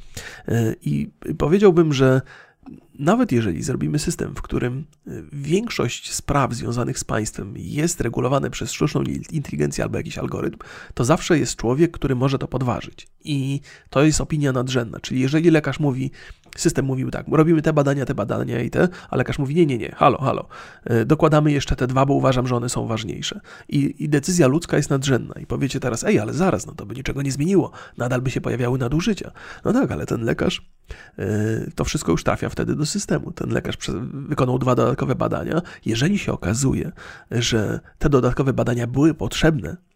E, 0.48 0.76
I 0.82 1.10
powiedziałbym, 1.38 1.94
że 1.94 2.22
nawet 3.00 3.32
jeżeli 3.32 3.64
zrobimy 3.64 4.00
system, 4.00 4.36
w 4.36 4.42
którym 4.42 4.86
y, 5.08 5.24
większość 5.32 6.14
spraw 6.14 6.54
związanych 6.54 7.00
z 7.00 7.04
państwem 7.04 7.54
jest 7.58 8.02
regulowane 8.02 8.50
przez 8.50 8.72
sztuczną 8.72 9.04
inteligencję 9.32 9.84
albo 9.84 9.98
jakiś 9.98 10.18
algorytm, 10.18 10.58
to 10.94 11.06
zawsze 11.06 11.40
jest 11.40 11.56
człowiek, 11.56 11.92
który 11.92 12.16
może 12.16 12.40
to 12.40 12.48
podważyć. 12.48 13.08
I 13.24 13.62
to 13.90 14.04
jest 14.04 14.22
opinia 14.22 14.52
nadrzędna. 14.52 15.00
Czyli 15.00 15.22
jeżeli 15.22 15.50
lekarz 15.50 15.80
mówi, 15.80 16.12
system 16.56 16.86
mówił 16.86 17.12
tak, 17.12 17.26
robimy 17.32 17.62
te 17.62 17.74
badania, 17.74 18.06
te 18.06 18.16
badania 18.16 18.62
i 18.62 18.70
te, 18.70 18.88
a 19.10 19.18
lekarz 19.18 19.40
mówi, 19.40 19.56
nie, 19.56 19.66
nie, 19.66 19.78
nie, 19.78 19.92
halo, 19.96 20.18
halo, 20.18 20.48
y, 20.92 21.06
dokładamy 21.06 21.52
jeszcze 21.52 21.76
te 21.76 21.88
dwa, 21.88 22.06
bo 22.06 22.14
uważam, 22.14 22.48
że 22.48 22.56
one 22.56 22.70
są 22.70 22.88
ważniejsze. 22.88 23.40
I, 23.70 23.96
I, 24.04 24.10
decyzja 24.10 24.48
ludzka 24.48 24.78
jest 24.78 24.90
nadrzędna. 24.90 25.36
I 25.42 25.46
powiecie 25.46 25.80
teraz, 25.80 26.04
ej, 26.04 26.20
ale 26.20 26.34
zaraz, 26.34 26.66
no 26.66 26.74
to 26.74 26.86
by 26.86 26.96
niczego 26.96 27.22
nie 27.22 27.32
zmieniło, 27.32 27.72
nadal 27.98 28.22
by 28.22 28.32
się 28.32 28.42
pojawiały 28.42 28.78
nadużycia. 28.78 29.32
No 29.66 29.74
tak, 29.74 29.92
ale 29.92 30.06
ten 30.06 30.22
lekarz, 30.22 30.62
y, 31.20 31.72
to 31.76 31.84
wszystko 31.84 32.12
już 32.12 32.24
trafia 32.24 32.50
wtedy 32.50 32.76
do 32.76 32.86
systemu. 32.86 33.32
Ten 33.32 33.50
lekarz 33.50 33.78
wykonał 34.14 34.60
dwa 34.60 34.76
dodatkowe 34.76 35.16
badania. 35.16 35.62
Jeżeli 35.86 36.18
się 36.18 36.34
okazuje, 36.34 36.92
że 37.32 37.80
te 37.98 38.10
dodatkowe 38.10 38.54
badania 38.54 38.88
były 38.88 39.14
potrzebne 39.14 39.70
e, 39.70 39.93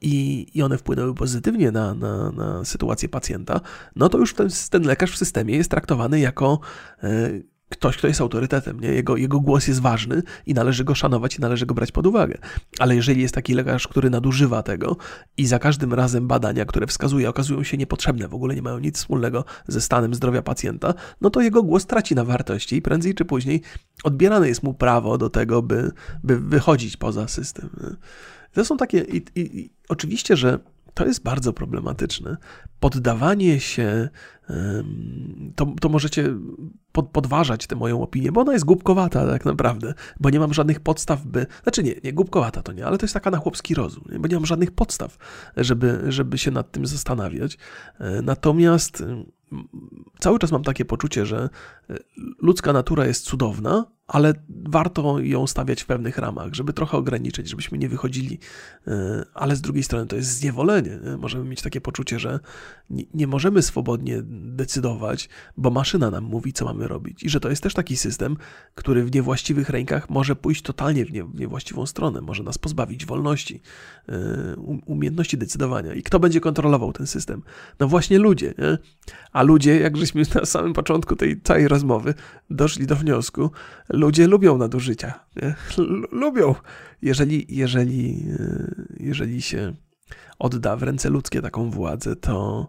i, 0.00 0.46
i 0.54 0.62
one 0.62 0.78
wpłynęły 0.78 1.14
pozytywnie 1.14 1.70
na, 1.70 1.94
na, 1.94 2.30
na 2.30 2.64
sytuację 2.64 3.08
pacjenta, 3.08 3.60
no 3.96 4.08
to 4.08 4.18
już 4.18 4.34
ten, 4.34 4.48
ten 4.70 4.82
lekarz 4.82 5.12
w 5.12 5.18
systemie 5.18 5.56
jest 5.56 5.70
traktowany 5.70 6.20
jako 6.20 6.60
e, 7.02 7.30
ktoś, 7.68 7.96
kto 7.96 8.08
jest 8.08 8.20
autorytetem, 8.20 8.80
nie? 8.80 8.88
Jego, 8.88 9.16
jego 9.16 9.40
głos 9.40 9.68
jest 9.68 9.80
ważny 9.80 10.22
i 10.46 10.54
należy 10.54 10.84
go 10.84 10.94
szanować 10.94 11.36
i 11.36 11.40
należy 11.40 11.66
go 11.66 11.74
brać 11.74 11.92
pod 11.92 12.06
uwagę. 12.06 12.38
Ale 12.78 12.96
jeżeli 12.96 13.22
jest 13.22 13.34
taki 13.34 13.54
lekarz, 13.54 13.88
który 13.88 14.10
nadużywa 14.10 14.62
tego 14.62 14.96
i 15.36 15.46
za 15.46 15.58
każdym 15.58 15.94
razem 15.94 16.28
badania, 16.28 16.64
które 16.64 16.86
wskazuje, 16.86 17.28
okazują 17.28 17.62
się 17.62 17.76
niepotrzebne, 17.76 18.28
w 18.28 18.34
ogóle 18.34 18.54
nie 18.54 18.62
mają 18.62 18.78
nic 18.78 18.96
wspólnego 18.96 19.44
ze 19.68 19.80
stanem 19.80 20.14
zdrowia 20.14 20.42
pacjenta, 20.42 20.94
no 21.20 21.30
to 21.30 21.40
jego 21.40 21.62
głos 21.62 21.86
traci 21.86 22.14
na 22.14 22.24
wartości 22.24 22.76
i 22.76 22.82
prędzej 22.82 23.14
czy 23.14 23.24
później 23.24 23.62
odbierane 24.04 24.48
jest 24.48 24.62
mu 24.62 24.74
prawo 24.74 25.18
do 25.18 25.30
tego, 25.30 25.62
by, 25.62 25.92
by 26.24 26.40
wychodzić 26.40 26.96
poza 26.96 27.28
system. 27.28 27.70
To 28.56 28.64
są 28.64 28.76
takie... 28.76 28.98
I, 28.98 29.16
i, 29.16 29.60
i 29.60 29.70
oczywiście, 29.88 30.36
że 30.36 30.58
to 30.94 31.06
jest 31.06 31.22
bardzo 31.22 31.52
problematyczne. 31.52 32.36
Poddawanie 32.80 33.60
się, 33.60 34.08
to, 35.56 35.74
to 35.80 35.88
możecie 35.88 36.34
pod, 36.92 37.08
podważać 37.08 37.66
tę 37.66 37.76
moją 37.76 38.02
opinię, 38.02 38.32
bo 38.32 38.40
ona 38.40 38.52
jest 38.52 38.64
głupkowata 38.64 39.26
tak 39.26 39.44
naprawdę, 39.44 39.94
bo 40.20 40.30
nie 40.30 40.38
mam 40.38 40.54
żadnych 40.54 40.80
podstaw, 40.80 41.26
by. 41.26 41.46
Znaczy 41.62 41.82
nie, 41.82 41.94
nie 42.04 42.12
głupkowata 42.12 42.62
to 42.62 42.72
nie, 42.72 42.86
ale 42.86 42.98
to 42.98 43.04
jest 43.04 43.14
taka 43.14 43.30
na 43.30 43.38
chłopski 43.38 43.74
rozum, 43.74 44.04
nie? 44.12 44.18
bo 44.18 44.28
nie 44.28 44.34
mam 44.34 44.46
żadnych 44.46 44.70
podstaw, 44.70 45.18
żeby, 45.56 46.04
żeby 46.08 46.38
się 46.38 46.50
nad 46.50 46.72
tym 46.72 46.86
zastanawiać. 46.86 47.58
E, 47.98 48.22
natomiast 48.22 49.04
cały 50.18 50.38
czas 50.38 50.52
mam 50.52 50.62
takie 50.62 50.84
poczucie, 50.84 51.26
że 51.26 51.48
e, 51.90 51.96
ludzka 52.42 52.72
natura 52.72 53.06
jest 53.06 53.24
cudowna, 53.24 53.84
ale 54.06 54.34
warto 54.48 55.20
ją 55.20 55.46
stawiać 55.46 55.82
w 55.82 55.86
pewnych 55.86 56.18
ramach, 56.18 56.54
żeby 56.54 56.72
trochę 56.72 56.96
ograniczyć, 56.96 57.48
żebyśmy 57.48 57.78
nie 57.78 57.88
wychodzili, 57.88 58.38
e, 58.86 59.24
ale 59.34 59.56
z 59.56 59.60
drugiej 59.60 59.82
strony 59.82 60.06
to 60.06 60.16
jest 60.16 60.28
zniewolenie. 60.28 60.98
Możemy 61.18 61.44
mieć 61.44 61.62
takie 61.62 61.80
poczucie, 61.80 62.18
że 62.18 62.40
nie 63.14 63.26
możemy 63.26 63.62
swobodnie 63.62 64.22
decydować, 64.22 65.28
bo 65.56 65.70
maszyna 65.70 66.10
nam 66.10 66.24
mówi, 66.24 66.52
co 66.52 66.64
mamy 66.64 66.88
robić. 66.88 67.22
I 67.22 67.28
że 67.28 67.40
to 67.40 67.50
jest 67.50 67.62
też 67.62 67.74
taki 67.74 67.96
system, 67.96 68.36
który 68.74 69.04
w 69.04 69.14
niewłaściwych 69.14 69.70
rękach 69.70 70.10
może 70.10 70.36
pójść 70.36 70.62
totalnie 70.62 71.04
w, 71.04 71.12
nie, 71.12 71.24
w 71.24 71.34
niewłaściwą 71.34 71.86
stronę, 71.86 72.20
może 72.20 72.42
nas 72.42 72.58
pozbawić 72.58 73.06
wolności, 73.06 73.62
e, 74.08 74.56
umiejętności 74.86 75.38
decydowania. 75.38 75.94
I 75.94 76.02
kto 76.02 76.20
będzie 76.20 76.40
kontrolował 76.40 76.92
ten 76.92 77.06
system? 77.06 77.42
No 77.80 77.88
właśnie 77.88 78.18
ludzie. 78.18 78.54
Nie? 78.58 78.78
A 79.32 79.42
ludzie, 79.42 79.80
jak 79.80 79.96
żeśmy 79.96 80.22
na 80.34 80.44
samym 80.44 80.72
początku 80.72 81.16
tej 81.16 81.40
całej 81.40 81.68
rozmowy 81.68 82.14
doszli 82.50 82.86
do 82.86 82.96
wniosku, 82.96 83.50
ludzie 83.88 84.26
lubią 84.26 84.58
nadużycia. 84.58 85.20
Lubią. 86.12 86.54
Jeżeli, 87.02 87.46
jeżeli, 87.56 88.26
e, 88.40 88.74
jeżeli 89.00 89.42
się 89.42 89.74
odda 90.38 90.76
w 90.76 90.82
ręce 90.82 91.10
ludzkie 91.10 91.42
taką 91.42 91.70
władzę, 91.70 92.16
to, 92.16 92.68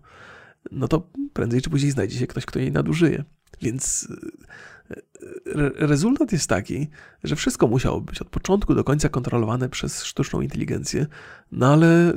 no 0.71 0.87
to 0.87 1.09
prędzej 1.33 1.61
czy 1.61 1.69
później 1.69 1.91
znajdzie 1.91 2.19
się 2.19 2.27
ktoś, 2.27 2.45
kto 2.45 2.59
jej 2.59 2.71
nadużyje. 2.71 3.23
Więc 3.61 4.07
e, 4.89 5.71
rezultat 5.75 6.31
jest 6.31 6.49
taki, 6.49 6.87
że 7.23 7.35
wszystko 7.35 7.67
musiało 7.67 8.01
być 8.01 8.21
od 8.21 8.29
początku 8.29 8.75
do 8.75 8.83
końca 8.83 9.09
kontrolowane 9.09 9.69
przez 9.69 10.03
sztuczną 10.03 10.41
inteligencję, 10.41 11.05
no 11.51 11.73
ale, 11.73 12.13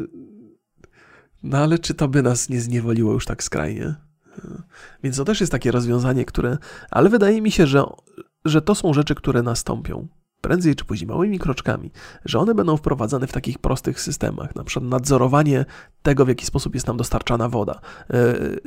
no 1.43 1.59
ale 1.59 1.79
czy 1.79 1.95
to 1.95 2.09
by 2.09 2.23
nas 2.23 2.49
nie 2.49 2.61
zniewoliło 2.61 3.13
już 3.13 3.27
tak 3.27 3.43
skrajnie? 3.43 4.10
Więc 5.03 5.17
to 5.17 5.25
też 5.25 5.41
jest 5.41 5.53
takie 5.53 5.71
rozwiązanie, 5.71 6.25
które, 6.25 6.59
ale 6.91 7.09
wydaje 7.09 7.43
mi 7.43 7.51
się, 7.51 7.67
że, 7.67 7.85
że 8.45 8.63
to 8.63 8.75
są 8.75 8.93
rzeczy, 8.93 9.15
które 9.15 9.43
nastąpią 9.43 10.09
prędzej 10.41 10.77
czy 10.77 10.85
później 10.85 11.09
małymi 11.09 11.39
kroczkami, 11.39 11.91
że 12.25 12.39
one 12.39 12.55
będą 12.55 12.77
wprowadzane 12.77 13.27
w 13.27 13.33
takich 13.33 13.59
prostych 13.59 14.01
systemach, 14.01 14.57
na 14.57 14.65
przykład 14.65 14.91
nadzorowanie 14.91 15.65
tego, 16.03 16.25
w 16.25 16.29
jaki 16.29 16.47
sposób 16.47 16.75
jest 16.75 16.87
nam 16.87 16.97
dostarczana 16.97 17.49
woda, 17.49 17.81
e, 18.11 18.15
e, 18.15 18.61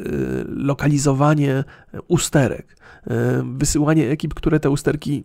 lokalizowanie 0.47 1.63
usterek, 2.07 2.77
e, 3.07 3.43
wysyłanie 3.57 4.09
ekip, 4.09 4.33
które 4.33 4.59
te 4.59 4.69
usterki 4.69 5.23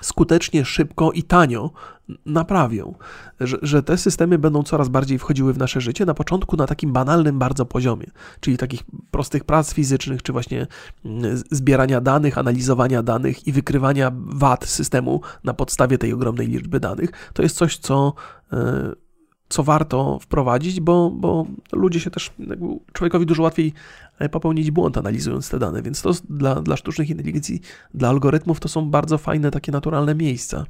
skutecznie, 0.00 0.64
szybko 0.64 1.12
i 1.12 1.22
tanio 1.22 1.70
naprawią, 2.26 2.94
że, 3.40 3.58
że, 3.62 3.82
te 3.82 3.98
systemy 3.98 4.38
będą 4.38 4.62
coraz 4.62 4.88
bardziej 4.88 5.18
wchodziły 5.18 5.52
w 5.52 5.58
nasze 5.58 5.80
życie, 5.80 6.06
na 6.06 6.14
początku 6.14 6.56
na 6.56 6.66
takim 6.66 6.92
banalnym 6.92 7.38
bardzo 7.38 7.66
poziomie, 7.66 8.06
czyli 8.40 8.56
takich 8.56 8.82
prostych 9.10 9.44
prac 9.44 9.74
fizycznych, 9.74 10.22
czy 10.22 10.32
właśnie 10.32 10.66
mm, 11.04 11.42
zbierania 11.50 12.00
danych, 12.00 12.38
analizowania 12.38 13.02
danych 13.02 13.46
i 13.46 13.52
wykrywania 13.52 14.12
wad 14.14 14.64
systemu 14.64 15.20
na 15.44 15.54
podstawie 15.54 15.98
tej 15.98 16.12
ogromnej 16.12 16.48
liczby 16.48 16.80
danych. 16.80 17.10
To 17.32 17.42
jest 17.42 17.56
coś, 17.56 17.78
co 17.78 18.14
e, 18.52 18.92
co 19.48 19.62
warto 19.62 20.18
wprowadzić, 20.22 20.80
bo, 20.80 21.10
bo 21.10 21.46
ludzie 21.72 22.00
się 22.00 22.10
też, 22.10 22.32
człowiekowi 22.92 23.26
dużo 23.26 23.42
łatwiej 23.42 23.72
e, 24.18 24.28
popełnić 24.28 24.70
błąd 24.70 24.98
analizując 24.98 25.50
te 25.50 25.58
dane, 25.58 25.82
więc 25.82 26.02
to 26.02 26.12
dla, 26.30 26.54
dla 26.54 26.76
sztucznych 26.76 27.10
inteligencji, 27.10 27.60
dla 27.94 28.08
algorytmów 28.08 28.60
to 28.60 28.68
są 28.68 28.90
bardzo 28.90 29.18
fajne, 29.18 29.50
takie 29.50 29.72
naturalne 29.72 30.14
miejsca. 30.14 30.64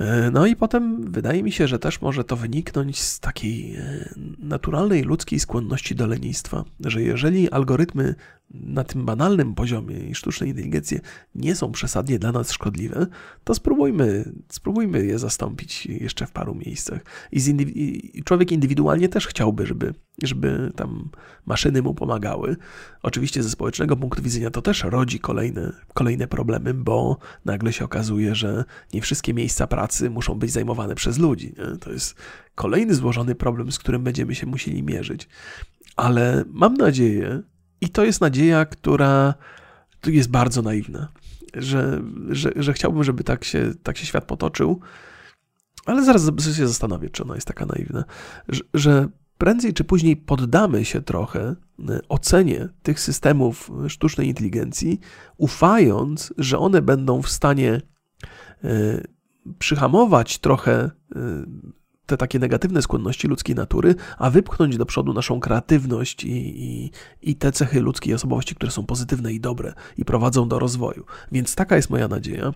E, 0.00 0.30
no 0.30 0.46
i 0.46 0.56
potem 0.56 1.10
wydaje 1.10 1.42
mi 1.42 1.52
się, 1.52 1.68
że 1.68 1.78
też 1.78 2.00
może 2.00 2.24
to 2.24 2.36
wyniknąć 2.36 3.00
z 3.00 3.20
takiej 3.20 3.76
e, 3.76 4.14
naturalnej 4.38 5.02
ludzkiej 5.02 5.40
skłonności 5.40 5.94
do 5.94 6.06
lenistwa, 6.06 6.64
że 6.80 7.02
jeżeli 7.02 7.50
algorytmy 7.50 8.14
na 8.50 8.84
tym 8.84 9.04
banalnym 9.04 9.54
poziomie 9.54 9.96
i 9.96 10.14
sztuczne 10.14 10.46
inteligencje 10.46 11.00
nie 11.34 11.54
są 11.54 11.72
przesadnie 11.72 12.18
dla 12.18 12.32
nas 12.32 12.52
szkodliwe, 12.52 13.06
to 13.44 13.54
spróbujmy, 13.54 14.32
spróbujmy 14.48 15.06
je 15.06 15.18
zastąpić 15.18 15.86
jeszcze 15.86 16.26
w 16.26 16.32
paru 16.32 16.54
miejscach. 16.54 17.00
I, 17.32 17.40
i 18.18 18.22
człowiek 18.22 18.52
indywidualnie 18.52 19.08
też 19.08 19.26
chciałby, 19.26 19.66
żeby, 19.66 19.94
żeby 20.22 20.72
tam 20.76 21.08
maszyny 21.46 21.82
mu 21.82 21.94
pomagały. 21.94 22.56
Oczywiście 23.02 23.42
ze 23.42 23.50
społecznego 23.50 23.96
punktu 23.96 24.22
widzenia 24.22 24.50
to 24.50 24.62
też 24.62 24.84
rodzi 24.84 25.20
kolejne, 25.20 25.72
kolejne 25.94 26.26
problemy, 26.26 26.74
bo 26.74 27.18
nagle 27.44 27.72
się 27.72 27.84
okazuje, 27.84 28.34
że 28.34 28.64
nie 28.92 29.02
wszystkie 29.02 29.34
miejsca 29.34 29.66
pracy 29.66 30.10
muszą 30.10 30.34
być 30.34 30.52
zajmowane 30.52 30.94
przez 30.94 31.18
ludzi. 31.18 31.54
Nie? 31.58 31.76
To 31.76 31.92
jest 31.92 32.14
kolejny 32.54 32.94
złożony 32.94 33.34
problem, 33.34 33.72
z 33.72 33.78
którym 33.78 34.02
będziemy 34.04 34.34
się 34.34 34.46
musieli 34.46 34.82
mierzyć. 34.82 35.28
Ale 35.96 36.44
mam 36.52 36.74
nadzieję, 36.74 37.42
i 37.84 37.88
to 37.88 38.04
jest 38.04 38.20
nadzieja, 38.20 38.64
która 38.64 39.34
jest 40.06 40.30
bardzo 40.30 40.62
naiwna, 40.62 41.08
że, 41.54 42.02
że, 42.28 42.52
że 42.56 42.72
chciałbym, 42.72 43.04
żeby 43.04 43.24
tak 43.24 43.44
się, 43.44 43.72
tak 43.82 43.96
się 43.96 44.06
świat 44.06 44.24
potoczył, 44.24 44.80
ale 45.86 46.04
zaraz 46.04 46.22
się 46.56 46.68
zastanowię, 46.68 47.10
czy 47.10 47.22
ona 47.22 47.34
jest 47.34 47.46
taka 47.46 47.66
naiwna, 47.66 48.04
że, 48.48 48.62
że 48.74 49.08
prędzej 49.38 49.74
czy 49.74 49.84
później 49.84 50.16
poddamy 50.16 50.84
się 50.84 51.02
trochę 51.02 51.56
y, 51.80 52.08
ocenie 52.08 52.68
tych 52.82 53.00
systemów 53.00 53.70
sztucznej 53.88 54.28
inteligencji, 54.28 55.00
ufając, 55.36 56.34
że 56.38 56.58
one 56.58 56.82
będą 56.82 57.22
w 57.22 57.28
stanie 57.28 57.80
y, 58.64 59.06
przyhamować 59.58 60.38
trochę 60.38 60.84
y, 60.84 60.90
te 62.06 62.16
takie 62.16 62.38
negatywne 62.38 62.82
skłonności 62.82 63.28
ludzkiej 63.28 63.56
natury, 63.56 63.94
a 64.18 64.30
wypchnąć 64.30 64.76
do 64.76 64.86
przodu 64.86 65.12
naszą 65.12 65.40
kreatywność 65.40 66.24
i, 66.24 66.62
i, 66.64 66.90
i 67.22 67.36
te 67.36 67.52
cechy 67.52 67.80
ludzkiej 67.80 68.14
osobowości, 68.14 68.54
które 68.54 68.72
są 68.72 68.86
pozytywne 68.86 69.32
i 69.32 69.40
dobre 69.40 69.74
i 69.98 70.04
prowadzą 70.04 70.48
do 70.48 70.58
rozwoju. 70.58 71.04
Więc 71.32 71.54
taka 71.54 71.76
jest 71.76 71.90
moja 71.90 72.08
nadzieja. 72.08 72.52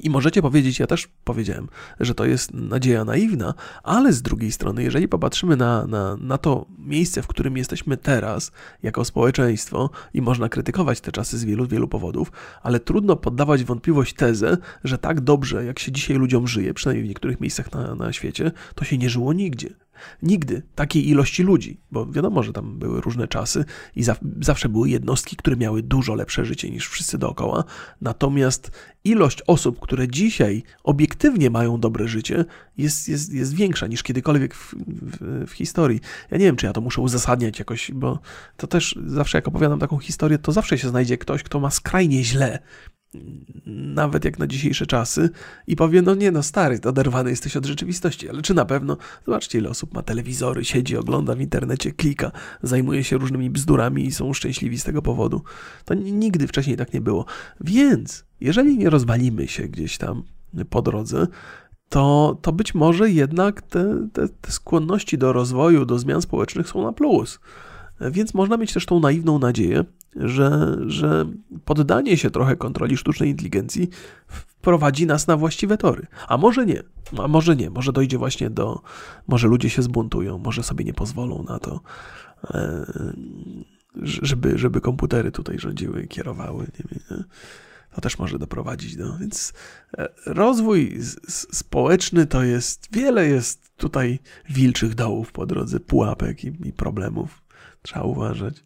I 0.00 0.10
możecie 0.10 0.42
powiedzieć, 0.42 0.78
ja 0.78 0.86
też 0.86 1.08
powiedziałem, 1.24 1.68
że 2.00 2.14
to 2.14 2.24
jest 2.24 2.54
nadzieja 2.54 3.04
naiwna, 3.04 3.54
ale 3.82 4.12
z 4.12 4.22
drugiej 4.22 4.52
strony, 4.52 4.82
jeżeli 4.82 5.08
popatrzymy 5.08 5.56
na, 5.56 5.86
na, 5.86 6.16
na 6.16 6.38
to 6.38 6.66
miejsce, 6.78 7.22
w 7.22 7.26
którym 7.26 7.56
jesteśmy 7.56 7.96
teraz, 7.96 8.52
jako 8.82 9.04
społeczeństwo, 9.04 9.90
i 10.14 10.22
można 10.22 10.48
krytykować 10.48 11.00
te 11.00 11.12
czasy 11.12 11.38
z 11.38 11.44
wielu, 11.44 11.66
wielu 11.66 11.88
powodów, 11.88 12.32
ale 12.62 12.80
trudno 12.80 13.16
poddawać 13.16 13.64
wątpliwość 13.64 14.14
tezę, 14.14 14.56
że 14.84 14.98
tak 14.98 15.20
dobrze, 15.20 15.64
jak 15.64 15.78
się 15.78 15.92
dzisiaj 15.92 16.16
ludziom 16.16 16.48
żyje, 16.48 16.74
przynajmniej 16.74 17.04
w 17.04 17.08
niektórych 17.08 17.40
miejscach 17.40 17.72
na, 17.72 17.94
na 17.94 18.12
świecie, 18.12 18.52
to 18.74 18.84
się 18.84 18.98
nie 18.98 19.10
żyło 19.10 19.32
nigdzie. 19.32 19.85
Nigdy 20.22 20.62
takiej 20.74 21.08
ilości 21.08 21.42
ludzi, 21.42 21.80
bo 21.90 22.06
wiadomo, 22.06 22.42
że 22.42 22.52
tam 22.52 22.78
były 22.78 23.00
różne 23.00 23.28
czasy 23.28 23.64
i 23.96 24.02
za, 24.02 24.16
zawsze 24.40 24.68
były 24.68 24.88
jednostki, 24.90 25.36
które 25.36 25.56
miały 25.56 25.82
dużo 25.82 26.14
lepsze 26.14 26.44
życie 26.44 26.70
niż 26.70 26.88
wszyscy 26.88 27.18
dookoła. 27.18 27.64
Natomiast 28.00 28.70
ilość 29.04 29.42
osób, 29.46 29.80
które 29.80 30.08
dzisiaj 30.08 30.62
obiektywnie 30.84 31.50
mają 31.50 31.80
dobre 31.80 32.08
życie, 32.08 32.44
jest, 32.78 33.08
jest, 33.08 33.32
jest 33.32 33.54
większa 33.54 33.86
niż 33.86 34.02
kiedykolwiek 34.02 34.54
w, 34.54 34.74
w, 34.74 35.46
w 35.50 35.52
historii. 35.52 36.00
Ja 36.30 36.38
nie 36.38 36.44
wiem, 36.44 36.56
czy 36.56 36.66
ja 36.66 36.72
to 36.72 36.80
muszę 36.80 37.00
uzasadniać 37.00 37.58
jakoś, 37.58 37.90
bo 37.94 38.18
to 38.56 38.66
też 38.66 38.98
zawsze, 39.06 39.38
jak 39.38 39.48
opowiadam 39.48 39.78
taką 39.78 39.98
historię, 39.98 40.38
to 40.38 40.52
zawsze 40.52 40.78
się 40.78 40.88
znajdzie 40.88 41.18
ktoś, 41.18 41.42
kto 41.42 41.60
ma 41.60 41.70
skrajnie 41.70 42.24
źle 42.24 42.58
nawet 43.66 44.24
jak 44.24 44.38
na 44.38 44.46
dzisiejsze 44.46 44.86
czasy, 44.86 45.30
i 45.66 45.76
powie: 45.76 46.02
No 46.02 46.14
nie, 46.14 46.30
no 46.30 46.42
stary, 46.42 46.80
oderwany 46.84 47.30
jesteś 47.30 47.56
od 47.56 47.66
rzeczywistości, 47.66 48.28
ale 48.28 48.42
czy 48.42 48.54
na 48.54 48.64
pewno? 48.64 48.96
Zobaczcie, 49.26 49.58
ile 49.58 49.70
osób 49.70 49.94
ma 49.94 50.02
telewizory, 50.02 50.64
siedzi, 50.64 50.96
ogląda 50.96 51.34
w 51.34 51.40
internecie, 51.40 51.92
klika, 51.92 52.32
zajmuje 52.62 53.04
się 53.04 53.18
różnymi 53.18 53.50
bzdurami 53.50 54.04
i 54.04 54.12
są 54.12 54.32
szczęśliwi 54.32 54.78
z 54.78 54.84
tego 54.84 55.02
powodu. 55.02 55.42
To 55.84 55.94
nigdy 55.94 56.46
wcześniej 56.46 56.76
tak 56.76 56.92
nie 56.92 57.00
było. 57.00 57.24
Więc, 57.60 58.24
jeżeli 58.40 58.78
nie 58.78 58.90
rozwalimy 58.90 59.48
się 59.48 59.68
gdzieś 59.68 59.98
tam 59.98 60.22
po 60.70 60.82
drodze, 60.82 61.26
to, 61.88 62.38
to 62.42 62.52
być 62.52 62.74
może 62.74 63.10
jednak 63.10 63.62
te, 63.62 64.08
te, 64.12 64.28
te 64.28 64.52
skłonności 64.52 65.18
do 65.18 65.32
rozwoju, 65.32 65.84
do 65.84 65.98
zmian 65.98 66.22
społecznych 66.22 66.68
są 66.68 66.82
na 66.82 66.92
plus. 66.92 67.40
Więc 68.00 68.34
można 68.34 68.56
mieć 68.56 68.72
też 68.72 68.86
tą 68.86 69.00
naiwną 69.00 69.38
nadzieję, 69.38 69.84
że, 70.16 70.76
że 70.86 71.26
poddanie 71.64 72.16
się 72.16 72.30
trochę 72.30 72.56
kontroli 72.56 72.96
sztucznej 72.96 73.30
inteligencji 73.30 73.88
wprowadzi 74.28 75.06
nas 75.06 75.26
na 75.26 75.36
właściwe 75.36 75.78
tory. 75.78 76.06
A 76.28 76.36
może 76.36 76.66
nie, 76.66 76.82
a 77.18 77.28
może 77.28 77.56
nie, 77.56 77.70
może 77.70 77.92
dojdzie 77.92 78.18
właśnie 78.18 78.50
do, 78.50 78.82
może 79.26 79.48
ludzie 79.48 79.70
się 79.70 79.82
zbuntują, 79.82 80.38
może 80.38 80.62
sobie 80.62 80.84
nie 80.84 80.94
pozwolą 80.94 81.42
na 81.42 81.58
to, 81.58 81.80
e, 82.44 82.86
żeby, 84.02 84.58
żeby 84.58 84.80
komputery 84.80 85.32
tutaj 85.32 85.58
rządziły, 85.58 86.06
kierowały. 86.06 86.66
Nie 86.78 86.84
wiem, 86.90 87.24
to 87.94 88.00
też 88.00 88.18
może 88.18 88.38
doprowadzić 88.38 88.96
do. 88.96 89.18
Więc 89.18 89.52
e, 89.98 90.08
rozwój 90.26 90.98
społeczny 91.52 92.26
to 92.26 92.42
jest, 92.42 92.88
wiele 92.92 93.28
jest 93.28 93.76
tutaj 93.76 94.18
wilczych 94.50 94.94
dołów 94.94 95.32
po 95.32 95.46
drodze, 95.46 95.80
pułapek 95.80 96.44
i, 96.44 96.68
i 96.68 96.72
problemów. 96.72 97.42
Trzeba 97.82 98.04
uważać. 98.04 98.64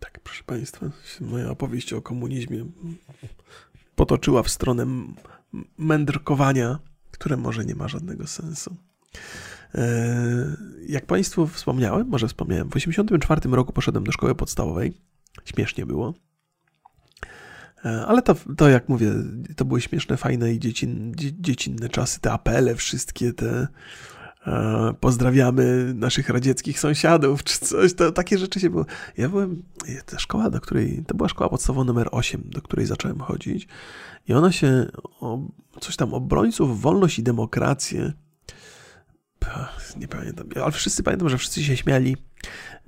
Tak, 0.00 0.20
proszę 0.24 0.44
Państwa, 0.46 0.86
moja 1.20 1.50
opowieść 1.50 1.92
o 1.92 2.02
komunizmie 2.02 2.64
potoczyła 3.94 4.42
w 4.42 4.48
stronę 4.48 4.86
mędrkowania, 5.78 6.78
które 7.10 7.36
może 7.36 7.64
nie 7.64 7.74
ma 7.74 7.88
żadnego 7.88 8.26
sensu. 8.26 8.76
E, 9.74 10.56
jak 10.88 11.06
Państwu 11.06 11.46
wspomniałem, 11.46 12.08
może 12.08 12.28
wspomniałem, 12.28 12.68
w 12.68 12.72
1984 12.72 13.56
roku 13.56 13.72
poszedłem 13.72 14.04
do 14.04 14.12
szkoły 14.12 14.34
podstawowej. 14.34 14.92
Śmiesznie 15.44 15.86
było. 15.86 16.14
E, 17.84 18.06
ale 18.06 18.22
to, 18.22 18.34
to 18.56 18.68
jak 18.68 18.88
mówię, 18.88 19.12
to 19.56 19.64
były 19.64 19.80
śmieszne, 19.80 20.16
fajne 20.16 20.52
i 20.52 20.58
dziecin, 20.58 21.12
dziecinne 21.16 21.88
czasy, 21.88 22.20
te 22.20 22.32
apele, 22.32 22.74
wszystkie 22.74 23.32
te 23.32 23.68
pozdrawiamy 25.00 25.94
naszych 25.94 26.28
radzieckich 26.28 26.80
sąsiadów, 26.80 27.44
czy 27.44 27.58
coś, 27.58 27.94
to 27.94 28.12
takie 28.12 28.38
rzeczy 28.38 28.60
się 28.60 28.70
było. 28.70 28.86
Ja 29.16 29.28
byłem, 29.28 29.62
ta 30.06 30.18
szkoła, 30.18 30.50
do 30.50 30.60
której, 30.60 31.04
to 31.06 31.14
była 31.14 31.28
szkoła 31.28 31.50
podstawowa 31.50 31.84
numer 31.84 32.08
8, 32.10 32.42
do 32.44 32.62
której 32.62 32.86
zacząłem 32.86 33.20
chodzić. 33.20 33.68
I 34.28 34.32
ona 34.32 34.52
się, 34.52 34.86
o, 35.20 35.38
coś 35.80 35.96
tam, 35.96 36.14
obrońców, 36.14 36.80
wolność 36.80 37.18
i 37.18 37.22
demokrację, 37.22 38.12
nie 39.96 40.08
pamiętam, 40.08 40.48
ale 40.62 40.72
wszyscy 40.72 41.02
pamiętam, 41.02 41.28
że 41.28 41.38
wszyscy 41.38 41.64
się 41.64 41.76
śmiali 41.76 42.16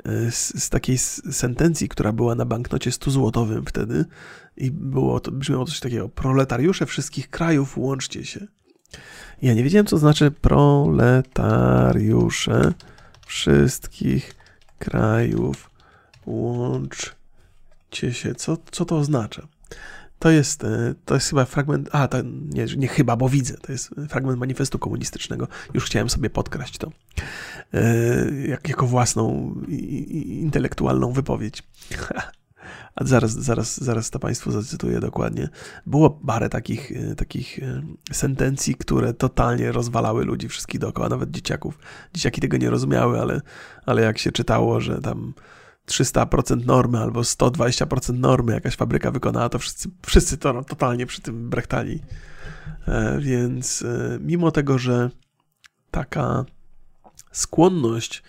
e, 0.05 0.31
z, 0.31 0.65
z 0.65 0.71
takiej 0.71 0.99
sentencji, 0.99 1.89
która 1.89 2.13
była 2.13 2.35
na 2.35 2.45
banknocie 2.45 2.93
100 2.93 3.11
złotowym 3.11 3.65
wtedy. 3.67 4.05
I 4.57 4.71
było 4.71 5.21
to, 5.21 5.31
brzmiało 5.33 5.65
coś 5.65 5.81
takiego, 5.81 6.09
proletariusze 6.09 6.87
wszystkich 6.87 7.31
krajów, 7.31 7.79
łączcie 7.79 8.25
się. 8.25 8.47
Ja 9.43 9.55
nie 9.55 9.65
wiedziałem, 9.65 9.87
co 9.87 9.99
znaczy 9.99 10.31
proletariusze 10.31 12.73
wszystkich 13.27 14.35
krajów, 14.79 15.71
łączcie 16.27 17.13
się. 18.13 18.35
Co, 18.35 18.57
co 18.71 18.85
to 18.85 18.97
oznacza? 18.97 19.49
To 20.19 20.31
jest, 20.31 20.65
e, 20.65 20.95
to 21.05 21.15
jest 21.15 21.29
chyba 21.29 21.45
fragment, 21.45 21.89
a 21.93 22.09
to 22.09 22.19
nie, 22.25 22.65
nie 22.77 22.89
chyba, 22.89 23.17
bo 23.17 23.29
widzę, 23.29 23.55
to 23.55 23.73
jest 23.73 23.91
fragment 24.09 24.39
manifestu 24.39 24.79
komunistycznego. 24.79 25.49
Już 25.75 25.85
chciałem 25.85 26.11
sobie 26.11 26.31
podkraść 26.31 26.79
to 26.79 26.91
e, 27.75 27.81
jak, 28.49 28.69
jako 28.69 28.87
własną 28.87 29.55
intelektualną 29.69 31.13
wypowiedź. 31.13 31.63
A 32.97 33.05
zaraz, 33.05 33.33
zaraz, 33.33 33.85
zaraz 33.85 34.11
to 34.11 34.19
Państwu 34.19 34.51
zacytuję 34.51 35.01
dokładnie. 35.01 35.49
Było 35.87 36.11
parę 36.11 36.49
takich, 36.49 36.93
e, 36.93 37.15
takich 37.15 37.61
sentencji, 38.13 38.75
które 38.75 39.15
totalnie 39.15 39.73
rozwalały 39.73 40.25
ludzi 40.25 40.49
wszystkich 40.49 40.81
dookoła, 40.81 41.09
nawet 41.09 41.31
dzieciaków. 41.31 41.79
Dzieciaki 42.15 42.41
tego 42.41 42.57
nie 42.57 42.71
rozumiały, 42.71 43.21
ale, 43.21 43.41
ale 43.87 44.03
jak 44.03 44.19
się 44.19 44.33
czytało, 44.33 44.81
że 44.81 45.01
tam 45.01 45.35
300% 45.87 46.67
normy 46.67 46.99
albo 46.99 47.21
120% 47.21 48.19
normy 48.19 48.53
jakaś 48.53 48.77
fabryka 48.77 49.11
wykonała, 49.11 49.49
to 49.49 49.59
wszyscy, 49.59 49.89
wszyscy 50.07 50.39
to 50.39 50.65
totalnie 50.65 51.07
przy 51.07 51.21
tym 51.21 51.51
brechtali. 51.51 52.03
E, 52.89 53.19
więc 53.21 53.83
e, 53.83 54.19
mimo 54.21 54.51
tego, 54.51 54.79
że 54.79 55.11
taka 55.91 56.45
skłonność 57.33 58.23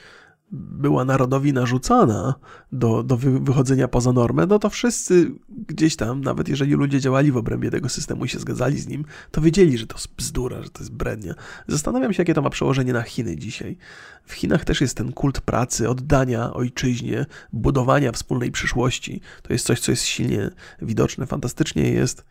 była 0.52 1.06
narodowi 1.06 1.54
narzucana 1.54 2.36
do, 2.72 3.04
do 3.04 3.18
wychodzenia 3.18 3.88
poza 3.88 4.14
normę, 4.14 4.46
no 4.46 4.60
to 4.60 4.70
wszyscy 4.70 5.32
gdzieś 5.68 5.96
tam, 5.96 6.22
nawet 6.22 6.50
jeżeli 6.50 6.74
ludzie 6.74 7.00
działali 7.00 7.32
w 7.32 7.38
obrębie 7.38 7.72
tego 7.72 7.90
systemu 7.90 8.26
i 8.26 8.30
się 8.30 8.40
zgadzali 8.40 8.80
z 8.80 8.88
nim, 8.88 9.06
to 9.32 9.42
wiedzieli, 9.42 9.78
że 9.78 9.88
to 9.88 9.96
jest 9.96 10.16
bzdura, 10.18 10.64
że 10.64 10.70
to 10.70 10.80
jest 10.80 10.92
brednia. 10.92 11.34
Zastanawiam 11.68 12.14
się, 12.14 12.22
jakie 12.22 12.34
to 12.34 12.42
ma 12.42 12.50
przełożenie 12.50 12.94
na 12.94 13.02
Chiny 13.02 13.38
dzisiaj. 13.38 13.78
W 14.24 14.34
Chinach 14.34 14.66
też 14.66 14.82
jest 14.82 14.98
ten 14.98 15.14
kult 15.14 15.42
pracy, 15.42 15.90
oddania 15.90 16.54
ojczyźnie, 16.54 17.26
budowania 17.54 18.12
wspólnej 18.12 18.52
przyszłości. 18.52 19.22
To 19.42 19.54
jest 19.54 19.66
coś, 19.66 19.80
co 19.80 19.92
jest 19.92 20.04
silnie 20.04 20.50
widoczne. 20.82 21.26
Fantastycznie 21.26 21.92
jest 21.92 22.26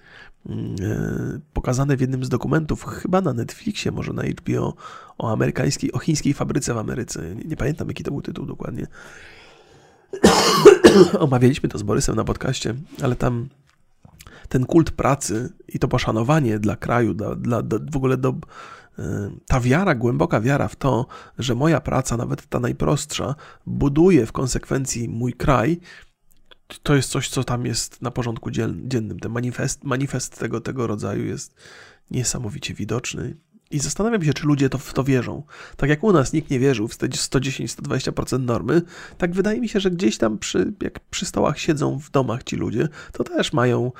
mm, 0.46 0.74
e, 0.82 1.40
pokazane 1.52 1.96
w 1.96 2.00
jednym 2.00 2.24
z 2.24 2.28
dokumentów, 2.28 2.84
chyba 2.84 3.20
na 3.20 3.32
Netflixie, 3.32 3.92
może 3.92 4.12
na 4.12 4.22
HBO, 4.22 4.74
o 5.18 5.32
amerykańskiej, 5.32 5.92
o 5.92 5.98
chińskiej 5.98 6.34
fabryce 6.34 6.74
w 6.74 6.78
Ameryce. 6.78 7.34
Nie, 7.34 7.44
nie 7.44 7.56
pamiętam, 7.56 7.88
jaki 7.88 8.04
to 8.04 8.10
był 8.10 8.22
tytuł 8.22 8.46
dokładnie. 8.46 8.86
Omawialiśmy 11.18 11.68
to 11.68 11.78
z 11.78 11.82
Borysem 11.82 12.16
na 12.16 12.24
podcaście, 12.24 12.74
ale 13.02 13.16
tam 13.16 13.48
ten 14.48 14.66
kult 14.66 14.90
pracy 14.90 15.52
i 15.68 15.78
to 15.78 15.88
poszanowanie 15.88 16.58
dla 16.58 16.76
kraju, 16.76 17.14
dla, 17.14 17.34
dla, 17.34 17.62
dla 17.62 17.78
w 17.92 17.96
ogóle 17.96 18.16
do, 18.16 18.34
e, 18.98 19.30
ta 19.46 19.60
wiara, 19.60 19.94
głęboka 19.94 20.40
wiara 20.40 20.68
w 20.68 20.76
to, 20.76 21.06
że 21.38 21.54
moja 21.54 21.80
praca, 21.80 22.16
nawet 22.16 22.46
ta 22.46 22.60
najprostsza, 22.60 23.34
buduje 23.66 24.26
w 24.26 24.32
konsekwencji 24.32 25.08
mój 25.08 25.32
kraj, 25.32 25.80
to 26.82 26.94
jest 26.94 27.10
coś, 27.10 27.28
co 27.28 27.44
tam 27.44 27.66
jest 27.66 28.02
na 28.02 28.10
porządku 28.10 28.50
dziennym. 28.50 29.20
Ten 29.20 29.32
manifest, 29.32 29.84
manifest 29.84 30.38
tego, 30.38 30.60
tego 30.60 30.86
rodzaju 30.86 31.24
jest 31.24 31.54
niesamowicie 32.10 32.74
widoczny. 32.74 33.36
I 33.70 33.78
zastanawiam 33.78 34.24
się, 34.24 34.32
czy 34.32 34.46
ludzie 34.46 34.68
to, 34.68 34.78
w 34.78 34.92
to 34.92 35.04
wierzą. 35.04 35.42
Tak 35.76 35.90
jak 35.90 36.04
u 36.04 36.12
nas 36.12 36.32
nikt 36.32 36.50
nie 36.50 36.58
wierzył 36.58 36.88
w 36.88 36.92
110-120% 36.94 38.40
normy, 38.40 38.82
tak 39.18 39.32
wydaje 39.32 39.60
mi 39.60 39.68
się, 39.68 39.80
że 39.80 39.90
gdzieś 39.90 40.18
tam 40.18 40.38
przy, 40.38 40.72
jak 40.82 41.00
przy 41.00 41.26
stołach 41.26 41.58
siedzą 41.58 41.98
w 41.98 42.10
domach 42.10 42.42
ci 42.42 42.56
ludzie, 42.56 42.88
to 43.12 43.24
też 43.24 43.52
mają. 43.52 43.92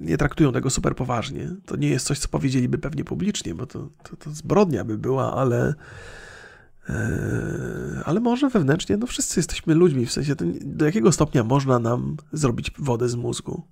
Nie 0.00 0.18
traktują 0.18 0.52
tego 0.52 0.70
super 0.70 0.96
poważnie. 0.96 1.50
To 1.66 1.76
nie 1.76 1.88
jest 1.88 2.06
coś, 2.06 2.18
co 2.18 2.28
powiedzieliby 2.28 2.78
pewnie 2.78 3.04
publicznie, 3.04 3.54
bo 3.54 3.66
to, 3.66 3.88
to, 4.02 4.16
to 4.16 4.30
zbrodnia 4.30 4.84
by 4.84 4.98
była, 4.98 5.34
ale. 5.34 5.74
E, 6.88 8.02
ale 8.04 8.20
może 8.20 8.48
wewnętrznie, 8.48 8.96
no 8.96 9.06
wszyscy 9.06 9.40
jesteśmy 9.40 9.74
ludźmi, 9.74 10.06
w 10.06 10.12
sensie 10.12 10.34
do 10.60 10.84
jakiego 10.84 11.12
stopnia 11.12 11.44
można 11.44 11.78
nam 11.78 12.16
zrobić 12.32 12.70
wodę 12.78 13.08
z 13.08 13.14
mózgu. 13.14 13.62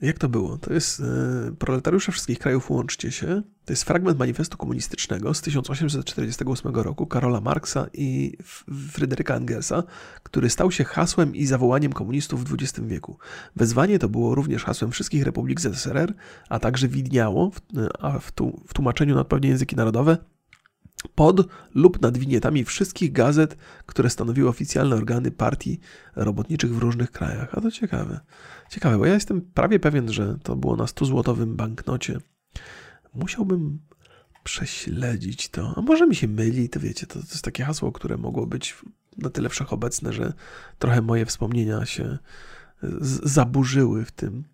Jak 0.00 0.18
to 0.18 0.28
było? 0.28 0.58
To 0.58 0.72
jest 0.72 1.00
e, 1.00 1.04
Proletariusze 1.58 2.12
wszystkich 2.12 2.38
krajów 2.38 2.70
łączcie 2.70 3.12
się. 3.12 3.42
To 3.64 3.72
jest 3.72 3.84
fragment 3.84 4.18
manifestu 4.18 4.56
komunistycznego 4.56 5.34
z 5.34 5.40
1848 5.40 6.74
roku 6.74 7.06
Karola 7.06 7.40
Marksa 7.40 7.86
i 7.92 8.36
Fryderyka 8.92 9.34
Engelsa, 9.34 9.82
który 10.22 10.50
stał 10.50 10.70
się 10.70 10.84
hasłem 10.84 11.34
i 11.34 11.46
zawołaniem 11.46 11.92
komunistów 11.92 12.44
w 12.44 12.54
XX 12.54 12.88
wieku. 12.88 13.18
Wezwanie 13.56 13.98
to 13.98 14.08
było 14.08 14.34
również 14.34 14.64
hasłem 14.64 14.90
wszystkich 14.90 15.24
republik 15.24 15.60
ZSRR, 15.60 16.14
a 16.48 16.58
także 16.58 16.88
widniało 16.88 17.50
w, 17.50 17.60
a 17.98 18.18
w, 18.18 18.32
tu, 18.32 18.62
w 18.68 18.74
tłumaczeniu 18.74 19.14
na 19.14 19.20
odpowiednie 19.20 19.50
języki 19.50 19.76
narodowe 19.76 20.16
pod 21.14 21.46
lub 21.74 22.02
nad 22.02 22.18
winietami 22.18 22.64
wszystkich 22.64 23.12
gazet, 23.12 23.56
które 23.86 24.10
stanowiły 24.10 24.48
oficjalne 24.48 24.96
organy 24.96 25.30
partii 25.30 25.80
robotniczych 26.16 26.74
w 26.74 26.78
różnych 26.78 27.10
krajach. 27.10 27.54
A 27.54 27.60
to 27.60 27.70
ciekawe. 27.70 28.20
Ciekawe, 28.70 28.98
bo 28.98 29.06
ja 29.06 29.14
jestem 29.14 29.40
prawie 29.40 29.80
pewien, 29.80 30.12
że 30.12 30.38
to 30.42 30.56
było 30.56 30.76
na 30.76 30.84
100-złotowym 30.84 31.54
banknocie. 31.56 32.18
Musiałbym 33.14 33.78
prześledzić 34.44 35.48
to. 35.48 35.74
A 35.76 35.80
może 35.80 36.06
mi 36.06 36.16
się 36.16 36.28
myli, 36.28 36.68
to 36.68 36.80
wiecie, 36.80 37.06
to, 37.06 37.14
to 37.14 37.20
jest 37.20 37.44
takie 37.44 37.64
hasło, 37.64 37.92
które 37.92 38.16
mogło 38.16 38.46
być 38.46 38.76
na 39.18 39.30
tyle 39.30 39.48
wszechobecne, 39.48 40.12
że 40.12 40.32
trochę 40.78 41.02
moje 41.02 41.26
wspomnienia 41.26 41.86
się 41.86 42.18
zaburzyły 43.22 44.04
w 44.04 44.12
tym. 44.12 44.44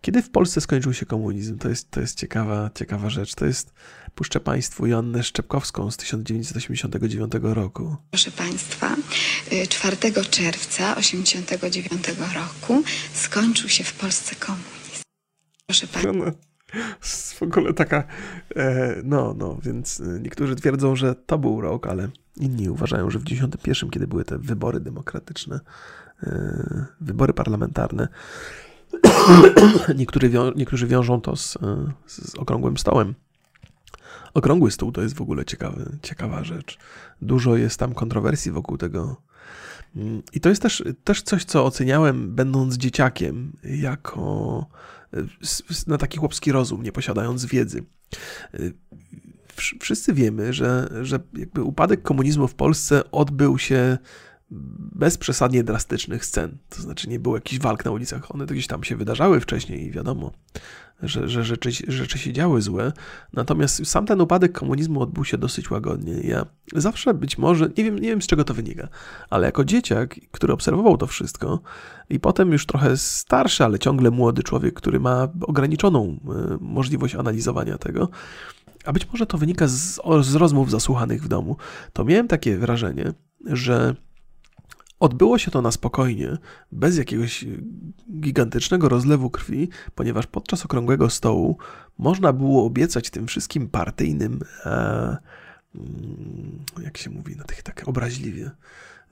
Kiedy 0.00 0.22
w 0.22 0.30
Polsce 0.30 0.60
skończył 0.60 0.92
się 0.92 1.06
komunizm? 1.06 1.58
To 1.58 1.68
jest, 1.68 1.90
to 1.90 2.00
jest 2.00 2.18
ciekawa, 2.18 2.70
ciekawa 2.74 3.10
rzecz. 3.10 3.34
To 3.34 3.46
jest, 3.46 3.72
puszczę 4.14 4.40
Państwu 4.40 4.86
Joannę 4.86 5.22
Szczepkowską 5.22 5.90
z 5.90 5.96
1989 5.96 7.32
roku. 7.42 7.96
Proszę 8.10 8.30
Państwa, 8.30 8.96
4 9.68 9.96
y, 9.96 10.24
czerwca 10.30 10.94
1989 10.94 12.04
roku 12.34 12.82
skończył 13.14 13.68
się 13.68 13.84
w 13.84 13.92
Polsce 13.92 14.34
komunizm. 14.34 15.02
Proszę 15.66 15.86
Państwa. 15.86 16.32
W 17.34 17.42
ogóle 17.42 17.74
taka, 17.74 18.04
e, 18.56 18.96
no, 19.04 19.34
no, 19.38 19.58
więc 19.62 20.00
e, 20.00 20.20
niektórzy 20.20 20.56
twierdzą, 20.56 20.96
że 20.96 21.14
to 21.14 21.38
był 21.38 21.60
rok, 21.60 21.86
ale 21.86 22.08
inni 22.36 22.70
uważają, 22.70 23.10
że 23.10 23.18
w 23.18 23.24
91, 23.24 23.90
kiedy 23.90 24.06
były 24.06 24.24
te 24.24 24.38
wybory 24.38 24.80
demokratyczne, 24.80 25.60
e, 26.22 26.86
wybory 27.00 27.32
parlamentarne, 27.32 28.08
Niektórzy, 29.98 30.28
wią 30.28 30.52
niektórzy 30.52 30.86
wiążą 30.86 31.20
to 31.20 31.36
z, 31.36 31.58
z 32.06 32.34
okrągłym 32.34 32.78
stołem. 32.78 33.14
Okrągły 34.34 34.70
stół 34.70 34.92
to 34.92 35.02
jest 35.02 35.14
w 35.14 35.22
ogóle 35.22 35.44
ciekawy, 35.44 35.98
ciekawa 36.02 36.44
rzecz. 36.44 36.78
Dużo 37.22 37.56
jest 37.56 37.78
tam 37.78 37.94
kontrowersji 37.94 38.52
wokół 38.52 38.78
tego. 38.78 39.16
I 40.32 40.40
to 40.40 40.48
jest 40.48 40.62
też, 40.62 40.82
też 41.04 41.22
coś, 41.22 41.44
co 41.44 41.64
oceniałem, 41.64 42.34
będąc 42.34 42.76
dzieciakiem, 42.76 43.52
jako 43.64 44.66
na 45.86 45.98
taki 45.98 46.18
chłopski 46.18 46.52
rozum, 46.52 46.82
nie 46.82 46.92
posiadając 46.92 47.44
wiedzy. 47.44 47.84
wszyscy 49.80 50.12
wiemy, 50.12 50.52
że, 50.52 50.88
że 51.02 51.18
jakby 51.34 51.62
upadek 51.62 52.02
komunizmu 52.02 52.48
w 52.48 52.54
Polsce 52.54 53.10
odbył 53.10 53.58
się 53.58 53.98
bez 54.50 55.18
przesadnie 55.18 55.64
drastycznych 55.64 56.24
scen. 56.24 56.58
To 56.68 56.82
znaczy 56.82 57.08
nie 57.08 57.18
było 57.18 57.36
jakichś 57.36 57.62
walk 57.62 57.84
na 57.84 57.90
ulicach. 57.90 58.34
One 58.34 58.46
gdzieś 58.46 58.66
tam 58.66 58.84
się 58.84 58.96
wydarzały 58.96 59.40
wcześniej 59.40 59.86
i 59.86 59.90
wiadomo, 59.90 60.32
że, 61.02 61.28
że 61.28 61.44
rzeczy, 61.44 61.70
rzeczy 61.88 62.18
się 62.18 62.32
działy 62.32 62.62
złe. 62.62 62.92
Natomiast 63.32 63.86
sam 63.86 64.06
ten 64.06 64.20
upadek 64.20 64.52
komunizmu 64.52 65.02
odbył 65.02 65.24
się 65.24 65.38
dosyć 65.38 65.70
łagodnie. 65.70 66.12
Ja 66.12 66.46
zawsze 66.74 67.14
być 67.14 67.38
może, 67.38 67.68
nie 67.78 67.84
wiem, 67.84 67.98
nie 67.98 68.08
wiem 68.08 68.22
z 68.22 68.26
czego 68.26 68.44
to 68.44 68.54
wynika, 68.54 68.88
ale 69.30 69.46
jako 69.46 69.64
dzieciak, 69.64 70.20
który 70.30 70.52
obserwował 70.52 70.96
to 70.96 71.06
wszystko 71.06 71.60
i 72.10 72.20
potem 72.20 72.52
już 72.52 72.66
trochę 72.66 72.96
starszy, 72.96 73.64
ale 73.64 73.78
ciągle 73.78 74.10
młody 74.10 74.42
człowiek, 74.42 74.74
który 74.74 75.00
ma 75.00 75.28
ograniczoną 75.40 76.20
e, 76.28 76.58
możliwość 76.60 77.14
analizowania 77.14 77.78
tego, 77.78 78.08
a 78.84 78.92
być 78.92 79.08
może 79.12 79.26
to 79.26 79.38
wynika 79.38 79.68
z, 79.68 80.00
z 80.22 80.34
rozmów 80.34 80.70
zasłuchanych 80.70 81.22
w 81.22 81.28
domu, 81.28 81.56
to 81.92 82.04
miałem 82.04 82.28
takie 82.28 82.58
wrażenie, 82.58 83.12
że 83.46 83.94
Odbyło 85.04 85.38
się 85.38 85.50
to 85.50 85.62
na 85.62 85.70
spokojnie, 85.70 86.38
bez 86.72 86.98
jakiegoś 86.98 87.44
gigantycznego 88.20 88.88
rozlewu 88.88 89.30
krwi, 89.30 89.68
ponieważ 89.94 90.26
podczas 90.26 90.64
okrągłego 90.64 91.10
stołu 91.10 91.58
można 91.98 92.32
było 92.32 92.66
obiecać 92.66 93.10
tym 93.10 93.26
wszystkim 93.26 93.68
partyjnym, 93.68 94.40
e, 94.66 95.16
mm, 95.74 96.64
jak 96.82 96.98
się 96.98 97.10
mówi 97.10 97.36
na 97.36 97.44
tych 97.44 97.62
tak 97.62 97.88
obraźliwie, 97.88 98.50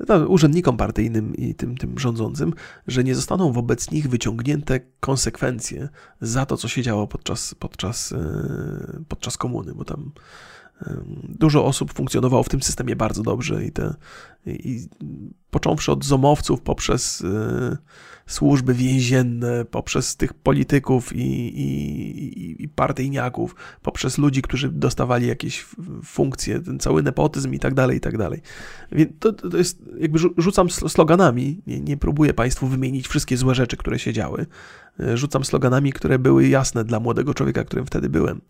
no, 0.09 0.27
urzędnikom 0.27 0.77
partyjnym 0.77 1.37
i 1.37 1.55
tym, 1.55 1.77
tym 1.77 1.99
rządzącym, 1.99 2.55
że 2.87 3.05
nie 3.05 3.15
zostaną 3.15 3.53
wobec 3.53 3.91
nich 3.91 4.09
wyciągnięte 4.09 4.81
konsekwencje 5.01 5.89
za 6.21 6.47
to, 6.47 6.57
co 6.57 6.69
się 6.69 6.83
działo 6.83 7.07
podczas, 7.07 7.55
podczas, 7.55 8.13
e, 8.13 9.05
podczas 9.09 9.37
komuny, 9.37 9.75
bo 9.75 9.85
tam 9.85 10.13
Dużo 11.29 11.65
osób 11.65 11.93
funkcjonowało 11.93 12.43
w 12.43 12.49
tym 12.49 12.63
systemie 12.63 12.97
bardzo 12.97 13.23
dobrze 13.23 13.65
i, 13.65 13.73
te, 13.73 13.95
i 14.47 14.89
począwszy 15.51 15.93
od 15.93 16.05
zomowców 16.05 16.61
poprzez 16.61 17.21
y, 17.21 17.77
służby 18.27 18.75
więzienne, 18.75 19.65
poprzez 19.65 20.17
tych 20.17 20.35
polityków 20.35 21.17
i, 21.17 21.21
i, 21.21 22.63
i 22.63 22.69
partyjniaków, 22.69 23.57
poprzez 23.83 24.19
ludzi, 24.19 24.43
którzy 24.43 24.69
dostawali 24.69 25.27
jakieś 25.27 25.67
funkcje, 26.05 26.61
ten 26.61 26.79
cały 26.79 27.03
nepotyzm 27.03 27.55
i 27.55 27.59
tak 27.59 27.75
dalej, 27.75 27.97
i 27.97 28.01
tak 28.01 28.19
dalej. 28.19 28.43
Więc 28.93 29.13
to, 29.19 29.33
to 29.33 29.57
jest, 29.57 29.83
jakby 29.99 30.19
rzucam 30.37 30.71
sloganami, 30.71 31.63
nie, 31.67 31.81
nie 31.81 31.97
próbuję 31.97 32.35
Państwu 32.35 32.67
wymienić 32.67 33.09
wszystkie 33.09 33.37
złe 33.37 33.55
rzeczy, 33.55 33.77
które 33.77 33.99
się 33.99 34.13
działy. 34.13 34.47
Y, 35.01 35.17
rzucam 35.17 35.45
sloganami, 35.45 35.93
które 35.93 36.19
były 36.19 36.49
jasne 36.49 36.85
dla 36.85 37.01
młodego 37.01 37.35
człowieka, 37.35 37.65
którym 37.65 37.87
wtedy 37.87 38.09
byłem. 38.09 38.41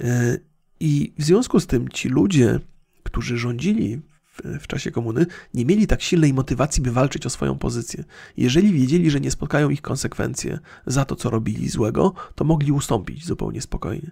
Y, 0.00 0.51
i 0.82 1.12
w 1.18 1.24
związku 1.24 1.60
z 1.60 1.66
tym 1.66 1.88
ci 1.88 2.08
ludzie, 2.08 2.60
którzy 3.02 3.38
rządzili 3.38 4.00
w, 4.24 4.42
w, 4.60 4.66
czasie 4.66 4.90
komuny, 4.90 5.26
nie 5.54 5.64
mieli 5.64 5.86
tak 5.86 6.02
silnej 6.02 6.34
motywacji, 6.34 6.82
by 6.82 6.92
walczyć 6.92 7.26
o 7.26 7.30
swoją 7.30 7.58
pozycję. 7.58 8.04
Jeżeli 8.36 8.72
wiedzieli, 8.72 9.10
że 9.10 9.20
nie 9.20 9.30
spotkają 9.30 9.70
ich 9.70 9.82
konsekwencje 9.82 10.58
za 10.86 11.04
to, 11.04 11.16
co 11.16 11.30
robili 11.30 11.68
złego, 11.68 12.14
to 12.34 12.44
mogli 12.44 12.72
ustąpić 12.72 13.26
zupełnie 13.26 13.60
spokojnie. 13.60 14.10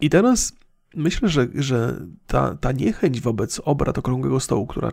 I 0.00 0.10
teraz 0.10 0.52
myślę, 0.96 1.28
że, 1.28 1.46
że 1.54 2.00
ta, 2.26 2.54
ta 2.54 2.72
niechęć 2.72 3.20
wobec 3.20 3.60
obrad 3.64 3.98
okrągłego 3.98 4.40
stołu, 4.40 4.66
która 4.66 4.92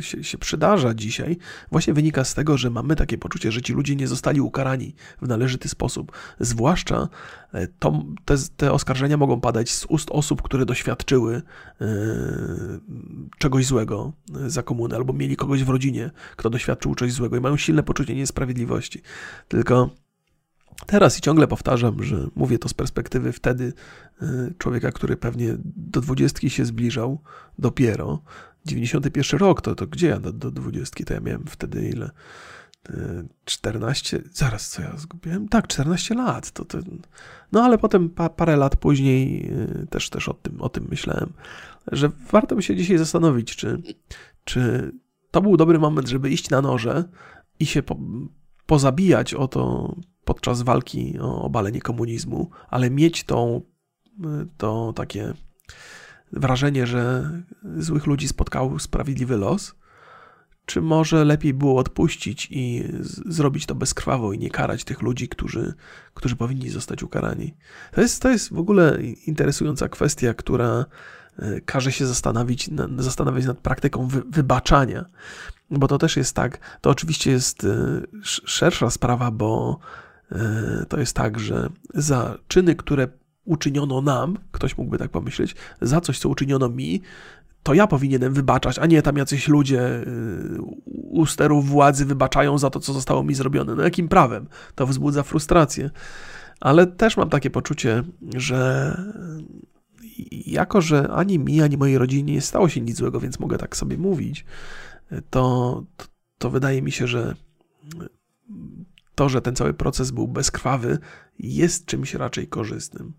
się, 0.00 0.24
się, 0.24 0.38
przydarza 0.38 0.94
dzisiaj, 0.94 1.36
właśnie 1.70 1.94
wynika 1.94 2.24
z 2.24 2.34
tego, 2.34 2.58
że 2.58 2.70
mamy 2.70 2.96
takie 2.96 3.18
poczucie, 3.18 3.52
że 3.52 3.62
ci 3.62 3.72
ludzie 3.72 3.96
nie 3.96 4.08
zostali 4.08 4.40
ukarani 4.40 4.94
w 5.22 5.28
należyty 5.28 5.68
sposób. 5.68 6.12
Zwłaszcza 6.40 7.08
e, 7.52 7.66
to, 7.66 8.04
te, 8.24 8.34
te 8.56 8.72
oskarżenia 8.72 9.16
mogą 9.16 9.40
padać 9.40 9.70
z 9.70 9.86
ust 9.88 10.10
osób, 10.10 10.42
które 10.42 10.66
doświadczyły 10.66 11.42
yy, 11.80 11.86
czegoś 13.38 13.66
złego 13.66 14.12
za 14.46 14.62
komuny, 14.62 14.96
albo 14.96 15.12
mieli 15.12 15.36
kogoś 15.36 15.64
w 15.64 15.68
rodzinie, 15.68 16.10
kto 16.36 16.50
doświadczył 16.50 16.94
czegoś 16.94 17.12
złego 17.12 17.36
i 17.36 17.40
mają 17.40 17.56
silne 17.56 17.82
poczucie 17.82 18.14
niesprawiedliwości. 18.14 19.02
Tylko 19.48 19.90
Teraz 20.86 21.18
i 21.18 21.20
ciągle 21.20 21.46
powtarzam, 21.46 22.02
że 22.02 22.28
mówię 22.34 22.58
to 22.58 22.68
z 22.68 22.74
perspektywy 22.74 23.32
wtedy 23.32 23.72
y, 24.22 24.54
człowieka, 24.58 24.92
który 24.92 25.16
pewnie 25.16 25.56
do 25.76 26.00
dwudziestki 26.00 26.50
się 26.50 26.64
zbliżał 26.64 27.20
dopiero. 27.58 28.22
91 28.66 29.40
rok, 29.40 29.60
to, 29.60 29.74
to 29.74 29.86
gdzie 29.86 30.06
ja 30.06 30.20
do, 30.20 30.50
dwudziestki, 30.50 31.04
to 31.04 31.14
ja 31.14 31.20
miałem 31.20 31.44
wtedy 31.46 31.88
ile? 31.88 32.10
14, 33.44 34.16
y, 34.16 34.22
zaraz 34.32 34.68
co 34.68 34.82
ja 34.82 34.96
zgubiłem? 34.96 35.48
Tak, 35.48 35.66
14 35.66 36.14
lat. 36.14 36.50
To, 36.50 36.64
to, 36.64 36.78
no 37.52 37.62
ale 37.62 37.78
potem 37.78 38.10
pa, 38.10 38.28
parę 38.28 38.56
lat 38.56 38.76
później 38.76 39.50
y, 39.82 39.86
też, 39.86 40.10
też 40.10 40.28
o, 40.28 40.34
tym, 40.34 40.62
o 40.62 40.68
tym 40.68 40.86
myślałem, 40.90 41.32
że 41.92 42.10
warto 42.30 42.56
by 42.56 42.62
się 42.62 42.76
dzisiaj 42.76 42.98
zastanowić, 42.98 43.56
czy, 43.56 43.82
czy 44.44 44.92
to 45.30 45.40
był 45.40 45.56
dobry 45.56 45.78
moment, 45.78 46.08
żeby 46.08 46.30
iść 46.30 46.50
na 46.50 46.60
noże 46.60 47.04
i 47.60 47.66
się 47.66 47.82
po, 47.82 47.96
pozabijać 48.66 49.34
o 49.34 49.48
to 49.48 49.94
podczas 50.24 50.62
walki 50.62 51.18
o 51.20 51.42
obalenie 51.42 51.80
komunizmu, 51.80 52.50
ale 52.68 52.90
mieć 52.90 53.24
tą, 53.24 53.60
to 54.56 54.92
takie 54.96 55.34
wrażenie, 56.32 56.86
że 56.86 57.30
złych 57.78 58.06
ludzi 58.06 58.28
spotkał 58.28 58.78
sprawiedliwy 58.78 59.36
los, 59.36 59.74
czy 60.66 60.80
może 60.80 61.24
lepiej 61.24 61.54
było 61.54 61.80
odpuścić 61.80 62.48
i 62.50 62.84
zrobić 63.26 63.66
to 63.66 63.74
bezkrwawo 63.74 64.32
i 64.32 64.38
nie 64.38 64.50
karać 64.50 64.84
tych 64.84 65.02
ludzi, 65.02 65.28
którzy, 65.28 65.74
którzy 66.14 66.36
powinni 66.36 66.70
zostać 66.70 67.02
ukarani? 67.02 67.54
To 67.92 68.00
jest, 68.00 68.22
to 68.22 68.30
jest 68.30 68.52
w 68.52 68.58
ogóle 68.58 68.98
interesująca 69.26 69.88
kwestia, 69.88 70.34
która 70.34 70.84
e, 71.38 71.60
każe 71.60 71.92
się 71.92 72.06
zastanowić, 72.06 72.70
zastanawiać 72.98 73.46
nad 73.46 73.58
praktyką 73.58 74.06
wy, 74.06 74.22
wybaczania, 74.30 75.04
bo 75.70 75.88
to 75.88 75.98
też 75.98 76.16
jest 76.16 76.36
tak, 76.36 76.78
to 76.80 76.90
oczywiście 76.90 77.30
jest 77.30 77.64
e, 77.64 78.00
szersza 78.22 78.90
sprawa, 78.90 79.30
bo 79.30 79.78
to 80.88 81.00
jest 81.00 81.16
tak, 81.16 81.38
że 81.38 81.68
za 81.94 82.38
czyny, 82.48 82.74
które 82.74 83.08
uczyniono 83.44 84.00
nam, 84.00 84.38
ktoś 84.52 84.78
mógłby 84.78 84.98
tak 84.98 85.10
pomyśleć, 85.10 85.56
za 85.80 86.00
coś, 86.00 86.18
co 86.18 86.28
uczyniono 86.28 86.68
mi, 86.68 87.02
to 87.62 87.74
ja 87.74 87.86
powinienem 87.86 88.32
wybaczać, 88.32 88.78
a 88.78 88.86
nie 88.86 89.02
tam 89.02 89.16
jacyś 89.16 89.48
ludzie 89.48 89.80
e, 89.80 90.04
u 90.86 91.26
sterów 91.26 91.68
władzy 91.68 92.04
wybaczają 92.04 92.58
za 92.58 92.70
to, 92.70 92.80
co 92.80 92.92
zostało 92.92 93.22
mi 93.22 93.34
zrobione. 93.34 93.74
No 93.74 93.82
jakim 93.82 94.08
prawem? 94.08 94.48
To 94.74 94.86
wzbudza 94.86 95.22
frustrację. 95.22 95.90
Ale 96.60 96.86
też 96.86 97.16
mam 97.16 97.30
takie 97.30 97.50
poczucie, 97.50 98.02
że 98.36 98.96
jako, 100.46 100.80
że 100.80 101.08
ani 101.08 101.38
mi, 101.38 101.62
ani 101.62 101.76
mojej 101.76 101.98
rodzinie 101.98 102.32
nie 102.32 102.40
stało 102.40 102.68
się 102.68 102.80
nic 102.80 102.96
złego, 102.96 103.20
więc 103.20 103.38
mogę 103.40 103.58
tak 103.58 103.76
sobie 103.76 103.98
mówić, 103.98 104.44
to, 105.30 105.84
to, 105.96 106.04
to 106.38 106.50
wydaje 106.50 106.82
mi 106.82 106.92
się, 106.92 107.06
że 107.06 107.34
to, 109.14 109.28
że 109.28 109.42
ten 109.42 109.56
cały 109.56 109.74
proces 109.74 110.10
był 110.10 110.28
bezkrwawy, 110.28 110.98
jest 111.38 111.86
czymś 111.86 112.14
raczej 112.14 112.48
korzystnym. 112.48 113.12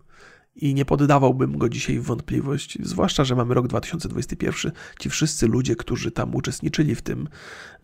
I 0.56 0.74
nie 0.74 0.84
poddawałbym 0.84 1.58
go 1.58 1.68
dzisiaj 1.68 1.98
w 1.98 2.04
wątpliwość, 2.04 2.78
zwłaszcza, 2.82 3.24
że 3.24 3.36
mamy 3.36 3.54
rok 3.54 3.66
2021. 3.66 4.72
Ci 4.98 5.10
wszyscy 5.10 5.46
ludzie, 5.46 5.76
którzy 5.76 6.10
tam 6.10 6.34
uczestniczyli 6.34 6.94
w 6.94 7.02
tym, 7.02 7.28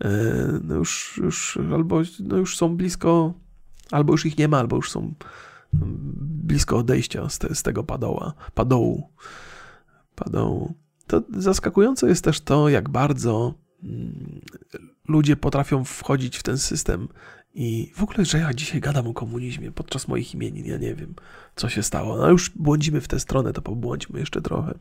e, 0.04 0.10
no 0.62 0.74
już, 0.74 1.20
już 1.22 1.58
albo 1.72 2.00
no 2.20 2.36
już 2.36 2.56
są 2.56 2.76
blisko, 2.76 3.34
albo 3.90 4.12
już 4.12 4.26
ich 4.26 4.38
nie 4.38 4.48
ma, 4.48 4.58
albo 4.58 4.76
już 4.76 4.90
są 4.90 5.14
blisko 5.72 6.76
odejścia 6.76 7.28
z, 7.28 7.38
te, 7.38 7.54
z 7.54 7.62
tego 7.62 7.84
padoła, 7.84 8.34
padołu. 8.54 9.10
padołu. 10.14 10.74
To 11.06 11.22
zaskakujące 11.36 12.08
jest 12.08 12.24
też 12.24 12.40
to, 12.40 12.68
jak 12.68 12.88
bardzo 12.88 13.54
mm, 13.82 14.40
ludzie 15.08 15.36
potrafią 15.36 15.84
wchodzić 15.84 16.36
w 16.36 16.42
ten 16.42 16.58
system 16.58 17.08
i 17.54 17.92
w 17.96 18.02
ogóle, 18.02 18.24
że 18.24 18.38
ja 18.38 18.54
dzisiaj 18.54 18.80
gadam 18.80 19.06
o 19.06 19.14
komunizmie 19.14 19.72
podczas 19.72 20.08
moich 20.08 20.34
imienin, 20.34 20.66
ja 20.66 20.78
nie 20.78 20.94
wiem, 20.94 21.14
co 21.56 21.68
się 21.68 21.82
stało. 21.82 22.16
No 22.16 22.30
już 22.30 22.50
błądzimy 22.50 23.00
w 23.00 23.08
tę 23.08 23.20
stronę, 23.20 23.52
to 23.52 23.62
pobłądźmy 23.62 24.20
jeszcze 24.20 24.42
trochę. 24.42 24.74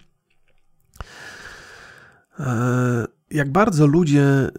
E, 2.40 3.08
jak 3.32 3.52
bardzo 3.52 3.88
ludzie 3.88 4.24
e, 4.24 4.52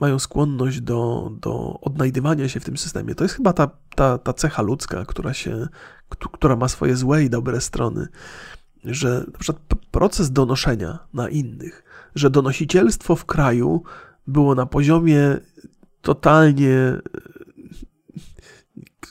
mają 0.00 0.18
skłonność 0.18 0.80
do, 0.80 1.32
do 1.40 1.80
odnajdywania 1.80 2.48
się 2.48 2.60
w 2.60 2.64
tym 2.64 2.76
systemie. 2.76 3.14
To 3.14 3.24
jest 3.24 3.34
chyba 3.34 3.52
ta, 3.52 3.70
ta, 3.94 4.18
ta 4.18 4.32
cecha 4.32 4.62
ludzka, 4.62 5.04
która, 5.04 5.34
się, 5.34 5.68
która 6.08 6.56
ma 6.56 6.68
swoje 6.68 6.96
złe 6.96 7.24
i 7.24 7.30
dobre 7.30 7.60
strony. 7.60 8.08
Że 8.84 9.24
na 9.32 9.38
przykład 9.38 9.62
proces 9.90 10.32
donoszenia 10.32 10.98
na 11.14 11.28
innych, 11.28 11.84
że 12.14 12.30
donosicielstwo 12.30 13.16
w 13.16 13.24
kraju 13.24 13.82
było 14.26 14.54
na 14.54 14.66
poziomie 14.66 15.38
totalnie 16.02 16.98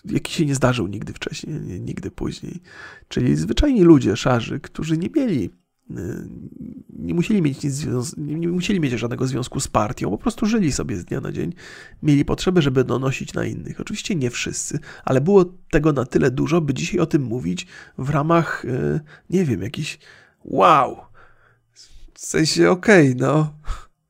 jaki 0.05 0.33
się 0.33 0.45
nie 0.45 0.55
zdarzył 0.55 0.87
nigdy 0.87 1.13
wcześniej, 1.13 1.81
nigdy 1.81 2.11
później. 2.11 2.59
Czyli 3.07 3.35
zwyczajni 3.35 3.81
ludzie, 3.81 4.17
szarzy, 4.17 4.59
którzy 4.59 4.97
nie 4.97 5.09
mieli, 5.15 5.49
y, 5.91 6.29
nie 6.89 7.13
musieli 7.13 7.41
mieć 7.41 7.63
nic, 7.63 7.85
nie 8.17 8.47
musieli 8.47 8.79
mieć 8.79 8.91
żadnego 8.93 9.27
związku 9.27 9.59
z 9.59 9.67
partią, 9.67 10.09
po 10.09 10.17
prostu 10.17 10.45
żyli 10.45 10.71
sobie 10.71 10.97
z 10.97 11.05
dnia 11.05 11.21
na 11.21 11.31
dzień, 11.31 11.53
mieli 12.03 12.25
potrzebę, 12.25 12.61
żeby 12.61 12.83
donosić 12.83 13.33
na 13.33 13.45
innych. 13.45 13.81
Oczywiście 13.81 14.15
nie 14.15 14.29
wszyscy, 14.29 14.79
ale 15.05 15.21
było 15.21 15.45
tego 15.71 15.93
na 15.93 16.05
tyle 16.05 16.31
dużo, 16.31 16.61
by 16.61 16.73
dzisiaj 16.73 16.99
o 16.99 17.05
tym 17.05 17.23
mówić 17.23 17.67
w 17.97 18.09
ramach, 18.09 18.65
y, 18.65 18.99
nie 19.29 19.45
wiem, 19.45 19.61
jakichś 19.61 19.99
Wow! 20.43 20.97
W 22.13 22.19
sensie, 22.25 22.71
okej, 22.71 23.11
okay, 23.11 23.27
no. 23.27 23.53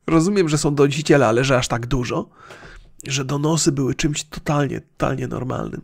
Rozumiem, 0.08 0.50
że 0.50 0.58
są 0.58 0.76
donosiciele, 0.76 1.28
ale 1.28 1.44
że 1.44 1.58
aż 1.58 1.68
tak 1.68 1.88
dużo 1.88 2.30
że 3.08 3.26
donosy 3.26 3.72
były 3.72 3.95
czymś 3.95 4.24
totalnie, 4.24 4.82
totalnie 4.82 5.28
normalnym, 5.28 5.82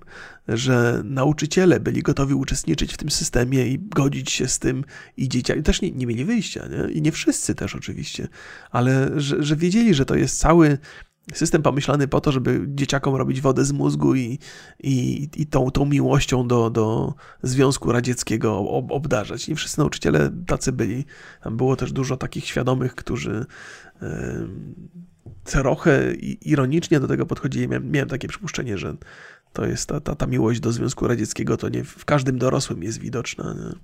że 0.48 1.02
nauczyciele 1.04 1.80
byli 1.80 2.02
gotowi 2.02 2.34
uczestniczyć 2.34 2.94
w 2.94 2.98
tym 2.98 3.10
systemie 3.10 3.68
i 3.68 3.80
godzić 3.80 4.32
się 4.32 4.48
z 4.48 4.60
tym 4.60 4.84
i 5.18 5.30
dzieciaki 5.30 5.64
też 5.64 5.82
nie, 5.82 5.92
nie 5.92 6.08
mieli 6.08 6.26
wyjścia, 6.26 6.68
nie? 6.68 6.92
i 6.92 7.02
nie 7.02 7.12
wszyscy 7.12 7.56
też 7.56 7.76
oczywiście, 7.76 8.28
ale 8.72 9.12
że, 9.16 9.44
że 9.44 9.56
wiedzieli, 9.56 9.94
że 9.94 10.06
to 10.06 10.16
jest 10.16 10.40
cały 10.40 10.78
system 11.34 11.62
pomyślany 11.62 12.08
po 12.08 12.22
to, 12.22 12.32
żeby 12.32 12.66
dzieciakom 12.68 13.16
robić 13.16 13.42
wodę 13.42 13.66
z 13.66 13.72
mózgu 13.72 14.16
i, 14.16 14.40
i, 14.80 15.30
i 15.36 15.46
tą, 15.48 15.72
tą 15.72 15.86
miłością 15.86 16.48
do, 16.48 16.70
do 16.70 17.14
Związku 17.44 17.92
Radzieckiego 17.92 18.60
ob, 18.60 18.92
obdarzać. 18.92 19.48
Nie 19.48 19.56
wszyscy 19.56 19.80
nauczyciele 19.80 20.30
tacy 20.48 20.72
byli. 20.72 21.06
Tam 21.44 21.58
było 21.58 21.76
też 21.76 21.92
dużo 21.92 22.18
takich 22.18 22.46
świadomych, 22.46 22.96
którzy 22.96 23.46
trochę 25.48 26.14
ironicznie 26.42 27.00
do 27.00 27.08
tego 27.08 27.26
podchodzili. 27.26 27.68
Miałem, 27.68 27.92
miałem 27.92 28.10
takie 28.10 28.28
przypuszczenie, 28.28 28.78
że 28.78 28.96
to 29.54 29.66
jest 29.66 29.90
ta, 29.90 30.00
ta, 30.00 30.16
ta 30.16 30.28
miłość 30.28 30.60
do 30.60 30.72
Związku 30.72 31.08
Radzieckiego, 31.08 31.58
to 31.58 31.70
nie 31.70 31.84
w 31.84 32.06
każdym 32.06 32.38
dorosłym 32.38 32.84
jest 32.84 33.00
widoczna. 33.00 33.54
Nie? 33.54 33.76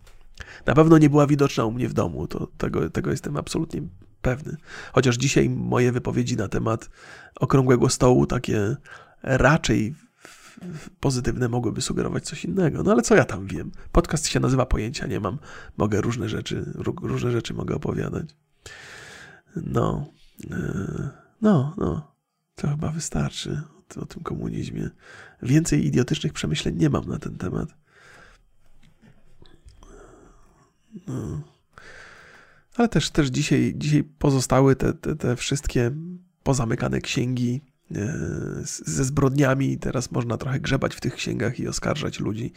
Na 0.65 0.73
pewno 0.73 0.97
nie 0.97 1.09
była 1.09 1.27
widoczna 1.27 1.65
u 1.65 1.71
mnie 1.71 1.89
w 1.89 1.93
domu, 1.93 2.27
to 2.27 2.47
tego, 2.57 2.89
tego 2.89 3.11
jestem 3.11 3.37
absolutnie 3.37 3.81
pewny. 4.21 4.57
Chociaż 4.93 5.15
dzisiaj 5.17 5.49
moje 5.49 5.91
wypowiedzi 5.91 6.37
na 6.37 6.47
temat 6.47 6.89
okrągłego 7.39 7.89
stołu 7.89 8.25
takie 8.25 8.75
raczej 9.23 9.95
pozytywne 10.99 11.49
mogłyby 11.49 11.81
sugerować 11.81 12.25
coś 12.25 12.45
innego. 12.45 12.83
No 12.83 12.91
ale 12.91 13.01
co 13.01 13.15
ja 13.15 13.25
tam 13.25 13.47
wiem? 13.47 13.71
Podcast 13.91 14.27
się 14.27 14.39
nazywa 14.39 14.65
Pojęcia 14.65 15.07
nie 15.07 15.19
mam. 15.19 15.37
Mogę 15.77 16.01
różne 16.01 16.29
rzeczy, 16.29 16.73
różne 17.01 17.31
rzeczy 17.31 17.53
mogę 17.53 17.75
opowiadać. 17.75 18.35
No. 19.55 20.05
Yy. 20.49 21.22
No, 21.43 21.73
no, 21.77 22.15
to 22.55 22.67
chyba 22.67 22.89
wystarczy 22.89 23.61
o, 23.97 24.01
o 24.01 24.05
tym 24.05 24.23
komunizmie. 24.23 24.89
Więcej 25.41 25.85
idiotycznych 25.85 26.33
przemyśleń 26.33 26.75
nie 26.77 26.89
mam 26.89 27.05
na 27.05 27.19
ten 27.19 27.37
temat. 27.37 27.69
No. 31.07 31.41
Ale 32.75 32.89
też, 32.89 33.09
też 33.09 33.27
dzisiaj, 33.27 33.73
dzisiaj 33.77 34.03
pozostały 34.03 34.75
te, 34.75 34.93
te, 34.93 35.15
te 35.15 35.35
wszystkie 35.35 35.91
pozamykane 36.43 37.01
księgi 37.01 37.61
e, 37.95 38.13
ze 38.63 39.03
zbrodniami. 39.03 39.77
Teraz 39.77 40.11
można 40.11 40.37
trochę 40.37 40.59
grzebać 40.59 40.95
w 40.95 41.01
tych 41.01 41.15
księgach 41.15 41.59
i 41.59 41.67
oskarżać 41.67 42.19
ludzi 42.19 42.53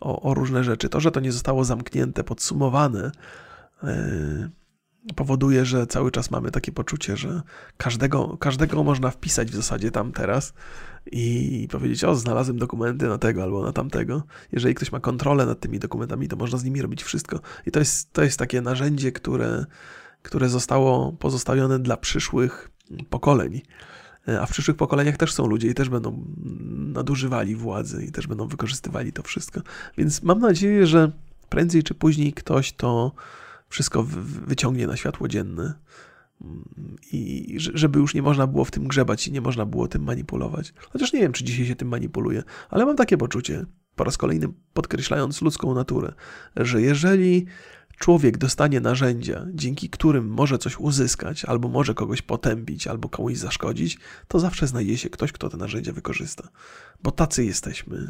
o, 0.00 0.22
o 0.22 0.34
różne 0.34 0.64
rzeczy. 0.64 0.88
To, 0.88 1.00
że 1.00 1.10
to 1.10 1.20
nie 1.20 1.32
zostało 1.32 1.64
zamknięte, 1.64 2.24
podsumowane, 2.24 3.10
e, 3.82 4.48
powoduje, 5.16 5.64
że 5.64 5.86
cały 5.86 6.10
czas 6.10 6.30
mamy 6.30 6.50
takie 6.50 6.72
poczucie, 6.72 7.16
że 7.16 7.42
każdego, 7.76 8.36
każdego 8.36 8.84
można 8.84 9.10
wpisać 9.10 9.50
w 9.50 9.54
zasadzie 9.54 9.90
tam 9.90 10.12
teraz 10.12 10.52
i 11.12 11.68
powiedzieć, 11.70 12.04
o, 12.04 12.14
znalazłem 12.14 12.58
dokumenty 12.58 13.08
na 13.08 13.18
tego 13.18 13.42
albo 13.42 13.62
na 13.62 13.72
tamtego. 13.72 14.22
Jeżeli 14.52 14.74
ktoś 14.74 14.92
ma 14.92 15.00
kontrolę 15.00 15.46
nad 15.46 15.60
tymi 15.60 15.78
dokumentami, 15.78 16.28
to 16.28 16.36
można 16.36 16.58
z 16.58 16.64
nimi 16.64 16.82
robić 16.82 17.02
wszystko. 17.02 17.40
I 17.66 17.70
to 17.70 17.78
jest, 17.78 18.12
to 18.12 18.22
jest 18.22 18.38
takie 18.38 18.60
narzędzie, 18.60 19.12
które, 19.12 19.64
które 20.22 20.48
zostało 20.48 21.12
pozostawione 21.12 21.78
dla 21.78 21.96
przyszłych 21.96 22.70
pokoleń. 23.10 23.60
A 24.40 24.46
w 24.46 24.50
przyszłych 24.50 24.76
pokoleniach 24.76 25.16
też 25.16 25.32
są 25.32 25.46
ludzie 25.46 25.68
i 25.68 25.74
też 25.74 25.88
będą 25.88 26.24
nadużywali 26.76 27.56
władzy 27.56 28.04
i 28.04 28.12
też 28.12 28.26
będą 28.26 28.46
wykorzystywali 28.46 29.12
to 29.12 29.22
wszystko. 29.22 29.60
Więc 29.98 30.22
mam 30.22 30.38
nadzieję, 30.38 30.86
że 30.86 31.12
prędzej 31.48 31.82
czy 31.82 31.94
później 31.94 32.32
ktoś 32.32 32.72
to 32.72 33.12
wszystko 33.68 34.02
wyciągnie 34.46 34.86
na 34.86 34.96
światło 34.96 35.28
dzienne 35.28 35.74
i 37.12 37.54
żeby 37.58 37.98
już 37.98 38.14
nie 38.14 38.22
można 38.22 38.46
było 38.46 38.64
w 38.64 38.70
tym 38.70 38.88
grzebać 38.88 39.28
i 39.28 39.32
nie 39.32 39.40
można 39.40 39.66
było 39.66 39.88
tym 39.88 40.02
manipulować. 40.02 40.72
Chociaż 40.90 41.12
nie 41.12 41.20
wiem, 41.20 41.32
czy 41.32 41.44
dzisiaj 41.44 41.66
się 41.66 41.76
tym 41.76 41.88
manipuluje, 41.88 42.42
ale 42.70 42.86
mam 42.86 42.96
takie 42.96 43.16
poczucie, 43.16 43.66
po 43.96 44.04
raz 44.04 44.16
kolejny 44.16 44.48
podkreślając 44.72 45.42
ludzką 45.42 45.74
naturę, 45.74 46.12
że 46.56 46.82
jeżeli 46.82 47.46
człowiek 47.98 48.38
dostanie 48.38 48.80
narzędzia, 48.80 49.46
dzięki 49.54 49.90
którym 49.90 50.28
może 50.28 50.58
coś 50.58 50.78
uzyskać, 50.78 51.44
albo 51.44 51.68
może 51.68 51.94
kogoś 51.94 52.22
potępić, 52.22 52.86
albo 52.86 53.08
komuś 53.08 53.36
zaszkodzić, 53.36 53.98
to 54.28 54.40
zawsze 54.40 54.66
znajdzie 54.66 54.98
się 54.98 55.10
ktoś, 55.10 55.32
kto 55.32 55.48
te 55.48 55.56
narzędzia 55.56 55.92
wykorzysta. 55.92 56.48
Bo 57.02 57.10
tacy 57.10 57.44
jesteśmy. 57.44 58.08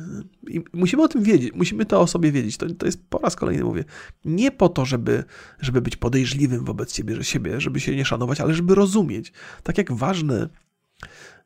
I 0.48 0.64
musimy 0.72 1.02
o 1.02 1.08
tym 1.08 1.22
wiedzieć, 1.22 1.52
musimy 1.54 1.86
to 1.86 2.00
o 2.00 2.06
sobie 2.06 2.32
wiedzieć. 2.32 2.56
To, 2.56 2.66
to 2.74 2.86
jest 2.86 3.06
po 3.10 3.18
raz 3.18 3.36
kolejny 3.36 3.64
mówię. 3.64 3.84
Nie 4.24 4.50
po 4.50 4.68
to, 4.68 4.84
żeby, 4.84 5.24
żeby 5.60 5.80
być 5.80 5.96
podejrzliwym 5.96 6.64
wobec 6.64 6.94
siebie, 6.94 7.16
że 7.16 7.24
siebie, 7.24 7.60
żeby 7.60 7.80
się 7.80 7.96
nie 7.96 8.04
szanować, 8.04 8.40
ale 8.40 8.54
żeby 8.54 8.74
rozumieć. 8.74 9.32
Tak 9.62 9.78
jak 9.78 9.92
ważne 9.92 10.48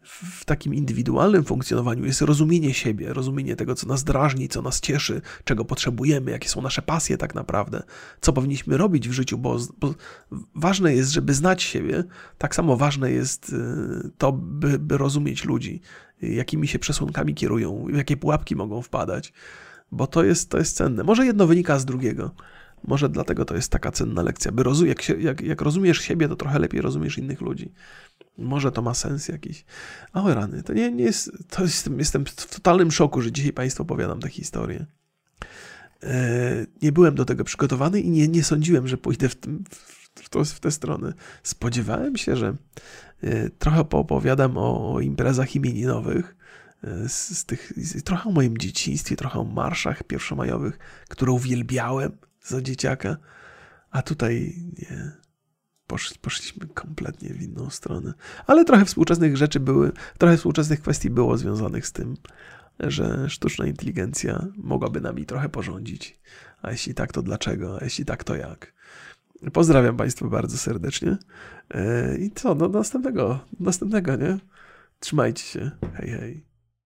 w 0.05 0.45
takim 0.45 0.75
indywidualnym 0.75 1.45
funkcjonowaniu 1.45 2.05
jest 2.05 2.21
rozumienie 2.21 2.75
siebie, 2.75 3.13
rozumienie 3.13 3.57
tego, 3.57 3.75
co 3.75 3.87
nas 3.87 4.05
drażni, 4.05 4.49
co 4.49 4.63
nas 4.63 4.81
cieszy, 4.81 5.21
czego 5.45 5.65
potrzebujemy, 5.65 6.31
jakie 6.31 6.49
są 6.49 6.63
nasze 6.63 6.83
pasje 6.83 7.19
tak 7.19 7.35
naprawdę, 7.35 7.83
co 8.21 8.33
powinniśmy 8.33 8.77
robić 8.77 9.09
w 9.09 9.13
życiu, 9.13 9.39
bo, 9.39 9.59
bo 9.79 9.95
ważne 10.55 10.95
jest, 10.95 11.11
żeby 11.11 11.35
znać 11.35 11.63
siebie, 11.63 12.05
tak 12.39 12.55
samo 12.55 12.77
ważne 12.77 13.11
jest 13.11 13.53
y, 13.53 14.11
to, 14.19 14.33
by, 14.33 14.79
by 14.79 14.99
rozumieć 14.99 15.45
ludzi, 15.45 15.81
jakimi 16.23 16.69
się 16.69 16.79
przesłankami 16.79 17.35
kierują, 17.35 17.87
w 17.93 17.97
jakie 17.97 18.17
pułapki 18.17 18.57
mogą 18.57 18.83
wpadać, 18.83 19.33
bo 19.93 20.07
to 20.07 20.25
jest, 20.25 20.51
to 20.51 20.59
jest 20.59 20.77
cenne. 20.77 21.05
Może 21.05 21.27
jedno 21.27 21.47
wynika 21.47 21.79
z 21.79 21.85
drugiego. 21.85 22.35
Może 22.85 23.09
dlatego 23.09 23.45
to 23.45 23.55
jest 23.55 23.73
taka 23.73 23.93
cenna 23.93 24.23
lekcja, 24.23 24.53
by 24.53 24.63
rozum, 24.63 24.89
jak, 24.89 25.03
się, 25.03 25.21
jak, 25.21 25.41
jak 25.41 25.61
rozumiesz 25.61 25.99
siebie, 25.99 26.29
to 26.29 26.37
trochę 26.37 26.59
lepiej 26.59 26.81
rozumiesz 26.81 27.19
innych 27.19 27.41
ludzi. 27.41 27.73
Może 28.39 28.73
to 28.73 28.83
ma 28.83 28.95
sens 28.95 29.29
jakiś. 29.29 29.65
O 30.13 30.35
rany, 30.35 30.63
to 30.63 30.73
nie, 30.73 30.93
nie 30.93 31.05
jest, 31.05 31.33
to 31.51 31.63
jestem, 31.63 31.99
jestem 31.99 32.25
w 32.25 32.55
totalnym 32.55 32.91
szoku, 32.91 33.23
że 33.23 33.33
dzisiaj 33.33 33.53
Państwu 33.53 33.83
opowiadam 33.83 34.21
tę 34.21 34.29
historię. 34.29 34.87
E, 36.03 36.67
nie 36.83 36.93
byłem 36.93 37.15
do 37.15 37.25
tego 37.25 37.45
przygotowany 37.45 38.01
i 38.01 38.11
nie, 38.11 38.29
nie 38.29 38.45
sądziłem, 38.45 38.89
że 38.89 38.97
pójdę 38.97 39.29
w, 39.29 39.35
tym, 39.35 39.65
w, 40.15 40.29
to, 40.29 40.45
w 40.45 40.61
tę 40.61 40.71
stronę. 40.71 41.13
Spodziewałem 41.43 42.17
się, 42.17 42.37
że 42.37 42.57
e, 43.23 43.51
trochę 43.51 43.85
poopowiadam 43.85 44.59
o, 44.59 44.95
o 44.95 45.01
imprezach 45.01 45.57
imieninowych, 45.57 46.37
e, 46.85 47.09
z, 47.09 47.39
z 47.39 47.45
tych, 47.45 47.73
z, 47.77 48.05
trochę 48.05 48.29
o 48.29 48.33
moim 48.33 48.59
dzieciństwie, 48.59 49.17
trochę 49.17 49.39
o 49.39 49.45
marszach 49.45 50.03
pierwszomajowych, 50.03 50.79
które 51.09 51.33
uwielbiałem 51.33 52.13
za 52.43 52.63
dzieciaka, 52.63 53.17
a 53.91 54.03
tutaj 54.03 54.55
nie 54.79 55.22
poszliśmy 56.21 56.67
kompletnie 56.67 57.29
w 57.29 57.43
inną 57.43 57.71
stronę. 57.71 58.13
Ale 58.47 58.65
trochę 58.65 58.85
współczesnych 58.85 59.37
rzeczy 59.37 59.61
były, 59.61 59.93
trochę 60.19 60.37
współczesnych 60.37 60.81
kwestii 60.81 61.11
było 61.11 61.39
związanych 61.39 61.87
z 61.87 61.93
tym, 61.93 62.17
że 62.81 63.31
sztuczna 63.31 63.67
inteligencja 63.67 64.47
mogłaby 64.57 65.01
nami 65.01 65.27
trochę 65.27 65.49
porządzić. 65.49 66.19
A 66.63 66.71
jeśli 66.71 66.95
tak, 66.95 67.13
to 67.13 67.23
dlaczego? 67.23 67.79
A 67.81 67.85
jeśli 67.85 68.05
tak, 68.05 68.25
to 68.25 68.37
jak? 68.37 68.73
Pozdrawiam 69.53 69.97
Państwa 69.97 70.29
bardzo 70.29 70.59
serdecznie. 70.59 71.17
E, 71.71 72.17
I 72.19 72.31
co, 72.31 72.55
do 72.55 72.69
następnego, 72.69 73.41
następnego, 73.61 74.17
nie? 74.17 74.39
Trzymajcie 75.01 75.43
się. 75.43 75.71
Hej, 75.95 76.11
hej. 76.11 76.52